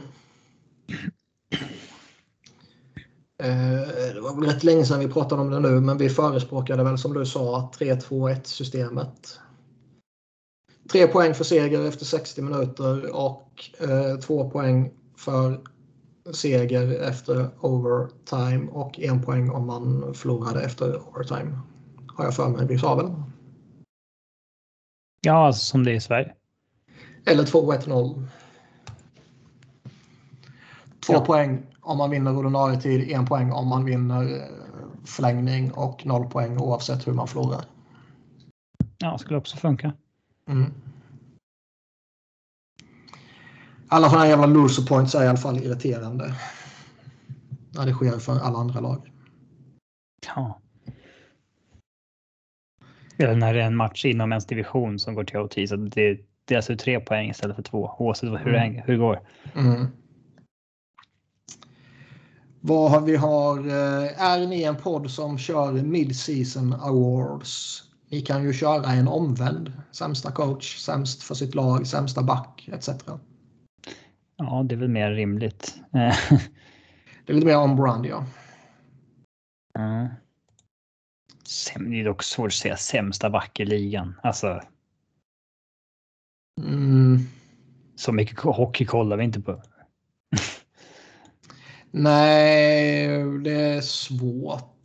[3.42, 6.84] Eh, det var väl rätt länge sedan vi pratade om det nu, men vi förespråkade
[6.84, 9.40] väl som du sa 3-2-1 systemet.
[10.92, 15.60] Tre poäng för seger efter 60 minuter och eh, två poäng för
[16.32, 21.58] seger efter overtime och en poäng om man förlorade efter overtime.
[22.06, 23.12] Har jag för mig vi sa väl?
[25.20, 26.34] Ja, alltså som det är i Sverige.
[27.26, 28.24] Eller 2-1-0.
[31.06, 31.24] Två Ja.
[31.24, 34.42] poäng om man vinner ordinarie tid, en poäng om man vinner eh,
[35.04, 37.64] förlängning och noll poäng oavsett hur man förlorar.
[38.98, 39.92] Ja, skulle också funka.
[40.48, 40.72] Mm.
[43.88, 46.34] Alla sådana jävla loser points är i alla fall irriterande.
[47.70, 49.12] När det sker för alla andra lag.
[50.36, 50.60] Ja.
[53.16, 56.20] Eller när det är en match inom ens division som går till OT så det
[56.44, 58.54] delas ut tre poäng istället för två oavsett hur, det, Mm.
[58.60, 59.20] hänger- hur det går.
[59.54, 59.86] Mm.
[62.60, 63.58] Vad har vi har?
[63.58, 67.82] eh, Är ni en podd som kör mid-season awards?
[68.10, 69.72] Ni kan ju köra en omvänd.
[69.92, 72.88] Sämsta coach, sämst för sitt lag, sämsta back etc.
[74.38, 75.80] Ja, det är väl mer rimligt.
[77.26, 78.26] Det är lite mer on-brand ja.
[79.74, 80.08] ja.
[81.44, 84.14] Säm- Det är dock svårt att säga sämsta back i ligan.
[84.22, 84.60] Alltså,
[86.60, 87.18] Mm.
[87.96, 89.62] så mycket hockey kollar vi inte på.
[91.90, 93.08] Nej,
[93.44, 94.84] det är svårt.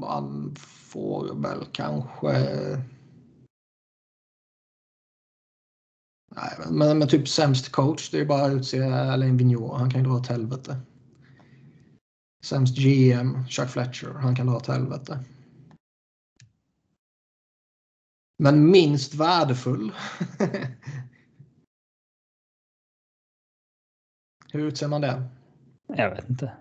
[0.00, 2.28] Man får väl kanske...
[6.36, 9.78] Nej, men, men typ sämst coach, det är bara att utse Alain Vigneault.
[9.78, 10.80] Han kan ju dra åt helvete.
[12.42, 14.12] Sämst GM, Chuck Fletcher.
[14.12, 15.24] Han kan dra åt helvete.
[18.38, 19.92] Men minst värdefull.
[24.52, 25.28] Hur utser man det?
[25.86, 26.52] Jag vet inte.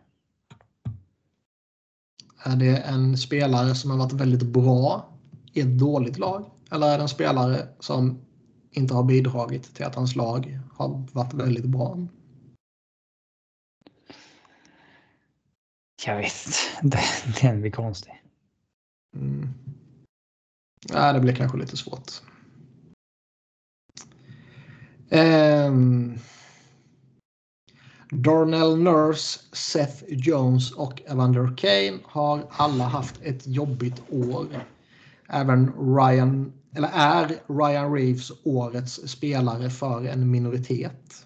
[2.44, 5.18] Är det en spelare som har varit väldigt bra
[5.54, 6.52] i ett dåligt lag?
[6.72, 8.29] Eller är det en spelare som
[8.72, 12.08] inte har bidragit till att hans lag har varit väldigt bra?
[16.06, 16.34] Jag vet.
[16.82, 18.24] Det- Den blir konstig.
[19.16, 19.50] Mm.
[20.94, 22.12] Nej, det blir kanske lite svårt.
[25.10, 26.18] Ehm.
[28.12, 34.48] Darnell Nurse, Seth Jones och Evander Kane har alla haft ett jobbigt år.
[35.28, 41.26] Även Ryan, eller är Ryan Reeves årets spelare för en minoritet.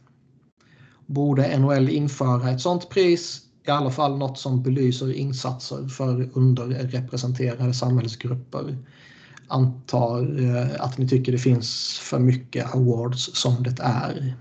[1.05, 3.41] Borde NHL införa ett sånt pris?
[3.67, 8.77] I alla fall något som belyser insatser för underrepresenterade samhällsgrupper.
[9.47, 14.35] Antar eh, att ni tycker det finns för mycket awards som det är.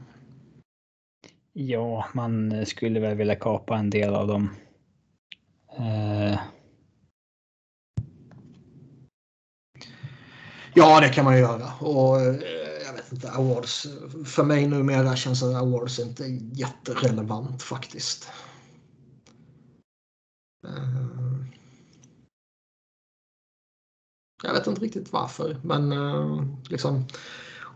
[1.52, 4.50] Ja, man skulle väl vilja kapa en del av dem.
[5.78, 6.38] Eh,
[10.74, 11.72] Ja, det kan man ju göra.
[11.80, 12.34] Och eh,
[12.86, 13.86] jag vet inte, awards.
[14.24, 18.28] För mig numera känns awards inte jätterelevant faktiskt.
[20.66, 21.42] Eh,
[24.42, 27.04] jag vet inte riktigt varför, men eh, liksom.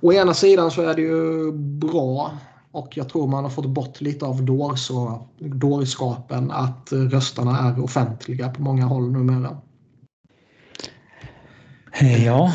[0.01, 2.39] Å ena sidan så är det ju bra
[2.71, 4.45] och jag tror man har fått bort lite av
[5.39, 9.57] dårskapen att rösterna är offentliga på många håll numera.
[12.01, 12.53] Ja.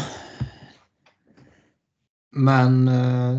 [2.31, 3.37] Men eh,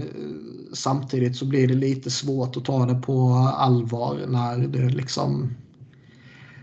[0.73, 5.55] samtidigt så blir det lite svårt att ta det på allvar när det liksom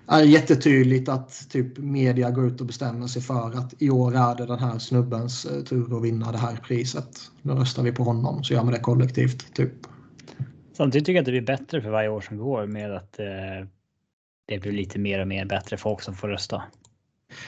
[0.07, 4.35] är jättetydligt att typ media går ut och bestämmer sig för att i år är
[4.35, 7.31] det den här snubbens eh, tur att vinna det här priset.
[7.41, 9.53] Nu röstar vi på honom så gör man det kollektivt.
[9.53, 9.73] Typ.
[10.73, 13.67] Samtidigt tycker jag att det blir bättre för varje år som går med att eh,
[14.47, 16.63] det blir lite mer och mer bättre folk som får rösta.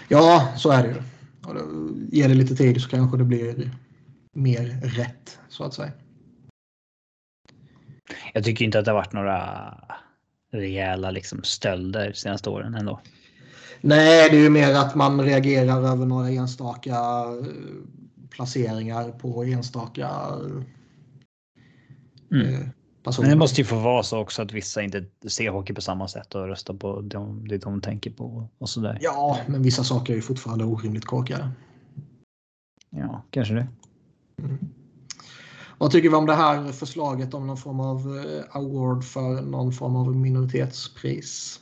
[0.07, 0.95] Ja, så är det ju.
[1.45, 1.55] Och
[2.11, 3.71] ger det lite tid så kanske det blir
[4.33, 5.91] mer rätt så att säga.
[8.33, 9.73] Jag tycker inte att det har varit några
[10.51, 12.99] rejäla liksom stölder senaste åren ändå.
[13.81, 17.45] Nej, det är ju mer att man reagerar över några enstaka eh,
[18.29, 20.09] placeringar på enstaka
[22.31, 22.69] mm.
[23.03, 23.27] personer.
[23.27, 26.07] Men det måste ju få vara så också att vissa inte ser hockey på samma
[26.07, 28.97] sätt och röstar på de, det de tänker på och sådär.
[29.01, 31.51] Ja, men vissa saker är ju fortfarande orimligt korkade.
[32.89, 33.67] Ja, kanske det.
[34.43, 34.57] Mm.
[35.77, 39.71] Vad tycker vi om det här förslaget om någon form av eh, award för någon
[39.71, 41.59] form av minoritetspris?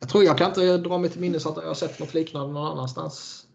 [0.00, 2.52] Jag tror jag kan inte dra mig till minnes att jag har sett något liknande
[2.52, 3.46] någon annanstans.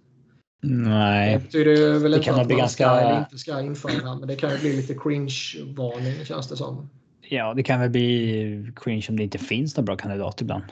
[0.61, 1.33] Nej.
[1.33, 2.83] Det betyder väl det inte att man ganska...
[2.83, 6.89] ska eller inte ska införa, men det kan ju bli lite cringe-varning känns det som.
[7.21, 10.63] Ja, det kan väl bli cringe om det inte finns någon bra kandidat ibland.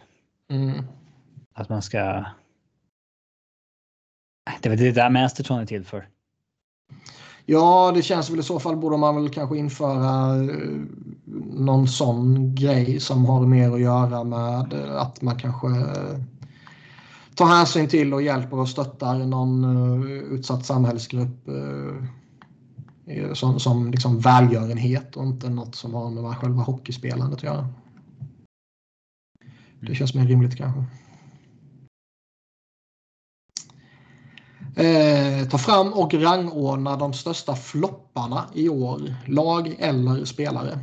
[0.52, 0.86] Mm.
[1.54, 2.26] Att man ska...
[4.62, 6.08] Det är väl det där Masterton är till för.
[7.46, 10.82] Ja, det känns väl i så fall borde man väl kanske införa eh,
[11.54, 16.20] någon sån grej som har mer att göra med att man kanske eh,
[17.36, 21.50] tar hänsyn till och hjälper och stöttar någon eh, utsatt samhällsgrupp
[23.34, 27.68] som, som liksom välgörenhet och inte något som har med själva hockeyspelandet att göra.
[29.80, 30.84] Det känns mer rimligt kanske.
[34.78, 39.16] Eh, ta fram och rangordna de största flopparna i år.
[39.28, 40.80] Lag eller spelare.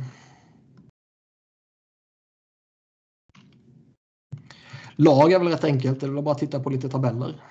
[4.95, 5.99] Lag är väl rätt enkelt.
[5.99, 7.41] Det är väl bara att titta på lite tabeller.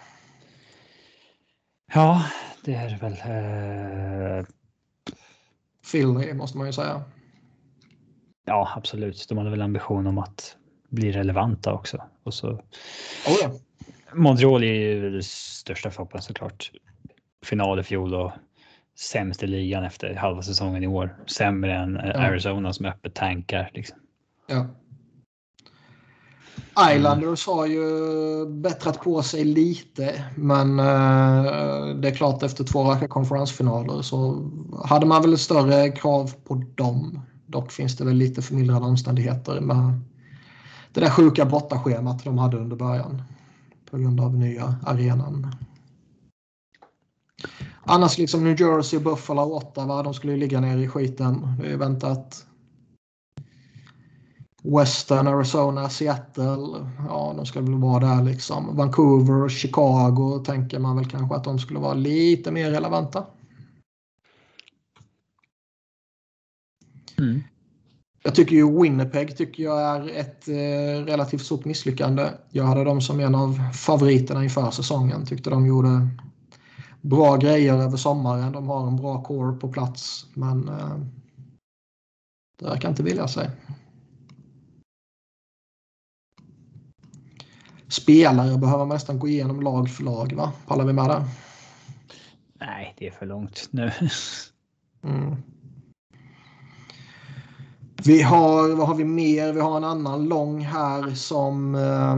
[1.94, 2.24] Ja,
[2.64, 3.12] det är väl.
[3.12, 4.46] Eh...
[5.90, 7.02] Philly måste man ju säga.
[8.44, 9.26] Ja, absolut.
[9.28, 10.56] De hade väl ambition om att
[10.88, 12.02] bli relevanta också.
[12.22, 12.48] Och så...
[12.50, 13.50] Oh ja.
[14.14, 16.70] Montreal är ju den största floppen såklart.
[17.44, 18.32] Final i fjol och
[18.98, 21.16] sämst i ligan efter halva säsongen i år.
[21.26, 22.20] Sämre än ja.
[22.20, 23.70] Arizona som öppet tankar.
[23.74, 23.98] Liksom.
[24.46, 24.66] Ja.
[26.90, 33.08] Islanders har ju bättrat på sig lite, men uh, det är klart efter två raka
[33.08, 34.50] konferensfinaler så
[34.84, 37.20] hade man väl större krav på dem.
[37.46, 40.00] Dock finns det väl lite förmildrande omständigheter med
[40.92, 43.22] det där sjuka bortaschemat de hade under början
[43.92, 45.46] på grund av nya arenan.
[47.84, 51.56] Annars liksom New Jersey, Buffalo och Ottawa, de skulle ju ligga nere i skiten.
[51.60, 52.46] Det är väntat.
[54.62, 58.76] Western Arizona, Seattle, ja de ska väl vara där liksom.
[58.76, 63.26] Vancouver, Chicago tänker man väl kanske att de skulle vara lite mer relevanta.
[67.18, 67.40] Mm.
[68.22, 72.30] Jag tycker ju Winnipeg tycker jag är ett eh, relativt stort misslyckande.
[72.50, 75.26] Jag hade dem som en av favoriterna inför säsongen.
[75.26, 76.08] Tyckte de gjorde
[77.00, 78.52] bra grejer över sommaren.
[78.52, 80.26] De har en bra core på plats.
[80.34, 80.98] Men eh,
[82.58, 83.50] det verkar inte vilja sig.
[87.88, 90.32] Spelare behöver man nästan gå igenom lag för lag.
[90.32, 90.52] va?
[90.66, 91.24] Pallar vi med det?
[92.60, 93.92] Nej, det är för långt nu.
[95.04, 95.36] Mm.
[98.04, 99.52] Vi har, vad har vi mer?
[99.52, 101.74] Vi har en annan lång här som...
[101.74, 102.12] Eh,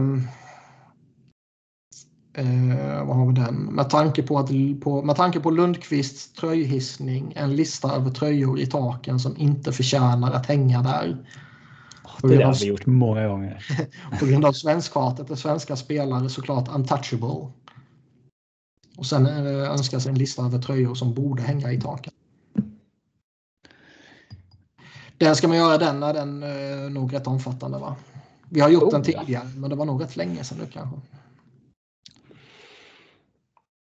[2.43, 3.55] eh, vad har vi den?
[3.55, 4.49] Med tanke på, att,
[4.83, 10.31] på, med tanke på Lundqvists tröjhissning, en lista över tröjor i taken som inte förtjänar
[10.31, 11.25] att hänga där.
[12.21, 13.65] Det har vi gjort många gånger.
[14.19, 17.51] på grund av svenskhatet är svenska spelare såklart untouchable.
[18.97, 22.13] Och sen eh, önskas en lista över tröjor som borde hänga i taken.
[25.17, 27.95] Den ska man göra den när den är nog rätt omfattande va?
[28.49, 30.97] Vi har gjort oh, den tidigare men det var nog rätt länge sedan nu kanske.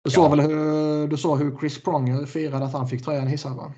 [0.04, 3.56] Du såg väl hur, du såg hur Chris Pronger firade att han fick tröjan hissad
[3.56, 3.72] va?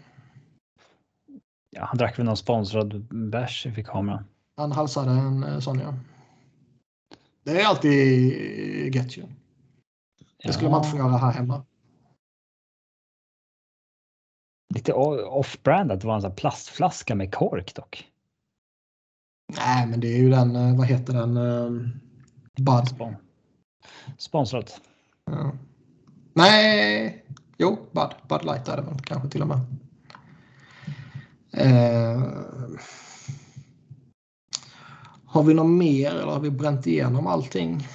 [1.70, 4.24] Ja, han drack väl någon sponsrad bärs inför kameran.
[4.56, 5.94] Han halsade en sån ja.
[7.44, 9.22] Det är alltid gött ju.
[10.44, 11.64] Det skulle man inte få göra här hemma.
[14.76, 18.12] Lite off-brand att det var en sån plastflaska med kork dock.
[19.56, 21.36] Nej, men det är ju den, eh, vad heter den?
[21.36, 21.88] Uh,
[22.56, 22.88] Bud.
[22.88, 23.16] Spon
[24.18, 24.80] Sponsrat.
[25.24, 25.52] Ja.
[26.32, 27.24] Nej,
[27.58, 28.10] jo, Bud.
[28.28, 29.60] Bud Light är det väl kanske till och med.
[31.66, 32.24] Uh,
[35.24, 37.88] har vi något mer eller har vi bränt igenom allting?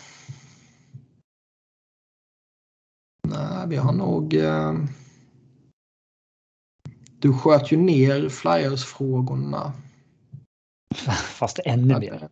[3.27, 4.33] Nej, vi har nog...
[4.33, 4.85] Uh,
[7.21, 9.73] du sköt ju ner Flyers-frågorna.
[11.23, 12.29] Fast ännu mer.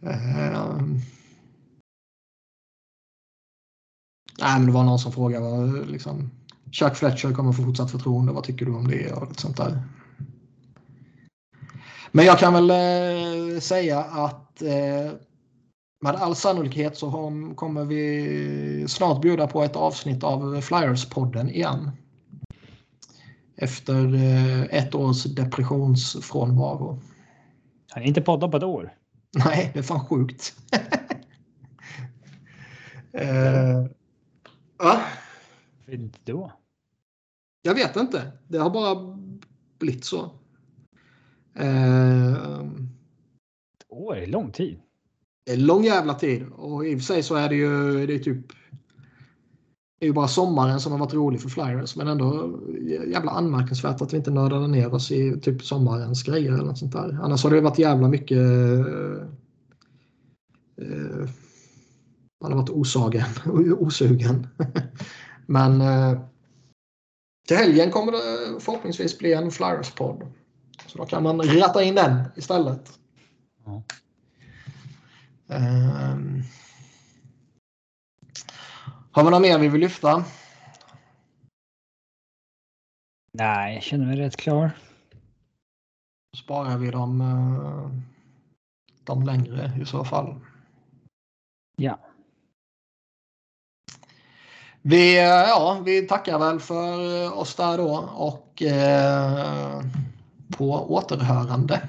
[0.00, 1.00] um...
[4.40, 6.30] Nej, men det var någon som frågade liksom,
[6.72, 8.32] Chuck Fletcher kommer få fortsatt förtroende.
[8.32, 9.12] Vad tycker du om det?
[9.12, 9.82] Och sånt där.
[12.12, 15.12] Men jag kan väl eh, säga att eh,
[16.00, 17.10] med all sannolikhet så
[17.56, 21.90] kommer vi snart bjuda på ett avsnitt av Flyers-podden igen.
[23.56, 27.00] Efter eh, ett års depressionsfrånvaro.
[27.90, 28.94] Har ni inte poddat på ett år?
[29.44, 30.56] Nej, det är fan sjukt.
[33.14, 33.86] uh,
[34.78, 35.00] va?
[35.88, 36.52] Varför inte då?
[37.62, 38.32] Jag vet inte.
[38.48, 39.18] Det har bara
[39.78, 40.30] blivit så.
[41.60, 42.60] Uh,
[43.78, 44.80] ett år är lång tid.
[45.56, 48.46] Lång jävla tid och i och för sig så är det ju det är typ
[49.98, 52.58] det är ju bara sommaren som har varit rolig för Flyers men ändå
[53.06, 56.92] jävla anmärkningsvärt att vi inte nördade ner oss i typ sommarens grejer eller något sånt
[56.92, 57.18] där.
[57.22, 59.22] Annars har det varit jävla mycket eh,
[60.76, 61.28] eh,
[62.40, 63.26] man har varit osagen,
[63.78, 64.46] osugen.
[65.46, 66.20] men eh,
[67.48, 70.26] till helgen kommer det förhoppningsvis bli en Flyers-podd.
[70.86, 72.98] Så då kan man ratta in den istället.
[73.66, 73.82] Mm.
[75.50, 76.42] Um,
[79.12, 80.24] har vi något mer vi vill lyfta?
[83.32, 84.70] Nej, jag känner mig rätt klar.
[86.36, 87.90] Sparar vi dem, eh,
[89.04, 90.40] de längre i så fall.
[91.76, 91.98] Ja.
[94.82, 99.82] Vi, eh, ja, vi tackar väl för oss där då och eh,
[100.56, 101.88] på återhörande.